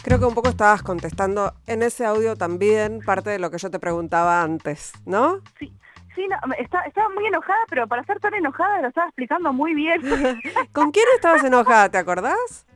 Creo 0.03 0.19
que 0.19 0.25
un 0.25 0.35
poco 0.35 0.49
estabas 0.49 0.83
contestando 0.83 1.55
en 1.67 1.83
ese 1.83 2.05
audio 2.05 2.35
también 2.35 3.01
parte 3.05 3.31
de 3.31 3.39
lo 3.39 3.51
que 3.51 3.59
yo 3.59 3.71
te 3.71 3.79
preguntaba 3.79 4.43
antes, 4.43 4.93
¿no? 5.05 5.41
Sí. 5.59 5.73
Sí, 6.17 6.27
estaba 6.59 7.09
muy 7.11 7.25
enojada, 7.27 7.61
pero 7.69 7.87
para 7.87 8.05
ser 8.05 8.19
tan 8.19 8.35
enojada 8.35 8.83
lo 8.83 8.89
estaba 8.89 9.07
explicando 9.07 9.53
muy 9.53 9.75
bien. 9.75 10.03
¿Con 10.73 10.91
quién 10.91 11.07
estabas 11.15 11.45
enojada? 11.45 11.89
¿Te 11.89 11.99
acordás? 11.99 12.67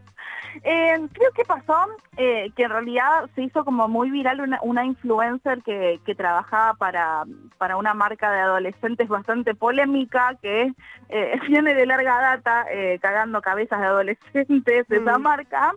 Eh, 0.62 1.09
creo 1.12 1.31
que 1.33 1.45
pasó 1.45 1.75
eh, 2.17 2.53
que 2.55 2.62
en 2.62 2.71
realidad 2.71 3.29
se 3.35 3.43
hizo 3.43 3.64
como 3.64 3.88
muy 3.88 4.11
viral 4.11 4.40
una, 4.62 4.85
influencer 4.85 5.62
que, 5.62 5.99
trabajaba 6.17 6.75
para, 6.75 7.25
para 7.59 7.77
una 7.77 7.93
marca 7.93 8.31
de 8.31 8.40
adolescentes 8.40 9.09
bastante 9.09 9.55
polémica, 9.55 10.37
que 10.40 10.73
eh, 11.09 11.40
viene 11.49 11.75
de 11.75 11.87
larga 11.87 12.21
data 12.21 12.67
eh, 12.71 12.99
cagando 13.03 13.43
cabezas 13.43 13.81
de 13.81 13.87
adolescentes 13.87 14.87
de 14.87 14.97
esa 14.97 15.19
mm. 15.19 15.23
marca. 15.23 15.73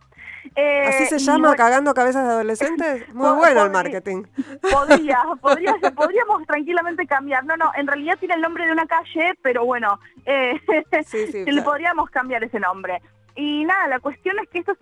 ¿Así 0.88 1.06
se 1.08 1.20
llama 1.20 1.56
Cagando 1.56 1.94
Cabezas 1.94 2.24
de 2.24 2.32
Adolescentes? 2.34 3.10
Muy 3.14 3.36
bueno 3.36 3.64
el 3.64 3.72
marketing. 3.72 4.24
Podría, 4.62 5.24
podría, 5.42 5.76
podríamos 5.96 6.46
tranquilamente 6.46 7.06
cambiar. 7.06 7.44
No, 7.46 7.58
no, 7.58 7.72
en 7.76 7.88
realidad 7.88 8.18
tiene 8.20 8.36
el 8.36 8.42
nombre 8.42 8.66
de 8.66 8.72
una 8.72 8.86
calle, 8.86 9.34
pero 9.42 9.66
bueno, 9.66 10.00
le 10.26 11.62
podríamos 11.64 12.10
cambiar 12.12 12.44
ese 12.44 12.60
nombre. 12.60 13.02
Y 13.38 13.66
nada, 13.66 13.88
la 13.88 14.00
cuestión 14.00 14.36
es 14.40 14.50
que 14.50 14.60
esto, 14.60 14.74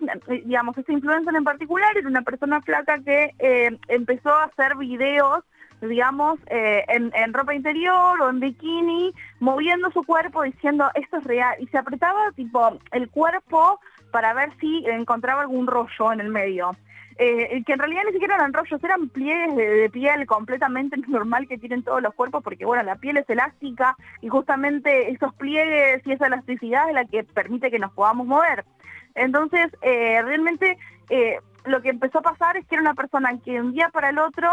digamos, 0.46 0.78
esta 0.78 0.90
influencer 0.90 1.36
en 1.36 1.44
particular 1.44 1.94
era 1.94 2.08
una 2.08 2.22
persona 2.22 2.62
flaca 2.62 2.98
que 3.04 3.34
eh, 3.38 3.78
empezó 3.88 4.30
a 4.30 4.44
hacer 4.44 4.76
videos, 4.76 5.44
digamos, 5.82 6.40
eh, 6.46 6.82
en, 6.88 7.12
en, 7.14 7.34
ropa 7.34 7.54
interior 7.54 8.18
o 8.18 8.30
en 8.30 8.40
bikini, 8.40 9.12
moviendo 9.40 9.90
su 9.90 10.02
cuerpo 10.04 10.42
diciendo 10.42 10.88
esto 10.94 11.18
es 11.18 11.24
real. 11.24 11.54
Y 11.60 11.66
se 11.66 11.76
apretaba 11.76 12.32
tipo 12.32 12.78
el 12.92 13.10
cuerpo 13.10 13.78
para 14.10 14.34
ver 14.34 14.50
si 14.60 14.84
encontraba 14.86 15.42
algún 15.42 15.66
rollo 15.66 16.12
en 16.12 16.20
el 16.20 16.30
medio. 16.30 16.76
Eh, 17.18 17.62
que 17.64 17.72
en 17.72 17.78
realidad 17.78 18.02
ni 18.04 18.12
siquiera 18.12 18.34
eran 18.34 18.52
rollos, 18.52 18.84
eran 18.84 19.08
pliegues 19.08 19.56
de, 19.56 19.88
piel 19.88 20.26
completamente 20.26 20.96
normal 21.08 21.48
que 21.48 21.56
tienen 21.56 21.82
todos 21.82 22.02
los 22.02 22.14
cuerpos, 22.14 22.42
porque 22.42 22.66
bueno, 22.66 22.82
la 22.82 22.96
piel 22.96 23.16
es 23.16 23.28
elástica 23.30 23.96
y 24.20 24.28
justamente 24.28 25.10
esos 25.10 25.34
pliegues 25.34 26.06
y 26.06 26.12
esa 26.12 26.26
elasticidad 26.26 26.88
es 26.88 26.94
la 26.94 27.06
que 27.06 27.24
permite 27.24 27.70
que 27.70 27.78
nos 27.78 27.92
podamos 27.92 28.26
mover. 28.26 28.66
Entonces, 29.14 29.68
eh, 29.80 30.20
realmente 30.22 30.76
eh, 31.08 31.38
lo 31.66 31.82
que 31.82 31.90
empezó 31.90 32.18
a 32.18 32.22
pasar 32.22 32.56
es 32.56 32.66
que 32.66 32.76
era 32.76 32.82
una 32.82 32.94
persona 32.94 33.38
que 33.44 33.60
un 33.60 33.72
día 33.72 33.88
para 33.90 34.10
el 34.10 34.18
otro 34.18 34.50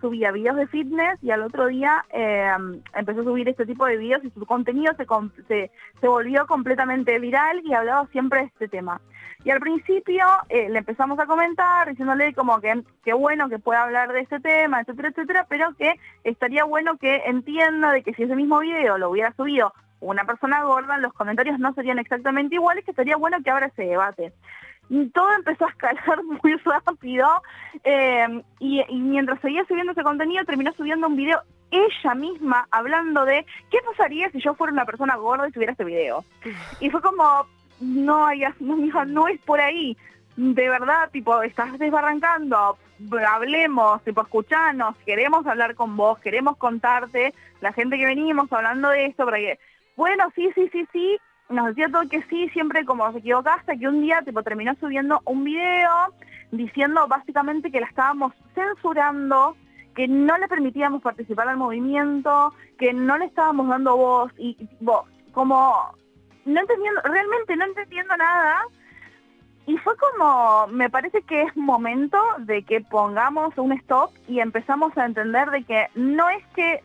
subía 0.00 0.32
videos 0.32 0.56
de 0.56 0.66
fitness 0.66 1.22
y 1.22 1.30
al 1.30 1.42
otro 1.42 1.66
día 1.66 2.04
empezó 2.94 3.20
a 3.20 3.24
subir 3.24 3.48
este 3.48 3.66
tipo 3.66 3.86
de 3.86 3.96
videos 3.96 4.24
y 4.24 4.30
su 4.30 4.46
contenido 4.46 4.92
se, 4.96 5.06
se, 5.48 5.70
se 6.00 6.08
volvió 6.08 6.46
completamente 6.46 7.18
viral 7.18 7.60
y 7.64 7.74
hablaba 7.74 8.06
siempre 8.08 8.40
de 8.40 8.46
este 8.46 8.68
tema. 8.68 9.00
Y 9.46 9.50
al 9.52 9.60
principio 9.60 10.26
eh, 10.48 10.68
le 10.68 10.80
empezamos 10.80 11.20
a 11.20 11.26
comentar, 11.26 11.88
diciéndole 11.88 12.34
como 12.34 12.60
que 12.60 12.82
qué 13.04 13.12
bueno 13.12 13.48
que 13.48 13.60
pueda 13.60 13.84
hablar 13.84 14.12
de 14.12 14.22
este 14.22 14.40
tema, 14.40 14.80
etcétera, 14.80 15.10
etcétera, 15.10 15.46
pero 15.48 15.72
que 15.76 15.94
estaría 16.24 16.64
bueno 16.64 16.96
que 16.98 17.22
entienda 17.26 17.92
de 17.92 18.02
que 18.02 18.12
si 18.14 18.24
ese 18.24 18.34
mismo 18.34 18.58
video 18.58 18.98
lo 18.98 19.08
hubiera 19.08 19.32
subido 19.34 19.72
una 20.00 20.24
persona 20.24 20.64
gorda, 20.64 20.98
los 20.98 21.12
comentarios 21.12 21.60
no 21.60 21.72
serían 21.74 22.00
exactamente 22.00 22.56
iguales, 22.56 22.84
que 22.84 22.92
sería 22.92 23.16
bueno 23.16 23.38
que 23.44 23.50
abra 23.50 23.66
ese 23.66 23.84
debate. 23.84 24.32
Y 24.88 25.08
todo 25.10 25.32
empezó 25.32 25.66
a 25.66 25.70
escalar 25.70 26.22
muy 26.42 26.54
rápido 26.64 27.28
eh, 27.84 28.42
y, 28.60 28.82
y, 28.88 29.00
mientras 29.00 29.40
seguía 29.40 29.64
subiendo 29.66 29.92
ese 29.92 30.02
contenido 30.02 30.44
terminó 30.44 30.72
subiendo 30.72 31.08
un 31.08 31.16
video 31.16 31.42
ella 31.70 32.14
misma 32.14 32.66
hablando 32.70 33.24
de 33.24 33.44
qué 33.70 33.78
pasaría 33.84 34.30
si 34.30 34.40
yo 34.40 34.54
fuera 34.54 34.72
una 34.72 34.84
persona 34.84 35.16
gorda 35.16 35.48
y 35.48 35.52
tuviera 35.52 35.72
este 35.72 35.84
video. 35.84 36.24
Y 36.80 36.90
fue 36.90 37.00
como, 37.02 37.46
no, 37.80 38.28
no, 38.60 39.04
no 39.04 39.28
es 39.28 39.40
por 39.40 39.60
ahí. 39.60 39.96
De 40.36 40.68
verdad, 40.68 41.10
tipo, 41.10 41.42
estás 41.42 41.78
desbarrancando, 41.78 42.76
hablemos, 43.26 44.02
tipo, 44.04 44.20
escuchanos, 44.20 44.94
queremos 45.06 45.46
hablar 45.46 45.74
con 45.74 45.96
vos, 45.96 46.18
queremos 46.18 46.58
contarte, 46.58 47.32
la 47.60 47.72
gente 47.72 47.96
que 47.96 48.04
venimos 48.04 48.52
hablando 48.52 48.90
de 48.90 49.06
esto, 49.06 49.24
para 49.24 49.38
que, 49.38 49.58
bueno, 49.96 50.30
sí, 50.34 50.50
sí, 50.54 50.68
sí, 50.72 50.86
sí, 50.92 51.18
nos 51.48 51.66
decía 51.66 51.88
todo 51.88 52.08
que 52.08 52.22
sí, 52.24 52.48
siempre 52.50 52.84
como 52.84 53.10
se 53.12 53.18
equivocaste, 53.18 53.78
que 53.78 53.88
un 53.88 54.02
día 54.02 54.22
tipo 54.22 54.42
terminó 54.42 54.74
subiendo 54.76 55.20
un 55.24 55.44
video 55.44 56.12
diciendo 56.50 57.06
básicamente 57.08 57.70
que 57.70 57.80
la 57.80 57.86
estábamos 57.86 58.32
censurando, 58.54 59.56
que 59.94 60.08
no 60.08 60.36
le 60.38 60.48
permitíamos 60.48 61.02
participar 61.02 61.48
al 61.48 61.56
movimiento, 61.56 62.52
que 62.78 62.92
no 62.92 63.18
le 63.18 63.26
estábamos 63.26 63.68
dando 63.68 63.96
voz 63.96 64.32
y 64.38 64.56
vos, 64.80 65.08
como 65.32 65.74
no 66.44 66.60
entendiendo, 66.60 67.00
realmente 67.02 67.56
no 67.56 67.64
entendiendo 67.64 68.16
nada. 68.16 68.62
Y 69.66 69.76
fue 69.78 69.94
como, 69.96 70.68
me 70.68 70.88
parece 70.88 71.22
que 71.22 71.42
es 71.42 71.56
momento 71.56 72.18
de 72.38 72.62
que 72.62 72.82
pongamos 72.82 73.56
un 73.58 73.72
stop 73.72 74.12
y 74.28 74.38
empezamos 74.38 74.96
a 74.96 75.06
entender 75.06 75.50
de 75.50 75.64
que 75.64 75.86
no 75.96 76.28
es 76.28 76.44
que 76.54 76.84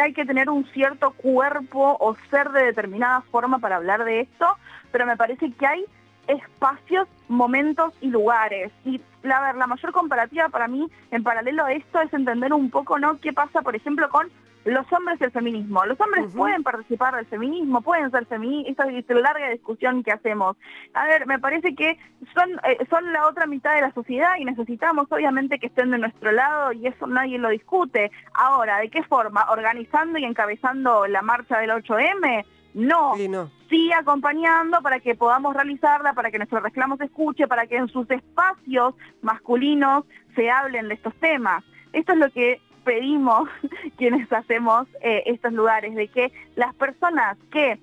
hay 0.00 0.12
que 0.12 0.24
tener 0.24 0.48
un 0.48 0.64
cierto 0.66 1.12
cuerpo 1.12 1.96
o 2.00 2.16
ser 2.30 2.50
de 2.50 2.64
determinada 2.64 3.22
forma 3.30 3.58
para 3.58 3.76
hablar 3.76 4.04
de 4.04 4.20
esto, 4.20 4.46
pero 4.92 5.06
me 5.06 5.16
parece 5.16 5.52
que 5.52 5.66
hay 5.66 5.84
espacios, 6.28 7.08
momentos 7.28 7.94
y 8.00 8.08
lugares. 8.08 8.70
Y 8.84 9.00
la, 9.22 9.52
mayor 9.66 9.92
comparativa 9.92 10.48
para 10.48 10.68
mí, 10.68 10.88
en 11.10 11.22
paralelo 11.22 11.64
a 11.64 11.72
esto, 11.72 12.00
es 12.00 12.12
entender 12.12 12.52
un 12.52 12.70
poco, 12.70 12.98
¿no? 12.98 13.18
¿Qué 13.18 13.32
pasa, 13.32 13.62
por 13.62 13.74
ejemplo, 13.74 14.08
con 14.10 14.28
los 14.68 14.90
hombres 14.92 15.20
y 15.20 15.24
el 15.24 15.30
feminismo. 15.30 15.84
Los 15.86 16.00
hombres 16.00 16.26
pueden 16.34 16.62
participar 16.62 17.16
del 17.16 17.26
feminismo, 17.26 17.80
pueden 17.80 18.10
ser 18.10 18.26
feministas, 18.26 18.88
esta 18.90 19.14
es 19.14 19.20
larga 19.20 19.50
discusión 19.50 20.02
que 20.02 20.12
hacemos. 20.12 20.56
A 20.94 21.06
ver, 21.06 21.26
me 21.26 21.38
parece 21.38 21.74
que 21.74 21.98
son, 22.34 22.50
eh, 22.64 22.78
son 22.90 23.12
la 23.12 23.26
otra 23.26 23.46
mitad 23.46 23.74
de 23.74 23.80
la 23.80 23.92
sociedad 23.92 24.36
y 24.38 24.44
necesitamos 24.44 25.06
obviamente 25.10 25.58
que 25.58 25.68
estén 25.68 25.90
de 25.90 25.98
nuestro 25.98 26.32
lado 26.32 26.72
y 26.72 26.86
eso 26.86 27.06
nadie 27.06 27.38
lo 27.38 27.48
discute. 27.48 28.10
Ahora, 28.34 28.78
¿de 28.78 28.90
qué 28.90 29.02
forma? 29.02 29.46
¿Organizando 29.50 30.18
y 30.18 30.24
encabezando 30.24 31.06
la 31.06 31.22
marcha 31.22 31.58
del 31.58 31.70
8M? 31.70 32.44
No. 32.74 33.14
Sí, 33.16 33.28
no. 33.28 33.50
sí 33.70 33.90
acompañando 33.92 34.82
para 34.82 35.00
que 35.00 35.14
podamos 35.14 35.54
realizarla, 35.54 36.12
para 36.12 36.30
que 36.30 36.38
nuestro 36.38 36.60
reclamo 36.60 36.96
se 36.98 37.04
escuche, 37.04 37.48
para 37.48 37.66
que 37.66 37.76
en 37.76 37.88
sus 37.88 38.08
espacios 38.10 38.94
masculinos 39.22 40.04
se 40.36 40.50
hablen 40.50 40.88
de 40.88 40.94
estos 40.94 41.14
temas. 41.14 41.64
Esto 41.92 42.12
es 42.12 42.18
lo 42.18 42.30
que 42.30 42.60
pedimos 42.88 43.50
quienes 43.98 44.32
hacemos 44.32 44.88
eh, 45.02 45.22
estos 45.26 45.52
lugares, 45.52 45.94
de 45.94 46.08
que 46.08 46.32
las 46.56 46.74
personas 46.74 47.36
que 47.52 47.78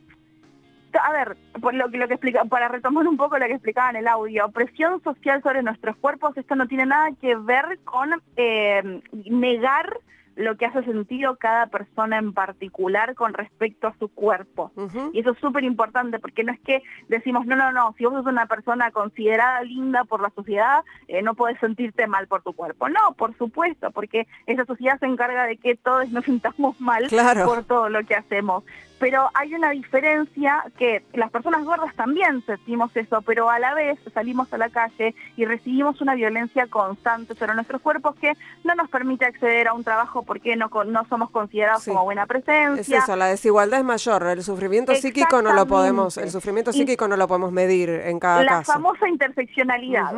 a 0.98 1.12
ver, 1.12 1.36
por 1.60 1.74
lo 1.74 1.88
lo 1.90 2.08
que 2.08 2.14
explica, 2.14 2.46
para 2.46 2.70
retomar 2.70 3.06
un 3.06 3.18
poco 3.18 3.38
lo 3.38 3.46
que 3.46 3.54
explicaba 3.54 3.90
en 3.90 3.98
el 3.98 4.08
audio, 4.08 4.50
presión 4.50 5.04
social 5.04 5.44
sobre 5.44 5.62
nuestros 5.62 5.98
cuerpos, 5.98 6.38
esto 6.38 6.56
no 6.56 6.68
tiene 6.68 6.86
nada 6.86 7.10
que 7.20 7.36
ver 7.36 7.80
con 7.84 8.12
eh, 8.38 9.02
negar 9.12 10.00
lo 10.36 10.58
que 10.58 10.66
hace 10.66 10.84
sentido 10.84 11.38
cada 11.38 11.68
persona 11.68 12.18
en 12.18 12.34
particular 12.34 13.16
con 13.16 13.34
respecto 13.34 13.88
a 13.88 13.96
su 13.98 14.10
cuerpo. 14.10 14.72
Y 15.14 15.20
eso 15.20 15.32
es 15.32 15.40
súper 15.40 15.64
importante 15.64 16.20
porque 16.20 16.44
no 16.44 16.52
es 16.52 16.60
que 16.60 16.84
decimos, 17.08 17.46
no, 17.46 17.56
no, 17.56 17.72
no, 17.72 17.94
si 17.98 18.06
vos 18.06 18.14
sos 18.14 18.26
una 18.26 18.46
persona 18.46 18.92
considerada 18.92 19.62
linda 19.64 20.04
por 20.04 20.22
la 20.22 20.30
sociedad, 20.32 20.84
eh, 21.08 21.22
no 21.22 21.36
puedes 21.36 21.60
sentirte 21.60 22.08
mal 22.08 22.28
por 22.28 22.44
tu 22.44 22.54
cuerpo. 22.54 22.90
No, 22.90 23.14
por 23.18 23.36
supuesto, 23.38 23.92
porque 23.92 24.28
esa 24.46 24.66
sociedad 24.66 25.00
se 25.00 25.06
encarga 25.06 25.46
de 25.46 25.58
que 25.58 25.76
todos 25.76 26.10
nos 26.12 26.26
sintamos 26.26 26.80
mal 26.82 27.08
por 27.46 27.64
todo 27.64 27.90
lo 27.90 28.04
que 28.04 28.16
hacemos 28.16 28.64
pero 29.06 29.30
hay 29.36 29.54
una 29.54 29.70
diferencia 29.70 30.64
que 30.80 31.04
las 31.14 31.30
personas 31.30 31.64
gordas 31.64 31.94
también 31.94 32.44
sentimos 32.44 32.90
eso, 32.98 33.22
pero 33.22 33.52
a 33.52 33.60
la 33.60 33.76
vez 33.76 34.00
salimos 34.16 34.52
a 34.52 34.58
la 34.58 34.70
calle 34.70 35.14
y 35.38 35.46
recibimos 35.46 36.02
una 36.02 36.16
violencia 36.16 36.66
constante 36.66 37.36
sobre 37.36 37.54
nuestros 37.54 37.84
cuerpos 37.84 38.16
que 38.16 38.34
no 38.64 38.74
nos 38.74 38.90
permite 38.90 39.26
acceder 39.26 39.68
a 39.68 39.74
un 39.74 39.84
trabajo 39.84 40.24
porque 40.24 40.56
no, 40.56 40.72
no 40.88 41.06
somos 41.08 41.30
considerados 41.30 41.86
como 41.86 42.04
buena 42.04 42.26
presencia. 42.26 42.98
Es 42.98 43.04
eso, 43.04 43.16
la 43.16 43.28
desigualdad 43.28 43.82
es 43.82 43.86
mayor, 43.86 44.24
el 44.24 44.42
sufrimiento 44.42 44.96
psíquico 44.96 45.40
no 45.44 45.54
lo 45.54 45.68
podemos, 45.68 46.18
el 46.18 46.32
sufrimiento 46.32 46.74
psíquico 46.74 47.08
no 47.08 47.16
lo 47.16 47.28
podemos 47.28 47.52
medir 47.52 47.92
en 47.92 48.20
cada 48.20 48.42
la 48.42 48.52
caso. 48.54 48.72
La 48.72 48.74
famosa 48.74 49.08
interseccionalidad. 49.08 50.16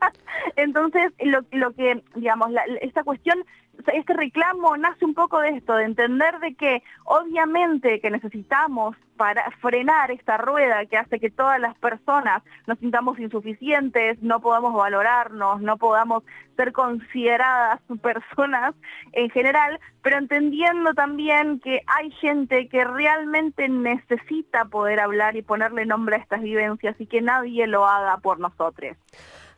Entonces, 0.56 1.12
lo, 1.20 1.40
lo 1.50 1.72
que, 1.74 2.02
digamos, 2.14 2.48
esta 2.80 3.04
cuestión 3.04 3.44
este 3.92 4.12
reclamo 4.12 4.76
nace 4.76 5.04
un 5.04 5.14
poco 5.14 5.40
de 5.40 5.50
esto, 5.50 5.74
de 5.74 5.84
entender 5.84 6.38
de 6.40 6.54
que 6.54 6.82
obviamente 7.04 8.00
que 8.00 8.10
necesitamos 8.10 8.96
para 9.16 9.50
frenar 9.60 10.10
esta 10.10 10.36
rueda 10.36 10.86
que 10.86 10.96
hace 10.96 11.20
que 11.20 11.30
todas 11.30 11.60
las 11.60 11.76
personas 11.78 12.42
nos 12.66 12.78
sintamos 12.78 13.18
insuficientes, 13.18 14.20
no 14.22 14.40
podamos 14.40 14.74
valorarnos, 14.74 15.60
no 15.60 15.76
podamos 15.76 16.24
ser 16.56 16.72
consideradas 16.72 17.80
personas 18.02 18.74
en 19.12 19.30
general, 19.30 19.78
pero 20.02 20.18
entendiendo 20.18 20.94
también 20.94 21.60
que 21.60 21.82
hay 21.86 22.10
gente 22.12 22.68
que 22.68 22.84
realmente 22.84 23.68
necesita 23.68 24.64
poder 24.64 25.00
hablar 25.00 25.36
y 25.36 25.42
ponerle 25.42 25.86
nombre 25.86 26.16
a 26.16 26.18
estas 26.18 26.42
vivencias 26.42 27.00
y 27.00 27.06
que 27.06 27.20
nadie 27.20 27.66
lo 27.66 27.86
haga 27.86 28.16
por 28.18 28.40
nosotros. 28.40 28.96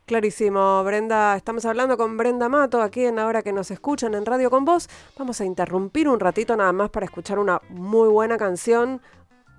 Clarísimo, 0.06 0.84
Brenda. 0.84 1.34
Estamos 1.34 1.64
hablando 1.64 1.96
con 1.96 2.18
Brenda 2.18 2.50
Mato 2.50 2.82
aquí 2.82 3.06
en 3.06 3.18
Ahora 3.18 3.42
que 3.42 3.54
nos 3.54 3.70
escuchan 3.70 4.14
en 4.14 4.26
Radio 4.26 4.50
con 4.50 4.66
Vos. 4.66 4.90
Vamos 5.18 5.40
a 5.40 5.46
interrumpir 5.46 6.08
un 6.08 6.20
ratito 6.20 6.58
nada 6.58 6.72
más 6.74 6.90
para 6.90 7.06
escuchar 7.06 7.38
una 7.38 7.62
muy 7.70 8.10
buena 8.10 8.36
canción, 8.36 9.00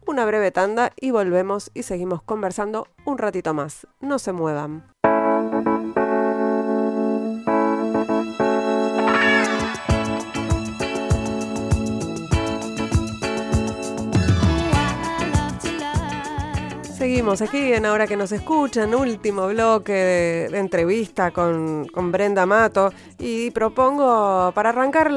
una 0.05 0.23
breve 0.23 0.51
tanda 0.51 0.91
y 0.97 1.09
volvemos 1.09 1.71
y 1.73 1.81
seguimos 1.81 2.21
conversando 2.21 2.87
un 3.05 3.17
ratito 3.17 3.55
más. 3.55 3.87
No 4.01 4.19
se 4.19 4.33
muevan. 4.33 4.83
Seguimos 17.05 17.39
aquí 17.43 17.71
en 17.71 17.85
Ahora 17.85 18.07
que 18.07 18.17
nos 18.17 18.31
escuchan, 18.31 18.95
último 18.95 19.45
bloque 19.49 19.93
de, 19.93 20.57
entrevista 20.57 21.29
con, 21.29 21.85
Brenda 22.11 22.47
Mato. 22.47 22.91
Y 23.19 23.51
propongo 23.51 24.51
para 24.55 24.69
arrancar 24.69 25.11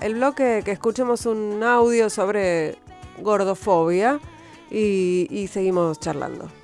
el 0.00 0.14
bloque 0.14 0.62
que 0.64 0.70
escuchemos 0.70 1.26
un 1.26 1.62
audio 1.62 2.08
sobre 2.08 2.78
gordofobia 3.18 4.18
y 4.70 5.46
seguimos 5.52 6.00
charlando 6.00 6.63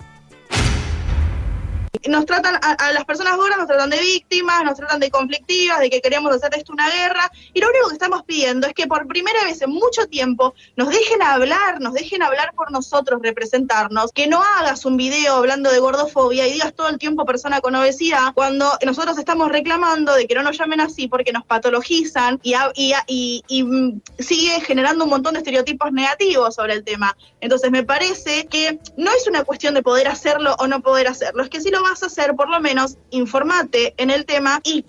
nos 2.09 2.25
tratan 2.25 2.55
a, 2.63 2.93
las 2.93 3.05
personas 3.05 3.37
gordas, 3.37 3.59
nos 3.59 3.67
tratan 3.67 3.91
de 3.91 4.01
víctimas, 4.01 4.65
nos 4.65 4.77
tratan 4.77 5.01
de 5.01 5.11
conflictivas, 5.11 5.81
de 5.81 5.91
que 5.91 6.01
queremos 6.01 6.33
hacer 6.35 6.55
esto 6.57 6.73
una 6.73 6.89
guerra. 6.89 7.31
Y 7.53 7.61
lo 7.61 7.69
único 7.69 7.89
que 7.89 7.95
estamos 7.95 8.23
pidiendo 8.23 8.67
es 8.67 8.75
que 8.75 8.87
por 8.87 9.07
primera 9.07 9.43
vez 9.45 9.61
en 9.63 9.71
mucho 9.71 10.07
tiempo 10.07 10.55
nos 10.77 10.89
dejen 10.89 11.21
hablar, 11.23 11.81
nos 11.81 11.93
dejen 11.95 12.23
hablar 12.23 12.53
por 12.55 12.71
nosotros, 12.71 13.21
representarnos, 13.23 14.13
que 14.13 14.29
no 14.29 14.43
hagas 14.43 14.85
un 14.85 14.97
video 14.97 15.35
hablando 15.35 15.71
de 15.71 15.81
gordofobia 15.81 16.47
y 16.47 16.53
digas 16.53 16.75
todo 16.75 16.89
el 16.89 16.99
tiempo 16.99 17.25
persona 17.25 17.61
con 17.61 17.75
obesidad, 17.75 18.33
cuando 18.35 18.71
nosotros 18.87 19.19
estamos 19.19 19.51
reclamando 19.51 20.15
de 20.15 20.27
que 20.27 20.35
no 20.35 20.43
nos 20.43 20.57
llamen 20.57 20.81
así 20.81 21.09
porque 21.09 21.33
nos 21.33 21.45
patologizan 21.45 22.39
y, 22.43 22.55
y, 23.49 23.63
mm, 23.63 24.01
sigue 24.19 24.61
generando 24.61 25.05
un 25.05 25.11
montón 25.11 25.35
de 25.35 25.41
estereotipos 25.41 25.93
negativos 25.93 26.55
sobre 26.55 26.75
el 26.75 26.85
tema. 26.85 27.17
Entonces 27.41 27.71
me 27.71 27.83
parece 27.83 28.47
que 28.47 28.79
no 28.97 29.11
es 29.11 29.27
una 29.27 29.45
cuestión 29.45 29.75
de 29.75 29.83
poder 29.83 30.09
hacerlo 30.09 30.55
o 30.59 30.67
no 30.67 30.81
poder 30.81 31.09
hacerlo, 31.09 31.43
es 31.43 31.51
que 31.51 31.61
si 31.61 31.71
lo 31.71 31.80
vas 31.83 32.03
a 32.03 32.07
hacer, 32.07 32.35
por 32.35 32.49
lo 32.49 32.61
menos 32.61 32.97
informate 33.11 33.95
en 33.97 34.11
el 34.11 34.27
tema 34.27 34.61
y, 34.65 34.85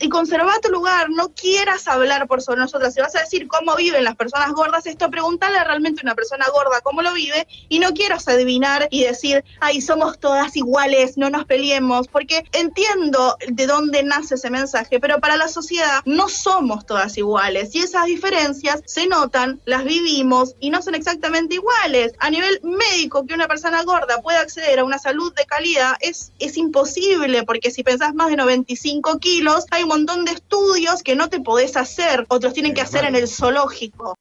y 0.00 0.08
conserva 0.08 0.60
tu 0.60 0.70
lugar, 0.70 1.10
no 1.10 1.32
quieras 1.34 1.88
hablar 1.88 2.26
por 2.26 2.42
sobre 2.42 2.60
nosotras. 2.60 2.94
Si 2.94 3.00
vas 3.00 3.14
a 3.16 3.20
decir 3.20 3.48
cómo 3.48 3.76
viven 3.76 4.04
las 4.04 4.16
personas 4.16 4.52
gordas, 4.52 4.86
esto 4.86 5.10
pregúntale 5.10 5.62
realmente 5.64 6.00
a 6.00 6.04
una 6.04 6.14
persona 6.14 6.46
gorda 6.52 6.80
cómo 6.82 7.02
lo 7.02 7.12
vive 7.12 7.46
y 7.68 7.78
no 7.78 7.92
quieras 7.92 8.28
adivinar 8.28 8.88
y 8.90 9.04
decir, 9.04 9.44
ay, 9.60 9.80
somos 9.80 10.18
todas 10.18 10.56
iguales, 10.56 11.16
no 11.16 11.30
nos 11.30 11.44
peleemos, 11.44 12.08
porque 12.08 12.44
entiendo 12.52 13.36
de 13.48 13.66
dónde 13.66 14.02
nace 14.02 14.36
ese 14.36 14.50
mensaje, 14.50 15.00
pero 15.00 15.20
para 15.20 15.36
la 15.36 15.48
sociedad 15.48 16.00
no 16.04 16.28
somos 16.28 16.86
todas 16.86 17.16
iguales 17.18 17.74
y 17.74 17.80
esas 17.80 18.06
diferencias 18.06 18.82
se 18.86 19.06
notan, 19.06 19.60
las 19.64 19.84
vivimos 19.84 20.54
y 20.60 20.70
no 20.70 20.82
son 20.82 20.94
exactamente 20.94 21.56
iguales. 21.56 22.12
A 22.18 22.30
nivel 22.30 22.60
médico, 22.62 23.26
que 23.26 23.34
una 23.34 23.48
persona 23.48 23.82
gorda 23.82 24.20
pueda 24.22 24.40
acceder 24.40 24.78
a 24.78 24.84
una 24.84 24.98
salud 24.98 25.32
de 25.34 25.44
calidad 25.46 25.94
es 26.00 26.25
es 26.38 26.56
imposible, 26.56 27.42
porque 27.44 27.70
si 27.70 27.82
pensás 27.82 28.14
más 28.14 28.28
de 28.28 28.36
95 28.36 29.18
kilos, 29.18 29.64
hay 29.70 29.82
un 29.82 29.90
montón 29.90 30.24
de 30.24 30.32
estudios 30.32 31.02
que 31.02 31.16
no 31.16 31.28
te 31.28 31.40
podés 31.40 31.76
hacer, 31.76 32.24
otros 32.28 32.52
tienen 32.52 32.74
que 32.74 32.80
hacer 32.80 33.04
en 33.04 33.16
el 33.16 33.28
zoológico. 33.28 34.16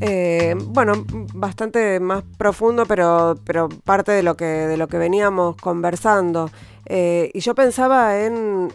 eh, 0.00 0.54
bueno, 0.58 1.04
bastante 1.34 2.00
más 2.00 2.24
profundo, 2.38 2.86
pero, 2.86 3.38
pero 3.44 3.68
parte 3.68 4.12
de 4.12 4.22
lo 4.22 4.36
que, 4.36 4.44
de 4.44 4.76
lo 4.76 4.88
que 4.88 4.98
veníamos 4.98 5.56
conversando. 5.56 6.50
Eh, 6.86 7.30
y 7.34 7.40
yo 7.40 7.54
pensaba 7.54 8.18
en, 8.18 8.72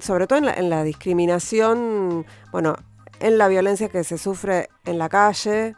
sobre 0.00 0.26
todo 0.26 0.38
en 0.38 0.46
la, 0.46 0.54
en 0.54 0.68
la, 0.68 0.84
discriminación, 0.84 2.26
bueno, 2.52 2.76
en 3.20 3.38
la 3.38 3.48
violencia 3.48 3.88
que 3.88 4.04
se 4.04 4.18
sufre 4.18 4.68
en 4.84 4.98
la 4.98 5.08
calle, 5.08 5.74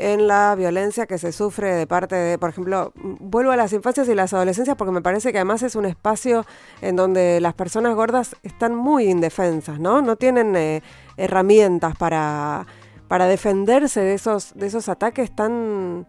en 0.00 0.26
la 0.26 0.54
violencia 0.56 1.06
que 1.06 1.18
se 1.18 1.30
sufre 1.30 1.74
de 1.74 1.86
parte 1.86 2.16
de, 2.16 2.38
por 2.38 2.48
ejemplo, 2.48 2.92
vuelvo 2.96 3.52
a 3.52 3.56
las 3.56 3.72
infancias 3.74 4.08
y 4.08 4.14
las 4.14 4.32
adolescencias 4.32 4.76
porque 4.76 4.92
me 4.92 5.02
parece 5.02 5.30
que 5.30 5.38
además 5.38 5.62
es 5.62 5.76
un 5.76 5.84
espacio 5.84 6.46
en 6.80 6.96
donde 6.96 7.38
las 7.40 7.52
personas 7.52 7.94
gordas 7.94 8.34
están 8.42 8.74
muy 8.74 9.10
indefensas, 9.10 9.78
¿no? 9.78 10.00
No 10.00 10.16
tienen 10.16 10.56
eh, 10.56 10.82
herramientas 11.18 11.96
para, 11.96 12.66
para 13.08 13.26
defenderse 13.26 14.00
de 14.00 14.14
esos, 14.14 14.54
de 14.54 14.66
esos 14.66 14.88
ataques 14.88 15.30
tan... 15.30 16.06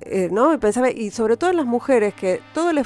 Eh, 0.00 0.28
¿no? 0.30 0.52
Y 0.52 0.58
pensaba, 0.58 0.90
y 0.90 1.10
sobre 1.10 1.36
todo 1.36 1.50
en 1.50 1.56
las 1.56 1.66
mujeres, 1.66 2.14
que 2.14 2.42
todo 2.52 2.70
el, 2.70 2.84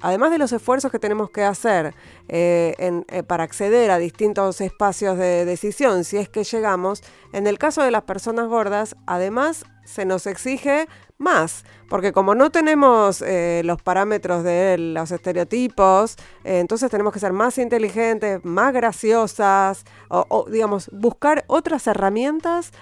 además 0.00 0.30
de 0.30 0.38
los 0.38 0.52
esfuerzos 0.52 0.90
que 0.90 0.98
tenemos 0.98 1.30
que 1.30 1.44
hacer 1.44 1.94
eh, 2.28 3.02
eh, 3.08 3.22
para 3.22 3.44
acceder 3.44 3.90
a 3.90 3.98
distintos 3.98 4.60
espacios 4.60 5.18
de 5.18 5.44
decisión, 5.44 6.04
si 6.04 6.16
es 6.16 6.28
que 6.28 6.44
llegamos, 6.44 7.02
en 7.32 7.46
el 7.46 7.58
caso 7.58 7.82
de 7.82 7.90
las 7.90 8.02
personas 8.02 8.48
gordas, 8.48 8.96
además 9.06 9.64
se 9.84 10.04
nos 10.04 10.26
exige 10.26 10.86
más, 11.16 11.64
porque 11.88 12.12
como 12.12 12.34
no 12.34 12.50
tenemos 12.50 13.22
eh, 13.22 13.62
los 13.64 13.82
parámetros 13.82 14.44
de 14.44 14.76
los 14.78 15.10
estereotipos, 15.10 16.16
entonces 16.44 16.90
tenemos 16.90 17.12
que 17.12 17.18
ser 17.18 17.32
más 17.32 17.58
inteligentes, 17.58 18.44
más 18.44 18.72
graciosas, 18.72 19.84
o, 20.08 20.46
digamos, 20.48 20.90
buscar 20.92 21.44
otras 21.48 21.86
herramientas 21.86 22.72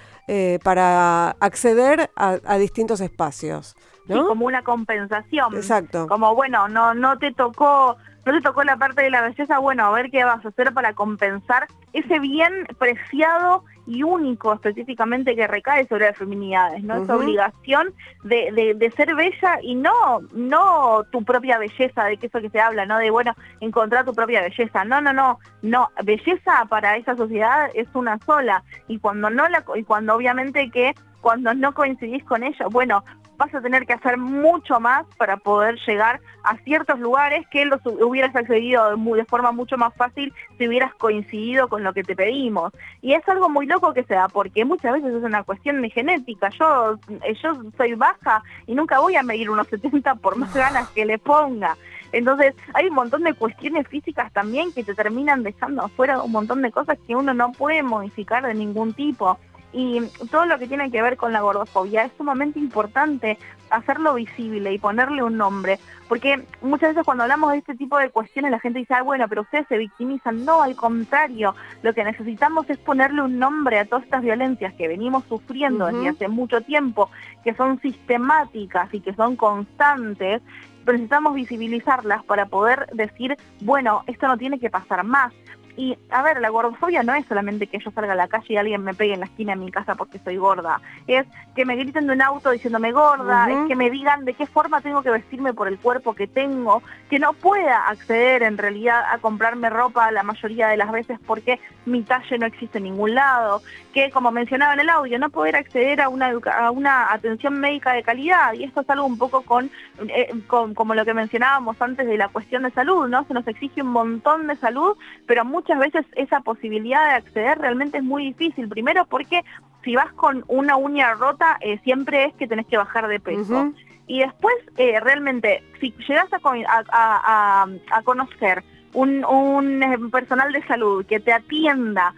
para 0.61 1.29
acceder 1.39 2.11
a 2.17 2.57
distintos 2.57 2.99
espacios 2.99 3.77
como 4.07 4.45
una 4.45 4.63
compensación. 4.63 5.55
Exacto. 5.55 6.07
Como, 6.07 6.35
bueno, 6.35 6.67
no, 6.67 6.93
no 6.93 7.17
te 7.17 7.33
tocó, 7.33 7.97
no 8.25 8.33
te 8.33 8.41
tocó 8.41 8.63
la 8.63 8.77
parte 8.77 9.03
de 9.03 9.09
la 9.09 9.21
belleza, 9.21 9.59
bueno, 9.59 9.85
a 9.85 9.91
ver 9.91 10.09
qué 10.09 10.23
vas 10.23 10.43
a 10.45 10.49
hacer 10.49 10.73
para 10.73 10.93
compensar 10.93 11.67
ese 11.93 12.19
bien 12.19 12.67
preciado 12.77 13.63
y 13.87 14.03
único 14.03 14.53
específicamente 14.53 15.35
que 15.35 15.47
recae 15.47 15.87
sobre 15.87 16.07
las 16.07 16.17
feminidades, 16.17 16.83
¿no? 16.83 17.01
Esa 17.01 17.15
obligación 17.15 17.93
de, 18.23 18.75
de, 18.77 18.91
ser 18.91 19.15
bella 19.15 19.59
y 19.61 19.75
no, 19.75 20.19
no 20.33 21.05
tu 21.09 21.23
propia 21.23 21.57
belleza, 21.57 22.03
de 22.03 22.17
que 22.17 22.27
eso 22.27 22.41
que 22.41 22.49
se 22.49 22.59
habla, 22.59 22.85
¿no? 22.85 22.97
De, 22.97 23.09
bueno, 23.09 23.33
encontrar 23.61 24.03
tu 24.03 24.13
propia 24.13 24.41
belleza. 24.41 24.83
No, 24.83 24.99
no, 24.99 25.13
no, 25.13 25.39
no. 25.61 25.89
Belleza 26.03 26.65
para 26.67 26.97
esa 26.97 27.15
sociedad 27.15 27.69
es 27.73 27.87
una 27.93 28.19
sola. 28.19 28.61
Y 28.89 28.99
cuando 28.99 29.29
no 29.29 29.47
la, 29.47 29.63
y 29.75 29.83
cuando 29.83 30.15
obviamente 30.15 30.69
que 30.69 30.93
cuando 31.21 31.53
no 31.53 31.73
coincidís 31.73 32.23
con 32.25 32.43
ella, 32.43 32.67
bueno, 32.69 33.03
vas 33.37 33.53
a 33.53 33.61
tener 33.61 33.85
que 33.85 33.93
hacer 33.93 34.17
mucho 34.17 34.79
más 34.79 35.05
para 35.17 35.37
poder 35.37 35.77
llegar 35.85 36.19
a 36.43 36.57
ciertos 36.57 36.99
lugares 36.99 37.45
que 37.51 37.65
los 37.65 37.79
hubieras 37.85 38.35
accedido 38.35 38.95
de, 38.95 39.25
forma 39.25 39.51
mucho 39.51 39.77
más 39.77 39.93
fácil 39.95 40.33
si 40.57 40.67
hubieras 40.67 40.93
coincidido 40.95 41.67
con 41.67 41.83
lo 41.83 41.93
que 41.93 42.03
te 42.03 42.15
pedimos. 42.15 42.73
Y 43.01 43.13
es 43.13 43.27
algo 43.29 43.49
muy 43.49 43.65
loco 43.65 43.93
que 43.93 44.03
sea, 44.03 44.27
porque 44.27 44.65
muchas 44.65 44.93
veces 44.93 45.13
es 45.13 45.23
una 45.23 45.43
cuestión 45.43 45.81
de 45.81 45.89
genética. 45.89 46.49
Yo, 46.49 46.97
eh, 47.23 47.35
yo 47.41 47.53
soy 47.77 47.93
baja 47.95 48.43
y 48.65 48.73
nunca 48.73 48.99
voy 48.99 49.15
a 49.15 49.23
medir 49.23 49.49
unos 49.49 49.67
70 49.69 50.15
por 50.15 50.35
más 50.35 50.53
ganas 50.53 50.89
que 50.89 51.05
le 51.05 51.19
ponga. 51.19 51.77
Entonces, 52.11 52.55
hay 52.73 52.87
un 52.87 52.95
montón 52.95 53.23
de 53.23 53.33
cuestiones 53.33 53.87
físicas 53.87 54.31
también 54.31 54.71
que 54.71 54.83
te 54.83 54.95
terminan 54.95 55.43
dejando 55.43 55.83
afuera 55.83 56.21
un 56.21 56.31
montón 56.31 56.61
de 56.61 56.71
cosas 56.71 56.97
que 57.05 57.15
uno 57.15 57.33
no 57.33 57.51
puede 57.51 57.83
modificar 57.83 58.45
de 58.45 58.53
ningún 58.53 58.93
tipo 58.93 59.37
y 59.77 60.01
todo 60.31 60.47
lo 60.47 60.57
que 60.57 60.67
tiene 60.67 60.89
que 60.89 61.03
ver 61.03 61.17
con 61.17 61.31
la 61.31 61.41
gordofobia 61.41 62.05
es 62.05 62.11
sumamente 62.17 62.57
importante 62.57 63.37
hacerlo 63.69 64.15
visible 64.15 64.73
y 64.73 64.79
ponerle 64.79 65.21
un 65.21 65.37
nombre, 65.37 65.77
porque 66.07 66.43
muchas 66.61 66.89
veces 66.89 67.05
cuando 67.05 67.23
hablamos 67.23 67.51
de 67.51 67.59
este 67.59 67.75
tipo 67.75 67.97
de 67.99 68.09
cuestiones 68.09 68.49
la 68.49 68.59
gente 68.59 68.79
dice, 68.79 68.95
ah, 68.95 69.03
bueno, 69.03 69.27
pero 69.29 69.43
ustedes 69.43 69.67
se 69.67 69.77
victimizan. 69.77 70.45
No, 70.45 70.63
al 70.63 70.75
contrario, 70.75 71.53
lo 71.83 71.93
que 71.93 72.03
necesitamos 72.03 72.67
es 72.71 72.79
ponerle 72.79 73.21
un 73.21 73.37
nombre 73.37 73.77
a 73.77 73.85
todas 73.85 74.05
estas 74.05 74.23
violencias 74.23 74.73
que 74.73 74.87
venimos 74.87 75.25
sufriendo 75.25 75.85
desde 75.85 76.09
hace 76.09 76.27
mucho 76.27 76.61
tiempo, 76.61 77.11
que 77.43 77.53
son 77.53 77.79
sistemáticas 77.81 78.91
y 78.93 79.01
que 79.01 79.13
son 79.13 79.35
constantes, 79.35 80.41
necesitamos 80.85 81.35
visibilizarlas 81.35 82.23
para 82.23 82.45
poder 82.47 82.87
decir, 82.93 83.35
bueno, 83.61 84.03
esto 84.07 84.27
no 84.27 84.37
tiene 84.37 84.59
que 84.59 84.69
pasar 84.69 85.03
más. 85.03 85.33
Y, 85.77 85.95
a 86.09 86.23
ver, 86.23 86.41
la 86.41 86.49
gordofobia 86.49 87.03
no 87.03 87.13
es 87.13 87.25
solamente 87.27 87.67
que 87.67 87.77
yo 87.77 87.91
salga 87.91 88.13
a 88.13 88.15
la 88.15 88.27
calle 88.27 88.45
y 88.49 88.57
alguien 88.57 88.83
me 88.83 88.95
pegue 88.95 89.13
en 89.13 89.19
la 89.19 89.27
esquina 89.27 89.53
de 89.53 89.59
mi 89.59 89.71
casa 89.71 89.93
porque 89.93 90.17
soy 90.17 90.37
gorda. 90.37 90.81
Es 91.05 91.27
que 91.55 91.65
me 91.65 91.75
griten 91.75 92.07
de 92.07 92.13
un 92.13 92.21
auto 92.23 92.49
diciéndome 92.49 92.91
gorda, 92.91 93.47
es 93.49 93.67
que 93.67 93.75
me 93.75 93.91
digan 93.91 94.25
de 94.25 94.33
qué 94.33 94.47
forma 94.47 94.81
tengo 94.81 95.03
que 95.03 95.11
vestirme 95.11 95.53
por 95.53 95.67
el 95.67 95.77
cuerpo 95.77 96.15
que 96.15 96.25
tengo, 96.25 96.81
que 97.11 97.19
no 97.19 97.33
pueda 97.33 97.87
acceder 97.87 98.41
en 98.41 98.57
realidad 98.57 99.03
a 99.11 99.19
comprarme 99.19 99.69
ropa 99.69 100.11
la 100.11 100.23
mayoría 100.23 100.67
de 100.67 100.77
las 100.77 100.91
veces 100.91 101.19
porque 101.25 101.59
mi 101.85 102.01
talle 102.01 102.39
no 102.39 102.47
existe 102.47 102.79
en 102.79 102.85
ningún 102.85 103.13
lado, 103.13 103.61
que 103.93 104.09
como 104.09 104.31
mencionaba 104.31 104.73
en 104.73 104.79
el 104.79 104.89
audio, 104.89 105.19
no 105.19 105.29
poder 105.29 105.55
acceder 105.55 106.01
a 106.01 106.09
una, 106.09 106.27
a 106.29 106.71
una 106.71 107.13
atención 107.13 107.59
médica 107.59 107.93
de 107.93 108.03
calidad. 108.03 108.53
Y 108.53 108.63
esto 108.63 108.81
es 108.81 108.89
algo 108.89 109.05
un 109.05 109.17
poco 109.17 109.41
con, 109.43 109.69
eh, 110.09 110.33
con, 110.47 110.73
como 110.73 110.95
lo 110.95 111.05
que 111.05 111.13
mencionábamos 111.13 111.79
antes 111.81 112.07
de 112.07 112.17
la 112.17 112.29
cuestión 112.29 112.63
de 112.63 112.71
salud, 112.71 113.07
¿no? 113.07 113.25
Se 113.25 113.33
nos 113.33 113.47
exige 113.47 113.81
un 113.81 113.89
montón 113.89 114.47
de 114.47 114.55
salud, 114.55 114.97
pero 115.25 115.45
mucho 115.45 115.66
muchas 115.67 115.79
veces 115.93 116.05
esa 116.15 116.39
posibilidad 116.41 117.05
de 117.07 117.15
acceder 117.15 117.57
realmente 117.57 117.97
es 117.97 118.03
muy 118.03 118.27
difícil. 118.27 118.69
Primero 118.69 119.05
porque 119.05 119.43
si 119.83 119.95
vas 119.95 120.11
con 120.13 120.43
una 120.47 120.77
uña 120.77 121.13
rota, 121.13 121.57
eh, 121.61 121.79
siempre 121.83 122.25
es 122.25 122.33
que 122.35 122.47
tenés 122.47 122.67
que 122.67 122.77
bajar 122.77 123.07
de 123.07 123.19
peso. 123.19 123.73
Y 124.05 124.19
después, 124.19 124.55
eh, 124.77 124.99
realmente, 125.01 125.63
si 125.81 125.93
llegas 126.07 126.27
a, 126.31 127.65
a, 127.91 128.01
conocer 128.03 128.63
un, 128.93 129.25
un, 129.25 129.83
eh, 129.83 129.97
personal 130.09 130.53
de 130.53 130.65
salud 130.65 131.05
que 131.05 131.19
te 131.19 131.33
atienda 131.33 132.13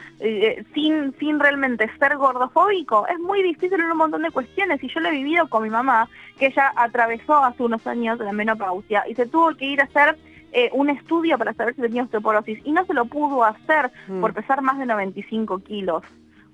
sin, 0.76 1.16
sin 1.18 1.40
realmente 1.40 1.90
ser 1.98 2.18
gordofóbico, 2.18 3.08
es 3.08 3.18
muy 3.18 3.42
difícil 3.42 3.80
en 3.80 3.92
un 3.92 3.98
montón 3.98 4.22
de 4.22 4.30
cuestiones. 4.30 4.84
Y 4.84 4.90
yo 4.90 5.00
lo 5.00 5.10
he 5.10 5.14
vivido 5.14 5.48
con 5.50 5.64
mi 5.64 5.72
mamá, 5.72 6.08
que 6.38 6.48
ella 6.48 6.72
atravesó 6.76 7.44
hace 7.44 7.64
unos 7.64 7.86
años 7.88 8.20
la 8.20 8.34
menopausia 8.34 9.04
y 9.10 9.16
se 9.16 9.26
tuvo 9.26 9.56
que 9.56 9.66
ir 9.66 9.82
a 9.82 9.86
hacer 9.86 10.16
eh, 10.52 10.70
un 10.74 10.90
estudio 10.90 11.38
para 11.38 11.54
saber 11.54 11.76
si 11.76 11.82
tenía 11.82 12.04
osteoporosis 12.04 12.60
y 12.64 12.72
no 12.72 12.86
se 12.86 12.94
lo 12.94 13.06
pudo 13.06 13.44
hacer 13.44 13.92
mm. 14.08 14.22
por 14.22 14.34
pesar 14.34 14.62
más 14.62 14.78
de 14.80 14.86
95 14.86 15.60
kilos 15.60 16.04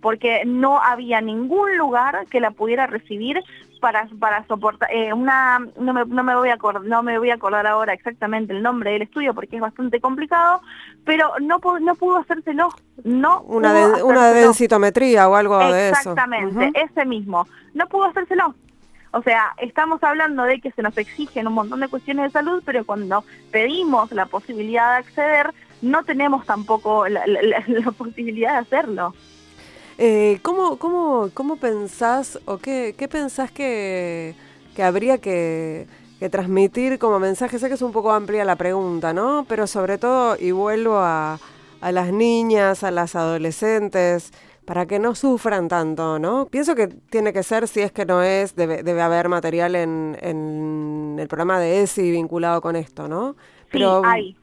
porque 0.02 0.44
no 0.46 0.80
había 0.80 1.20
ningún 1.20 1.78
lugar 1.78 2.28
que 2.30 2.40
la 2.40 2.52
pudiera 2.52 2.86
recibir 2.86 3.42
para, 3.80 4.08
para 4.20 4.46
soportar 4.46 4.90
eh, 4.92 5.14
una 5.14 5.60
no 5.80 5.94
me, 5.94 6.06
no 6.06 6.24
me 6.24 6.36
voy 6.36 6.50
a 6.50 6.56
acordar, 6.56 6.84
no 6.84 7.02
me 7.04 7.18
voy 7.18 7.32
a 7.32 7.36
acordar 7.36 7.66
ahora 7.66 7.94
exactamente 7.94 8.54
el 8.54 8.62
nombre 8.62 8.92
del 8.92 9.04
estudio 9.04 9.34
porque 9.34 9.56
es 9.56 9.62
bastante 9.62 10.00
complicado 10.00 10.62
pero 11.06 11.32
no 11.42 11.60
no 11.80 11.96
pudo 11.96 12.18
hacérselo 12.18 12.70
no 13.04 13.42
una 13.42 14.04
una 14.04 14.32
densitometría 14.32 15.28
o 15.28 15.36
algo 15.36 15.58
de 15.60 15.90
eso. 15.90 16.12
Exactamente 16.12 16.72
ese 16.76 17.06
mismo. 17.06 17.48
No 17.74 17.88
pudo 17.88 18.06
hacérselo 18.06 18.56
o 19.16 19.22
sea, 19.22 19.54
estamos 19.62 20.04
hablando 20.04 20.44
de 20.44 20.60
que 20.60 20.72
se 20.72 20.82
nos 20.82 20.98
exigen 20.98 21.48
un 21.48 21.54
montón 21.54 21.80
de 21.80 21.88
cuestiones 21.88 22.26
de 22.26 22.32
salud, 22.32 22.62
pero 22.66 22.86
cuando 22.86 23.24
pedimos 23.50 24.12
la 24.12 24.26
posibilidad 24.26 24.92
de 24.92 24.98
acceder, 24.98 25.54
no 25.82 26.04
tenemos 26.04 26.46
tampoco 26.46 27.08
la, 27.08 27.22
posibilidad 27.98 28.52
de 28.54 28.58
hacerlo. 28.58 29.16
Eh, 29.98 30.40
¿cómo, 30.42 30.78
cómo, 30.78 31.30
¿Cómo 31.34 31.56
pensás 31.56 32.42
o 32.44 32.58
qué, 32.58 32.94
qué 32.98 33.08
pensás 33.08 33.52
que, 33.52 34.36
habría 34.78 35.18
que, 35.20 35.88
que, 36.20 36.30
transmitir 36.30 37.00
como 37.00 37.18
mensaje? 37.18 37.58
Sé 37.58 37.70
que 37.70 37.76
es 37.76 37.82
un 37.82 37.94
poco 37.94 38.12
amplia 38.12 38.44
la 38.44 38.58
pregunta, 38.58 39.14
¿no? 39.14 39.46
Pero 39.48 39.66
sobre 39.66 39.98
todo, 39.98 40.36
y 40.38 40.52
vuelvo 40.52 40.98
a, 40.98 41.40
a 41.80 41.92
las 41.94 42.12
niñas, 42.12 42.84
a 42.84 42.92
las 42.92 43.16
adolescentes, 43.16 44.34
para 44.66 44.88
que 44.88 45.00
no 45.00 45.16
sufran 45.16 45.68
tanto, 45.68 46.20
¿no? 46.20 46.48
Pienso 46.48 46.76
que 46.76 46.88
tiene 46.88 47.32
que 47.32 47.44
ser, 47.44 47.68
si 47.68 47.82
es 47.82 47.92
que 47.92 48.06
no 48.06 48.24
es, 48.24 48.56
debe, 48.56 48.84
debe 48.84 49.02
haber 49.02 49.30
material 49.30 49.76
en, 49.76 50.18
en, 50.22 51.18
el 51.20 51.28
programa 51.28 51.60
de 51.60 51.84
ESI 51.84 52.12
vinculado 52.12 52.62
con 52.62 52.76
esto, 52.76 53.08
¿no? 53.08 53.36
Pero, 53.72 54.02
sí, 54.02 54.08
hay. 54.10 54.38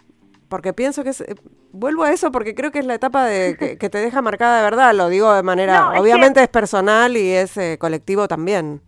Porque 0.49 0.73
pienso 0.73 1.03
que 1.03 1.11
es... 1.11 1.21
Eh, 1.23 1.35
vuelvo 1.73 2.05
a 2.05 2.13
eso 2.13 2.31
porque 2.31 2.55
creo 2.55 2.71
que 2.71 2.79
es 2.79 2.87
la 2.87 2.95
etapa 2.95 3.25
de 3.25 3.57
que, 3.57 3.89
te 3.89 3.99
deja 3.99 4.21
marcada 4.21 4.59
de 4.59 4.63
verdad, 4.63 4.95
lo 4.95 5.09
digo 5.09 5.33
de 5.33 5.43
manera... 5.43 5.91
obviamente 6.01 6.43
es 6.43 6.49
personal 6.49 7.17
y 7.17 7.31
es 7.31 7.57
eh, 7.57 7.79
colectivo 7.79 8.29
también. 8.29 8.83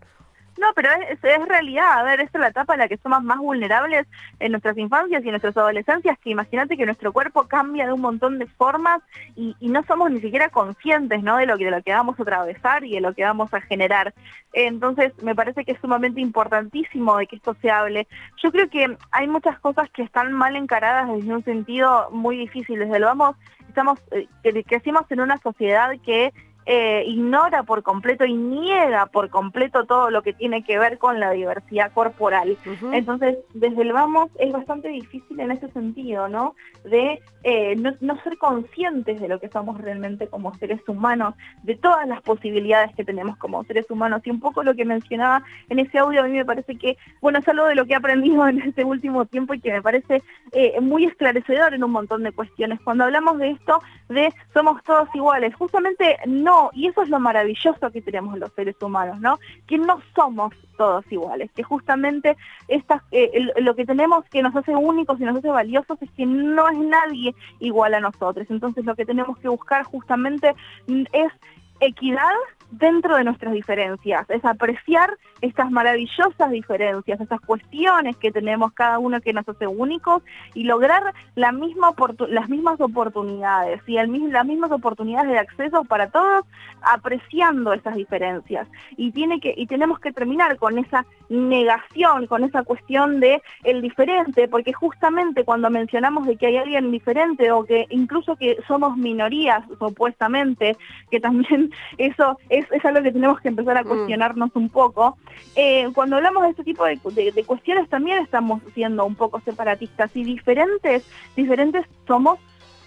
No, 0.57 0.67
pero 0.73 0.89
es, 1.09 1.19
realidad. 1.47 1.99
A 1.99 2.03
ver, 2.03 2.21
esta 2.21 2.37
es 2.37 2.41
la 2.41 2.47
etapa 2.47 2.73
en 2.73 2.79
la 2.79 2.87
que 2.87 2.97
somos 2.97 3.21
más 3.23 3.37
vulnerables 3.39 4.07
en 4.39 4.51
nuestras 4.51 4.77
infancias 4.77 5.23
y 5.23 5.27
en 5.27 5.31
nuestras 5.31 5.57
adolescencias, 5.57 6.17
que 6.19 6.29
imagínate 6.29 6.77
que 6.77 6.85
nuestro 6.85 7.11
cuerpo 7.11 7.47
cambia 7.47 7.85
de 7.85 7.93
un 7.93 8.01
montón 8.01 8.39
de 8.39 8.45
formas 8.47 9.01
y, 9.35 9.55
no 9.61 9.83
somos 9.83 10.09
ni 10.11 10.21
siquiera 10.21 10.49
conscientes 10.49 11.21
¿no? 11.21 11.37
de, 11.37 11.45
lo 11.45 11.57
que, 11.57 11.65
de 11.65 11.71
lo 11.71 11.81
que 11.81 11.91
vamos 11.91 12.17
a 12.17 12.23
atravesar 12.23 12.85
y 12.85 12.93
de 12.93 13.01
lo 13.01 13.13
que 13.13 13.23
vamos 13.23 13.53
a 13.53 13.59
generar. 13.59 14.13
Entonces, 14.53 15.11
me 15.21 15.35
parece 15.35 15.65
que 15.65 15.73
es 15.73 15.79
sumamente 15.81 16.21
importantísimo 16.21 17.17
de 17.17 17.27
que 17.27 17.35
esto 17.35 17.55
se 17.61 17.69
hable. 17.69 18.07
Yo 18.41 18.51
creo 18.51 18.69
que 18.69 18.95
hay 19.11 19.27
muchas 19.27 19.59
cosas 19.59 19.89
que 19.89 20.03
están 20.03 20.31
mal 20.31 20.55
encaradas 20.55 21.09
desde 21.13 21.33
un 21.33 21.43
sentido 21.43 22.09
muy 22.11 22.37
difícil. 22.37 22.79
Desde 22.79 22.99
lo 22.99 23.07
vamos, 23.07 23.35
estamos, 23.67 23.99
eh, 24.11 24.63
crecimos 24.63 25.03
en 25.09 25.19
una 25.19 25.37
sociedad 25.39 25.91
que 26.05 26.31
eh, 26.65 27.03
ignora 27.05 27.63
por 27.63 27.83
completo 27.83 28.25
y 28.25 28.33
niega 28.33 29.05
por 29.05 29.29
completo 29.29 29.85
todo 29.85 30.09
lo 30.09 30.23
que 30.23 30.33
tiene 30.33 30.63
que 30.63 30.79
ver 30.79 30.97
con 30.97 31.19
la 31.19 31.31
diversidad 31.31 31.91
corporal. 31.91 32.57
Entonces, 32.91 33.37
desde 33.53 33.83
el 33.83 33.93
vamos 33.93 34.31
es 34.39 34.51
bastante 34.51 34.89
difícil 34.89 35.39
en 35.39 35.51
ese 35.51 35.69
sentido, 35.71 36.27
¿no? 36.27 36.55
De 36.83 37.21
eh, 37.43 37.75
no, 37.75 37.93
no, 38.01 38.19
ser 38.23 38.37
conscientes 38.39 39.21
de 39.21 39.27
lo 39.27 39.39
que 39.39 39.49
somos 39.49 39.79
realmente 39.79 40.27
como 40.27 40.55
seres 40.55 40.81
humanos, 40.87 41.35
de 41.61 41.75
todas 41.75 42.07
las 42.07 42.21
posibilidades 42.21 42.95
que 42.95 43.05
tenemos 43.05 43.37
como 43.37 43.63
seres 43.65 43.89
humanos. 43.91 44.21
Y 44.25 44.31
un 44.31 44.39
poco 44.39 44.63
lo 44.63 44.73
que 44.73 44.85
mencionaba 44.85 45.43
en 45.69 45.79
ese 45.79 45.99
audio, 45.99 46.21
a 46.21 46.27
mí 46.27 46.31
me 46.37 46.45
parece 46.45 46.75
que, 46.77 46.97
bueno, 47.21 47.39
es 47.39 47.47
algo 47.47 47.65
de 47.65 47.75
lo 47.75 47.85
que 47.85 47.93
he 47.93 47.97
aprendido 47.97 48.47
en 48.47 48.61
este 48.61 48.83
último 48.83 49.25
tiempo 49.25 49.53
y 49.53 49.59
que 49.59 49.71
me 49.71 49.81
parece 49.83 50.23
eh, 50.51 50.79
muy 50.81 51.05
esclarecedor 51.05 51.75
en 51.75 51.83
un 51.83 51.91
montón 51.91 52.23
de 52.23 52.31
cuestiones. 52.31 52.79
Cuando 52.83 53.03
hablamos 53.03 53.37
de 53.37 53.51
esto, 53.51 53.81
de 54.09 54.33
somos 54.53 54.81
todos 54.83 55.07
iguales, 55.13 55.53
justamente 55.55 56.17
no 56.25 56.54
y 56.73 56.87
eso 56.87 57.03
es 57.03 57.09
lo 57.09 57.19
maravilloso 57.19 57.91
que 57.91 58.01
tenemos 58.01 58.37
los 58.37 58.51
seres 58.53 58.75
humanos, 58.81 59.19
¿no? 59.19 59.39
Que 59.67 59.77
no 59.77 60.01
somos 60.15 60.53
todos 60.77 61.09
iguales, 61.11 61.51
que 61.51 61.63
justamente 61.63 62.35
esta, 62.67 63.03
eh, 63.11 63.49
lo 63.57 63.75
que 63.75 63.85
tenemos 63.85 64.25
que 64.25 64.41
nos 64.41 64.55
hace 64.55 64.75
únicos 64.75 65.19
y 65.19 65.23
nos 65.23 65.37
hace 65.37 65.49
valiosos 65.49 66.01
es 66.01 66.11
que 66.11 66.25
no 66.25 66.67
es 66.69 66.77
nadie 66.77 67.33
igual 67.59 67.93
a 67.93 67.99
nosotros. 67.99 68.47
Entonces 68.49 68.85
lo 68.85 68.95
que 68.95 69.05
tenemos 69.05 69.37
que 69.37 69.47
buscar 69.47 69.83
justamente 69.83 70.53
es 70.87 71.31
equidad 71.79 72.35
dentro 72.71 73.15
de 73.17 73.23
nuestras 73.23 73.53
diferencias, 73.53 74.29
es 74.29 74.43
apreciar 74.43 75.17
estas 75.41 75.69
maravillosas 75.71 76.51
diferencias, 76.51 77.19
estas 77.19 77.41
cuestiones 77.41 78.17
que 78.17 78.31
tenemos 78.31 78.73
cada 78.73 78.99
uno 78.99 79.21
que 79.21 79.33
nos 79.33 79.47
hace 79.47 79.67
únicos 79.67 80.23
y 80.53 80.63
lograr 80.63 81.13
la 81.35 81.51
misma 81.51 81.93
las 82.29 82.49
mismas 82.49 82.79
oportunidades 82.81 83.81
y 83.87 83.97
el, 83.97 84.31
las 84.31 84.45
mismas 84.45 84.71
oportunidades 84.71 85.31
de 85.31 85.39
acceso 85.39 85.83
para 85.83 86.09
todos, 86.09 86.45
apreciando 86.81 87.73
esas 87.73 87.95
diferencias. 87.95 88.67
Y, 88.97 89.11
tiene 89.11 89.39
que, 89.39 89.53
y 89.55 89.67
tenemos 89.67 89.99
que 89.99 90.11
terminar 90.11 90.57
con 90.57 90.77
esa 90.77 91.05
negación, 91.29 92.27
con 92.27 92.43
esa 92.43 92.63
cuestión 92.63 93.19
de 93.19 93.41
el 93.63 93.81
diferente, 93.81 94.47
porque 94.47 94.73
justamente 94.73 95.43
cuando 95.43 95.69
mencionamos 95.69 96.27
de 96.27 96.37
que 96.37 96.47
hay 96.47 96.57
alguien 96.57 96.91
diferente 96.91 97.51
o 97.51 97.63
que 97.63 97.87
incluso 97.89 98.35
que 98.35 98.57
somos 98.67 98.97
minorías 98.97 99.63
supuestamente, 99.79 100.77
que 101.11 101.19
también 101.19 101.71
eso 101.97 102.37
es, 102.59 102.71
es 102.71 102.85
algo 102.85 103.03
que 103.03 103.11
tenemos 103.11 103.39
que 103.41 103.49
empezar 103.49 103.77
a 103.77 103.83
mm. 103.83 103.87
cuestionarnos 103.87 104.51
un 104.55 104.69
poco. 104.69 105.17
Eh, 105.55 105.89
cuando 105.93 106.17
hablamos 106.17 106.43
de 106.43 106.49
este 106.49 106.63
tipo 106.63 106.85
de, 106.85 106.97
cuestiones 107.45 107.89
también 107.89 108.19
estamos 108.19 108.61
siendo 108.73 109.05
un 109.05 109.15
poco 109.15 109.39
separatistas 109.41 110.15
y 110.15 110.23
diferentes, 110.23 111.05
diferentes 111.35 111.85
somos 112.07 112.39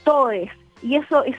todos. 0.05 0.35
Y 0.81 0.95
eso 0.95 1.25
es, 1.25 1.37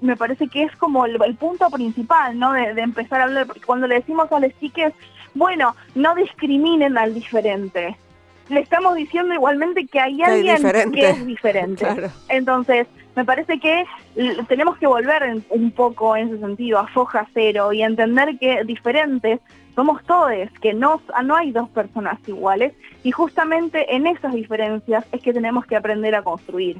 me 0.00 0.16
parece 0.16 0.48
que 0.48 0.64
es 0.64 0.74
como 0.76 1.06
el, 1.06 1.36
punto 1.36 1.70
principal, 1.70 2.38
¿no? 2.38 2.52
De, 2.52 2.80
empezar 2.80 3.20
a 3.20 3.24
hablar, 3.24 3.46
porque 3.46 3.60
cuando 3.60 3.86
le 3.86 3.96
decimos 3.96 4.30
a 4.32 4.40
las 4.40 4.58
chiques, 4.58 4.92
bueno, 5.34 5.74
no 5.94 6.14
discriminen 6.14 6.98
al 6.98 7.14
diferente. 7.14 7.96
Le 8.48 8.60
estamos 8.60 8.96
diciendo 8.96 9.34
igualmente 9.34 9.86
que 9.86 10.00
hay 10.00 10.22
alguien 10.22 10.92
que 10.92 11.10
es 11.10 11.26
diferente. 11.26 11.86
Entonces, 12.28 12.86
me 13.14 13.24
parece 13.24 13.58
que 13.60 13.84
tenemos 14.48 14.78
que 14.78 14.86
volver 14.86 15.42
un 15.50 15.70
poco 15.70 16.16
en 16.16 16.28
ese 16.28 16.38
sentido 16.38 16.78
a 16.78 16.86
foja 16.88 17.26
cero 17.34 17.72
y 17.72 17.82
entender 17.82 18.38
que 18.38 18.64
diferentes 18.64 19.40
somos 19.74 20.02
todos, 20.04 20.32
que 20.60 20.74
no, 20.74 21.00
no 21.24 21.36
hay 21.36 21.50
dos 21.50 21.68
personas 21.70 22.18
iguales 22.26 22.72
y 23.02 23.10
justamente 23.10 23.94
en 23.94 24.06
esas 24.06 24.34
diferencias 24.34 25.04
es 25.12 25.22
que 25.22 25.32
tenemos 25.32 25.64
que 25.66 25.76
aprender 25.76 26.14
a 26.14 26.22
construir. 26.22 26.78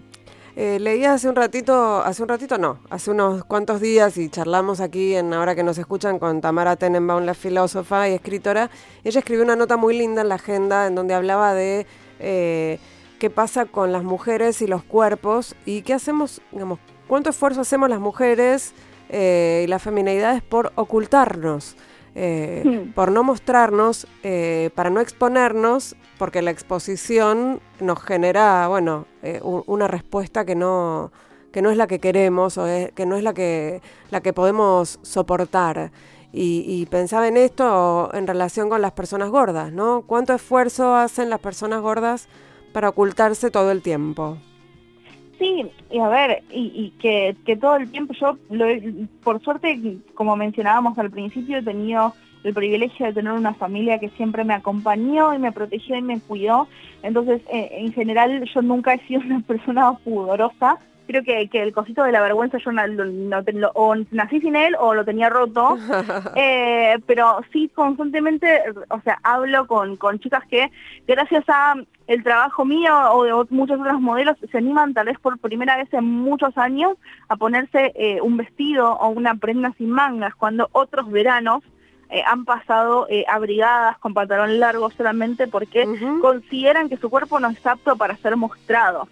Eh, 0.55 0.79
leía 0.79 1.15
hace 1.15 1.31
un 1.31 1.35
ratito, 1.35 2.03
hace 2.03 2.23
un 2.23 2.29
ratito 2.29 2.59
no, 2.59 2.79
hace 2.91 3.11
unos 3.11 3.43
cuantos 3.45 3.81
días 3.81 4.19
y 4.19 4.29
charlamos 4.29 4.81
aquí 4.81 5.15
en 5.15 5.33
Ahora 5.33 5.55
que 5.55 5.63
nos 5.63 5.79
escuchan 5.79 6.19
con 6.19 6.43
Tamara 6.43 6.77
Tenenbaum, 6.77 7.25
la 7.25 7.33
filósofa 7.33 8.11
y 8.11 8.13
escritora. 8.13 8.69
Ella 9.03 9.21
escribió 9.21 9.45
una 9.45 9.57
nota 9.57 9.79
muy 9.79 9.97
linda 9.97 10.21
en 10.21 10.29
la 10.29 10.35
agenda 10.35 10.87
en 10.87 10.95
donde 10.95 11.15
hablaba 11.15 11.55
de 11.55 11.87
eh, 12.21 12.79
qué 13.19 13.31
pasa 13.31 13.65
con 13.65 13.93
las 13.93 14.05
mujeres 14.05 14.61
y 14.61 14.67
los 14.67 14.85
cuerpos 14.85 15.57
y 15.65 15.81
qué 15.83 15.95
hacemos, 15.95 16.43
digamos, 16.51 16.81
cuánto 17.09 17.31
esfuerzo 17.31 17.63
hacemos 17.63 17.89
las 17.89 18.01
mujeres 18.01 18.75
eh, 19.09 19.63
y 19.65 19.69
las 19.69 19.83
feminidades 19.83 20.43
por 20.43 20.73
ocultarnos, 20.75 21.77
eh, 22.15 22.91
por 22.95 23.11
no 23.11 23.23
mostrarnos, 23.23 24.07
eh, 24.23 24.71
para 24.75 24.91
no 24.91 25.01
exponernos, 25.01 25.97
porque 26.19 26.43
la 26.43 26.51
exposición 26.51 27.61
nos 27.81 28.03
genera, 28.03 28.69
bueno, 28.69 29.07
una 29.43 29.89
respuesta 29.89 30.45
que 30.45 30.55
no 30.55 31.11
que 31.53 31.61
no 31.61 31.71
es 31.71 31.77
la 31.77 31.87
que 31.87 31.99
queremos 31.99 32.57
o 32.57 32.65
que 32.65 33.05
no 33.05 33.17
es 33.17 33.23
la 33.23 33.35
que 33.35 33.83
la 34.11 34.21
que 34.23 34.33
podemos 34.33 34.99
soportar. 35.03 35.93
Y, 36.35 36.65
y, 36.67 36.87
pensaba 36.87 37.29
en 37.29 37.37
esto 37.37 38.09
en 38.15 38.27
relación 38.27 38.71
con 38.71 38.81
las 38.81 38.93
personas 38.93 39.29
gordas, 39.29 39.71
¿no? 39.71 40.03
¿Cuánto 40.07 40.33
esfuerzo 40.33 40.95
hacen 40.97 41.29
las 41.29 41.41
personas 41.41 41.83
gordas 41.83 42.27
para 42.73 42.89
ocultarse 42.89 43.51
todo 43.51 43.71
el 43.71 43.83
tiempo. 43.83 44.39
Sí, 45.43 45.67
y 45.91 45.99
a 45.99 46.07
ver, 46.07 46.45
y, 46.53 46.93
que, 47.01 47.35
todo 47.61 47.75
el 47.75 47.91
tiempo 47.91 48.15
yo, 48.15 48.39
lo 48.49 48.65
por 49.25 49.43
suerte, 49.43 49.99
como 50.15 50.37
mencionábamos 50.37 50.97
al 50.99 51.11
principio, 51.11 51.59
he 51.59 51.63
tenido 51.63 52.15
el 52.45 52.55
privilegio 52.55 53.07
de 53.07 53.13
tener 53.13 53.33
una 53.33 53.53
familia 53.53 53.99
que 53.99 54.11
siempre 54.11 54.45
me 54.45 54.55
acompañó 54.55 55.35
y 55.35 55.41
me 55.41 55.51
protegió 55.51 55.97
y 55.97 56.03
me 56.03 56.21
cuidó. 56.21 56.69
Entonces, 57.03 57.43
eh, 57.53 57.71
en 57.73 57.93
general, 57.93 58.45
yo 58.55 58.63
nunca 58.63 58.95
he 58.95 59.05
sido 59.09 59.21
una 59.27 59.41
persona 59.41 59.95
pudorosa 60.05 60.79
creo 61.07 61.23
que, 61.23 61.49
que 61.49 61.63
el 61.63 61.73
cosito 61.73 62.03
de 62.05 62.13
la 62.13 62.21
vergüenza 62.21 62.59
yo 62.59 62.73
no, 62.73 62.87
no, 62.87 63.71
o 63.75 63.95
nací 64.11 64.41
sin 64.41 64.57
él 64.57 64.75
o 64.79 64.95
lo 64.95 65.05
tenía 65.05 65.29
roto, 65.29 65.77
eh, 66.37 66.99
pero 67.07 67.41
sí 67.53 67.71
constantemente, 67.75 68.63
o 68.89 69.01
sea, 69.01 69.19
hablo 69.23 69.67
con, 69.67 69.97
con 69.97 70.19
chicas 70.19 70.45
que 70.49 70.71
gracias 71.07 71.45
a 71.49 71.75
el 72.09 72.23
trabajo 72.23 72.65
mío 72.65 72.93
o 73.13 73.25
de 73.25 73.33
muchos 73.51 73.81
otros 73.81 74.01
modelos 74.01 74.37
se 74.51 74.59
animan 74.59 74.93
tal 74.93 75.07
vez 75.07 75.19
por 75.21 75.39
primera 75.39 75.77
vez 75.77 75.93
en 75.93 76.05
muchos 76.05 76.57
años 76.59 76.95
a 77.29 77.37
ponerse 77.37 77.93
eh, 77.95 78.21
un 78.21 78.37
vestido 78.37 78.93
o 78.93 79.09
una 79.09 79.37
prenda 79.37 79.73
sin 79.79 79.91
mangas 79.91 80.35
cuando 80.35 80.69
otros 80.73 81.11
veranos 81.11 81.63
eh, 82.11 82.23
han 82.27 82.45
pasado 82.45 83.07
abrigadas 83.29 83.97
con 83.99 84.15
pantalón 84.15 84.59
largo 84.59 84.91
solamente 84.91 85.47
porque 85.47 85.87
consideran 86.21 86.89
que 86.89 86.97
su 86.99 87.09
cuerpo 87.09 87.41
no 87.41 87.49
es 87.49 87.67
apto 87.67 87.97
para 87.97 88.17
ser 88.17 88.37
mostrado. 88.37 89.09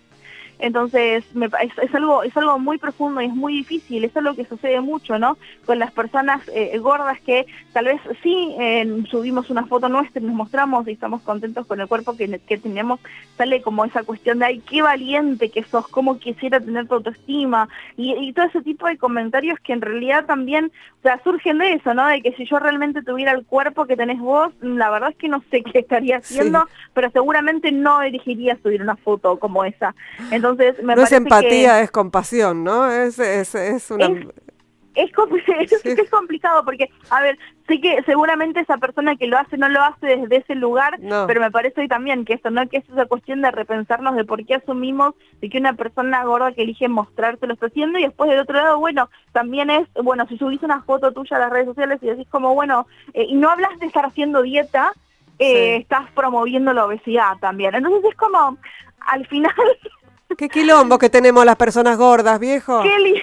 Entonces, 0.60 1.24
es, 1.60 1.94
algo 1.94 2.22
es 2.22 2.36
algo 2.36 2.58
muy 2.58 2.78
profundo 2.78 3.20
y 3.20 3.26
es 3.26 3.34
muy 3.34 3.54
difícil, 3.54 4.04
eso 4.04 4.18
es 4.18 4.24
lo 4.24 4.34
que 4.34 4.44
sucede 4.44 4.80
mucho, 4.80 5.18
¿no? 5.18 5.38
Con 5.64 5.78
las 5.78 5.90
personas 5.92 6.42
eh, 6.54 6.76
gordas 6.78 7.18
que 7.20 7.46
tal 7.72 7.86
vez 7.86 8.00
sí 8.22 8.54
eh, 8.58 9.04
subimos 9.10 9.50
una 9.50 9.66
foto 9.66 9.88
nuestra 9.88 10.20
y 10.20 10.24
nos 10.24 10.34
mostramos 10.34 10.86
y 10.86 10.92
estamos 10.92 11.22
contentos 11.22 11.66
con 11.66 11.80
el 11.80 11.88
cuerpo 11.88 12.16
que, 12.16 12.28
tenemos, 12.58 13.00
sale 13.36 13.62
como 13.62 13.84
esa 13.84 14.02
cuestión 14.02 14.38
de, 14.38 14.46
ay, 14.46 14.60
qué 14.60 14.82
valiente 14.82 15.50
que 15.50 15.62
sos, 15.64 15.88
cómo 15.88 16.18
quisiera 16.18 16.60
tener 16.60 16.86
tu 16.86 16.94
autoestima, 16.94 17.68
y, 17.96 18.32
todo 18.32 18.46
ese 18.46 18.62
tipo 18.62 18.86
de 18.86 18.98
comentarios 18.98 19.58
que 19.60 19.72
en 19.72 19.80
realidad 19.80 20.26
también, 20.26 20.66
o 20.98 21.02
sea, 21.02 21.20
surgen 21.24 21.58
de 21.58 21.74
eso, 21.74 21.94
¿no? 21.94 22.06
De 22.06 22.22
que 22.22 22.32
si 22.32 22.44
yo 22.44 22.58
realmente 22.58 23.02
tuviera 23.02 23.32
el 23.32 23.44
cuerpo 23.44 23.86
que 23.86 23.96
tenés 23.96 24.18
vos, 24.18 24.52
la 24.60 24.90
verdad 24.90 25.10
es 25.10 25.16
que 25.16 25.28
no 25.28 25.42
sé 25.50 25.62
qué 25.72 25.80
estaría 25.80 26.18
haciendo, 26.18 26.68
pero 26.92 27.10
seguramente 27.10 27.72
no 27.72 28.02
elegiría 28.02 28.58
subir 28.62 28.82
una 28.82 28.96
foto 28.96 29.38
como 29.38 29.64
esa. 29.64 29.94
Entonces, 30.30 30.49
no 30.82 31.02
es 31.02 31.12
empatía, 31.12 31.80
es 31.80 31.90
compasión, 31.90 32.64
¿no? 32.64 32.90
Es, 32.90 33.18
es, 33.18 33.54
es 33.54 33.90
una... 33.90 34.06
Es, 34.94 35.12
es, 35.84 36.10
complicado 36.10 36.64
porque, 36.64 36.90
a 37.10 37.20
ver, 37.22 37.38
sé 37.68 37.80
que 37.80 38.02
seguramente 38.04 38.60
esa 38.60 38.76
persona 38.78 39.16
que 39.16 39.28
lo 39.28 39.38
hace 39.38 39.56
no 39.56 39.68
lo 39.68 39.82
hace 39.82 40.16
desde 40.16 40.38
ese 40.38 40.54
lugar, 40.56 40.98
pero 41.26 41.40
me 41.40 41.50
parece 41.50 41.86
también 41.86 42.24
que 42.24 42.34
esto, 42.34 42.50
¿no? 42.50 42.68
Que 42.68 42.78
es 42.78 42.88
esa 42.88 43.06
cuestión 43.06 43.40
de 43.40 43.50
repensarnos 43.52 44.16
de 44.16 44.24
por 44.24 44.44
qué 44.44 44.56
asumimos 44.56 45.14
de 45.40 45.48
que 45.48 45.58
una 45.58 45.74
persona 45.74 46.24
gorda 46.24 46.52
que 46.52 46.62
elige 46.62 46.88
mostrarse 46.88 47.46
lo 47.46 47.54
está 47.54 47.66
haciendo 47.66 47.98
y 47.98 48.02
después 48.02 48.28
del 48.30 48.40
otro 48.40 48.56
lado, 48.56 48.78
bueno, 48.80 49.08
también 49.32 49.70
es, 49.70 49.88
bueno, 50.02 50.26
si 50.28 50.36
subís 50.36 50.62
una 50.62 50.82
foto 50.82 51.12
tuya 51.12 51.36
a 51.36 51.40
las 51.40 51.50
redes 51.50 51.66
sociales 51.66 52.00
y 52.02 52.06
decís 52.06 52.28
como, 52.28 52.54
bueno, 52.54 52.86
eh, 53.14 53.24
y 53.28 53.36
no 53.36 53.48
hablas 53.48 53.78
de 53.78 53.86
estar 53.86 54.04
haciendo 54.04 54.42
dieta, 54.42 54.92
eh, 55.38 55.76
estás 55.76 56.10
promoviendo 56.10 56.72
la 56.72 56.84
obesidad 56.84 57.38
también. 57.40 57.74
Entonces 57.74 58.10
es 58.10 58.16
como, 58.16 58.58
al 59.00 59.26
final 59.28 59.54
Qué 60.36 60.48
quilombo 60.48 60.98
que 60.98 61.10
tenemos 61.10 61.44
las 61.44 61.56
personas 61.56 61.98
gordas, 61.98 62.38
viejo. 62.38 62.82
Qué, 62.82 63.22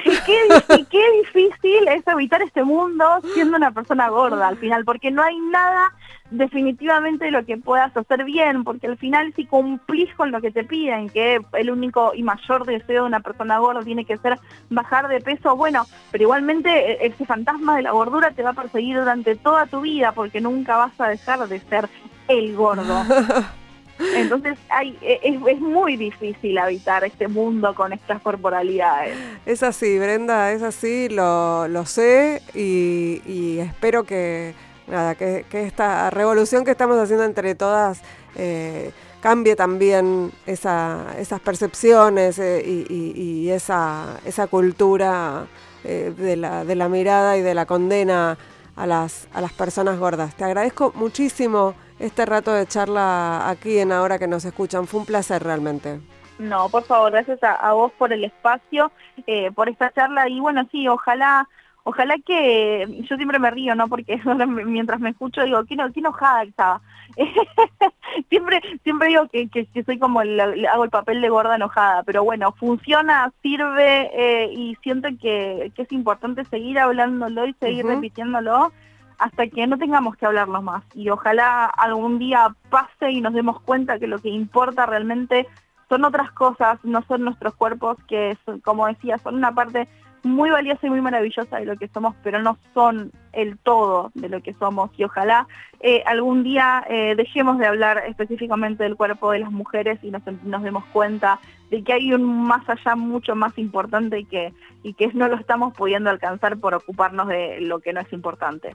qué, 0.89 1.11
difícil 1.23 1.87
es 1.87 2.05
evitar 2.07 2.41
este 2.41 2.63
mundo 2.63 3.05
siendo 3.33 3.57
una 3.57 3.71
persona 3.71 4.09
gorda 4.09 4.47
al 4.47 4.57
final, 4.57 4.83
porque 4.85 5.11
no 5.11 5.23
hay 5.23 5.37
nada 5.39 5.93
definitivamente 6.29 7.31
lo 7.31 7.45
que 7.45 7.57
puedas 7.57 7.95
hacer 7.95 8.25
bien, 8.25 8.65
porque 8.65 8.87
al 8.87 8.97
final 8.97 9.33
si 9.35 9.45
cumplís 9.45 10.13
con 10.15 10.31
lo 10.31 10.41
que 10.41 10.51
te 10.51 10.65
piden, 10.65 11.09
que 11.09 11.39
el 11.53 11.71
único 11.71 12.13
y 12.13 12.23
mayor 12.23 12.65
deseo 12.65 13.03
de 13.03 13.07
una 13.07 13.21
persona 13.21 13.59
gorda 13.59 13.81
tiene 13.81 14.03
que 14.03 14.17
ser 14.17 14.37
bajar 14.69 15.07
de 15.07 15.21
peso, 15.21 15.55
bueno, 15.55 15.85
pero 16.11 16.23
igualmente 16.23 16.69
e, 16.69 17.07
ese 17.07 17.25
fantasma 17.25 17.77
de 17.77 17.83
la 17.83 17.91
gordura 17.91 18.31
te 18.31 18.43
va 18.43 18.49
a 18.49 18.53
perseguir 18.53 18.97
durante 18.97 19.35
toda 19.35 19.65
tu 19.67 19.81
vida, 19.81 20.11
porque 20.11 20.41
nunca 20.41 20.75
vas 20.75 20.99
a 20.99 21.07
dejar 21.07 21.47
de 21.47 21.59
ser 21.61 21.89
el 22.27 22.55
gordo. 22.55 23.03
Entonces 24.15 24.57
hay, 24.69 24.97
e, 25.01 25.19
es, 25.23 25.59
muy 25.59 25.97
difícil 25.97 26.57
habitar 26.57 27.03
este 27.03 27.27
mundo 27.27 27.73
con 27.75 27.93
estas 27.93 28.21
corporalidades. 28.21 29.17
Es 29.45 29.63
así, 29.63 29.97
Brenda, 29.97 30.51
es 30.51 30.61
así, 30.61 31.09
lo, 31.09 31.67
lo 31.67 31.85
sé 31.85 32.41
y, 32.53 33.59
espero 33.59 34.03
que, 34.03 34.53
nada, 34.87 35.15
que, 35.15 35.45
esta 35.51 36.09
revolución 36.09 36.63
que 36.63 36.71
estamos 36.71 36.97
haciendo 36.97 37.23
entre 37.23 37.55
todas 37.55 38.01
eh, 38.35 38.91
cambie 39.21 39.55
también 39.55 40.31
esas 40.45 41.39
percepciones 41.43 42.39
eh, 42.39 42.63
y, 42.65 43.49
esa, 43.49 44.19
esa 44.25 44.47
cultura 44.47 45.47
eh, 45.83 46.13
de, 46.15 46.35
la, 46.35 46.63
de 46.63 46.75
la 46.75 46.89
mirada 46.89 47.37
y 47.37 47.41
de 47.41 47.53
la 47.53 47.65
condena 47.65 48.37
a 48.75 48.85
las, 48.85 49.27
a 49.33 49.41
las 49.41 49.53
personas 49.53 49.97
gordas. 49.97 50.35
Te 50.35 50.43
agradezco 50.43 50.93
muchísimo 50.95 51.73
este 51.99 52.25
rato 52.25 52.51
de 52.53 52.65
charla 52.65 53.49
aquí 53.49 53.79
en 53.79 53.91
Ahora 53.91 54.19
que 54.19 54.27
nos 54.27 54.45
escuchan. 54.45 54.87
Fue 54.87 54.99
un 54.99 55.05
placer 55.05 55.43
realmente. 55.43 55.99
No, 56.39 56.69
por 56.69 56.83
favor, 56.83 57.11
gracias 57.11 57.39
a, 57.43 57.73
vos 57.73 57.91
por 57.97 58.13
el 58.13 58.23
espacio, 58.23 58.91
eh, 59.25 59.51
por 59.51 59.69
esta 59.69 59.91
charla 59.91 60.29
y 60.29 60.39
bueno, 60.39 60.67
sí, 60.71 60.87
ojalá 60.87 61.47
ojalá 61.83 62.15
que 62.25 62.85
yo 63.09 63.15
siempre 63.15 63.39
me 63.39 63.49
río, 63.49 63.73
¿no? 63.73 63.87
Porque 63.87 64.19
mientras 64.65 64.99
me 64.99 65.11
escucho 65.11 65.43
digo, 65.43 65.63
qué, 65.65 65.75
no, 65.75 65.91
qué 65.91 66.01
enojada 66.01 66.43
estaba. 66.43 66.81
siempre 68.29 68.61
siempre 68.83 69.07
digo 69.07 69.27
que, 69.29 69.47
que, 69.47 69.83
soy 69.83 69.97
como 69.97 70.19
hago 70.19 70.83
el 70.83 70.89
papel 70.89 71.21
de 71.21 71.29
gorda 71.29 71.55
enojada, 71.55 72.03
pero 72.03 72.23
bueno, 72.23 72.51
funciona, 72.51 73.31
sirve 73.41 74.11
eh, 74.13 74.51
y 74.51 74.75
siento 74.83 75.07
que, 75.19 75.71
que, 75.73 75.83
es 75.83 75.91
importante 75.93 76.43
seguir 76.45 76.77
hablándolo 76.77 77.47
y 77.47 77.53
seguir 77.53 77.85
repitiéndolo 77.85 78.73
hasta 79.17 79.47
que 79.47 79.65
no 79.67 79.77
tengamos 79.77 80.15
que 80.15 80.25
hablarlo 80.25 80.61
más. 80.61 80.83
Y 80.93 81.09
ojalá 81.09 81.65
algún 81.65 82.19
día 82.19 82.55
pase 82.69 83.11
y 83.11 83.21
nos 83.21 83.33
demos 83.33 83.59
cuenta 83.61 83.99
que 83.99 84.07
lo 84.07 84.19
que 84.19 84.29
importa 84.29 84.85
realmente 84.85 85.47
son 85.89 86.05
otras 86.05 86.31
cosas, 86.31 86.79
no 86.83 87.01
son 87.03 87.23
nuestros 87.23 87.55
cuerpos, 87.55 87.97
que 88.07 88.37
como 88.63 88.87
decía, 88.87 89.17
son 89.19 89.35
una 89.35 89.53
parte 89.53 89.87
muy 90.23 90.49
valiosa 90.49 90.85
y 90.85 90.89
muy 90.89 91.01
maravillosa 91.01 91.59
de 91.59 91.65
lo 91.65 91.75
que 91.77 91.87
somos, 91.87 92.15
pero 92.23 92.41
no 92.41 92.57
son 92.73 93.11
el 93.33 93.57
todo 93.57 94.11
de 94.13 94.29
lo 94.29 94.41
que 94.41 94.53
somos. 94.55 94.91
Y 94.97 95.03
ojalá 95.03 95.47
eh, 95.79 96.03
algún 96.05 96.43
día 96.43 96.83
eh, 96.89 97.15
dejemos 97.15 97.57
de 97.59 97.67
hablar 97.67 98.03
específicamente 98.07 98.83
del 98.83 98.95
cuerpo 98.95 99.31
de 99.31 99.39
las 99.39 99.51
mujeres 99.51 99.99
y 100.01 100.11
nos, 100.11 100.21
nos, 100.43 100.63
demos 100.63 100.85
cuenta 100.85 101.39
de 101.69 101.83
que 101.83 101.93
hay 101.93 102.13
un 102.13 102.47
más 102.47 102.67
allá 102.69 102.95
mucho 102.95 103.35
más 103.35 103.57
importante 103.57 104.19
y 104.19 104.25
que, 104.25 104.53
y 104.83 104.93
que 104.93 105.07
no 105.13 105.27
lo 105.27 105.35
estamos 105.35 105.73
pudiendo 105.73 106.09
alcanzar 106.09 106.57
por 106.57 106.73
ocuparnos 106.73 107.27
de 107.27 107.61
lo 107.61 107.79
que 107.79 107.93
no 107.93 108.01
es 108.01 108.11
importante. 108.11 108.73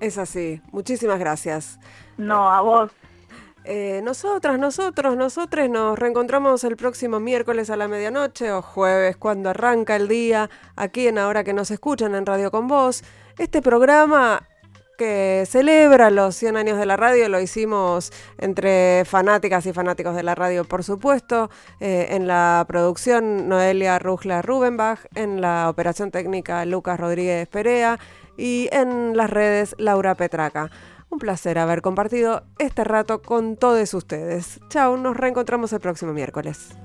Es 0.00 0.18
así. 0.18 0.60
Muchísimas 0.72 1.18
gracias. 1.18 1.78
No, 2.18 2.50
a 2.50 2.60
vos. 2.60 2.90
Eh, 3.68 4.00
nosotras, 4.04 4.60
nosotros, 4.60 5.16
nosotros 5.16 5.68
nos 5.68 5.98
reencontramos 5.98 6.62
el 6.62 6.76
próximo 6.76 7.18
miércoles 7.18 7.68
a 7.68 7.76
la 7.76 7.88
medianoche 7.88 8.52
o 8.52 8.62
jueves 8.62 9.16
cuando 9.16 9.50
arranca 9.50 9.96
el 9.96 10.06
día 10.06 10.48
aquí 10.76 11.08
en 11.08 11.18
Ahora 11.18 11.42
que 11.42 11.52
nos 11.52 11.72
escuchan 11.72 12.14
en 12.14 12.26
Radio 12.26 12.52
con 12.52 12.68
Vos. 12.68 13.02
Este 13.36 13.62
programa 13.62 14.46
que 14.96 15.42
celebra 15.48 16.10
los 16.10 16.36
100 16.36 16.56
años 16.56 16.78
de 16.78 16.86
la 16.86 16.96
radio, 16.96 17.28
lo 17.28 17.40
hicimos 17.40 18.12
entre 18.38 19.04
fanáticas 19.04 19.66
y 19.66 19.72
fanáticos 19.72 20.14
de 20.14 20.22
la 20.22 20.36
radio, 20.36 20.64
por 20.64 20.84
supuesto, 20.84 21.50
eh, 21.80 22.06
en 22.10 22.28
la 22.28 22.64
producción 22.68 23.48
Noelia 23.48 23.98
Rugla 23.98 24.42
Rubenbach, 24.42 25.00
en 25.16 25.40
la 25.40 25.68
operación 25.68 26.12
técnica 26.12 26.64
Lucas 26.66 27.00
Rodríguez 27.00 27.48
Perea 27.48 27.98
y 28.36 28.68
en 28.70 29.16
las 29.16 29.28
redes 29.28 29.74
Laura 29.76 30.14
Petraca. 30.14 30.70
Un 31.08 31.18
placer 31.18 31.58
haber 31.58 31.82
compartido 31.82 32.42
este 32.58 32.84
rato 32.84 33.22
con 33.22 33.56
todos 33.56 33.94
ustedes. 33.94 34.60
Chao, 34.68 34.96
nos 34.96 35.16
reencontramos 35.16 35.72
el 35.72 35.80
próximo 35.80 36.12
miércoles. 36.12 36.76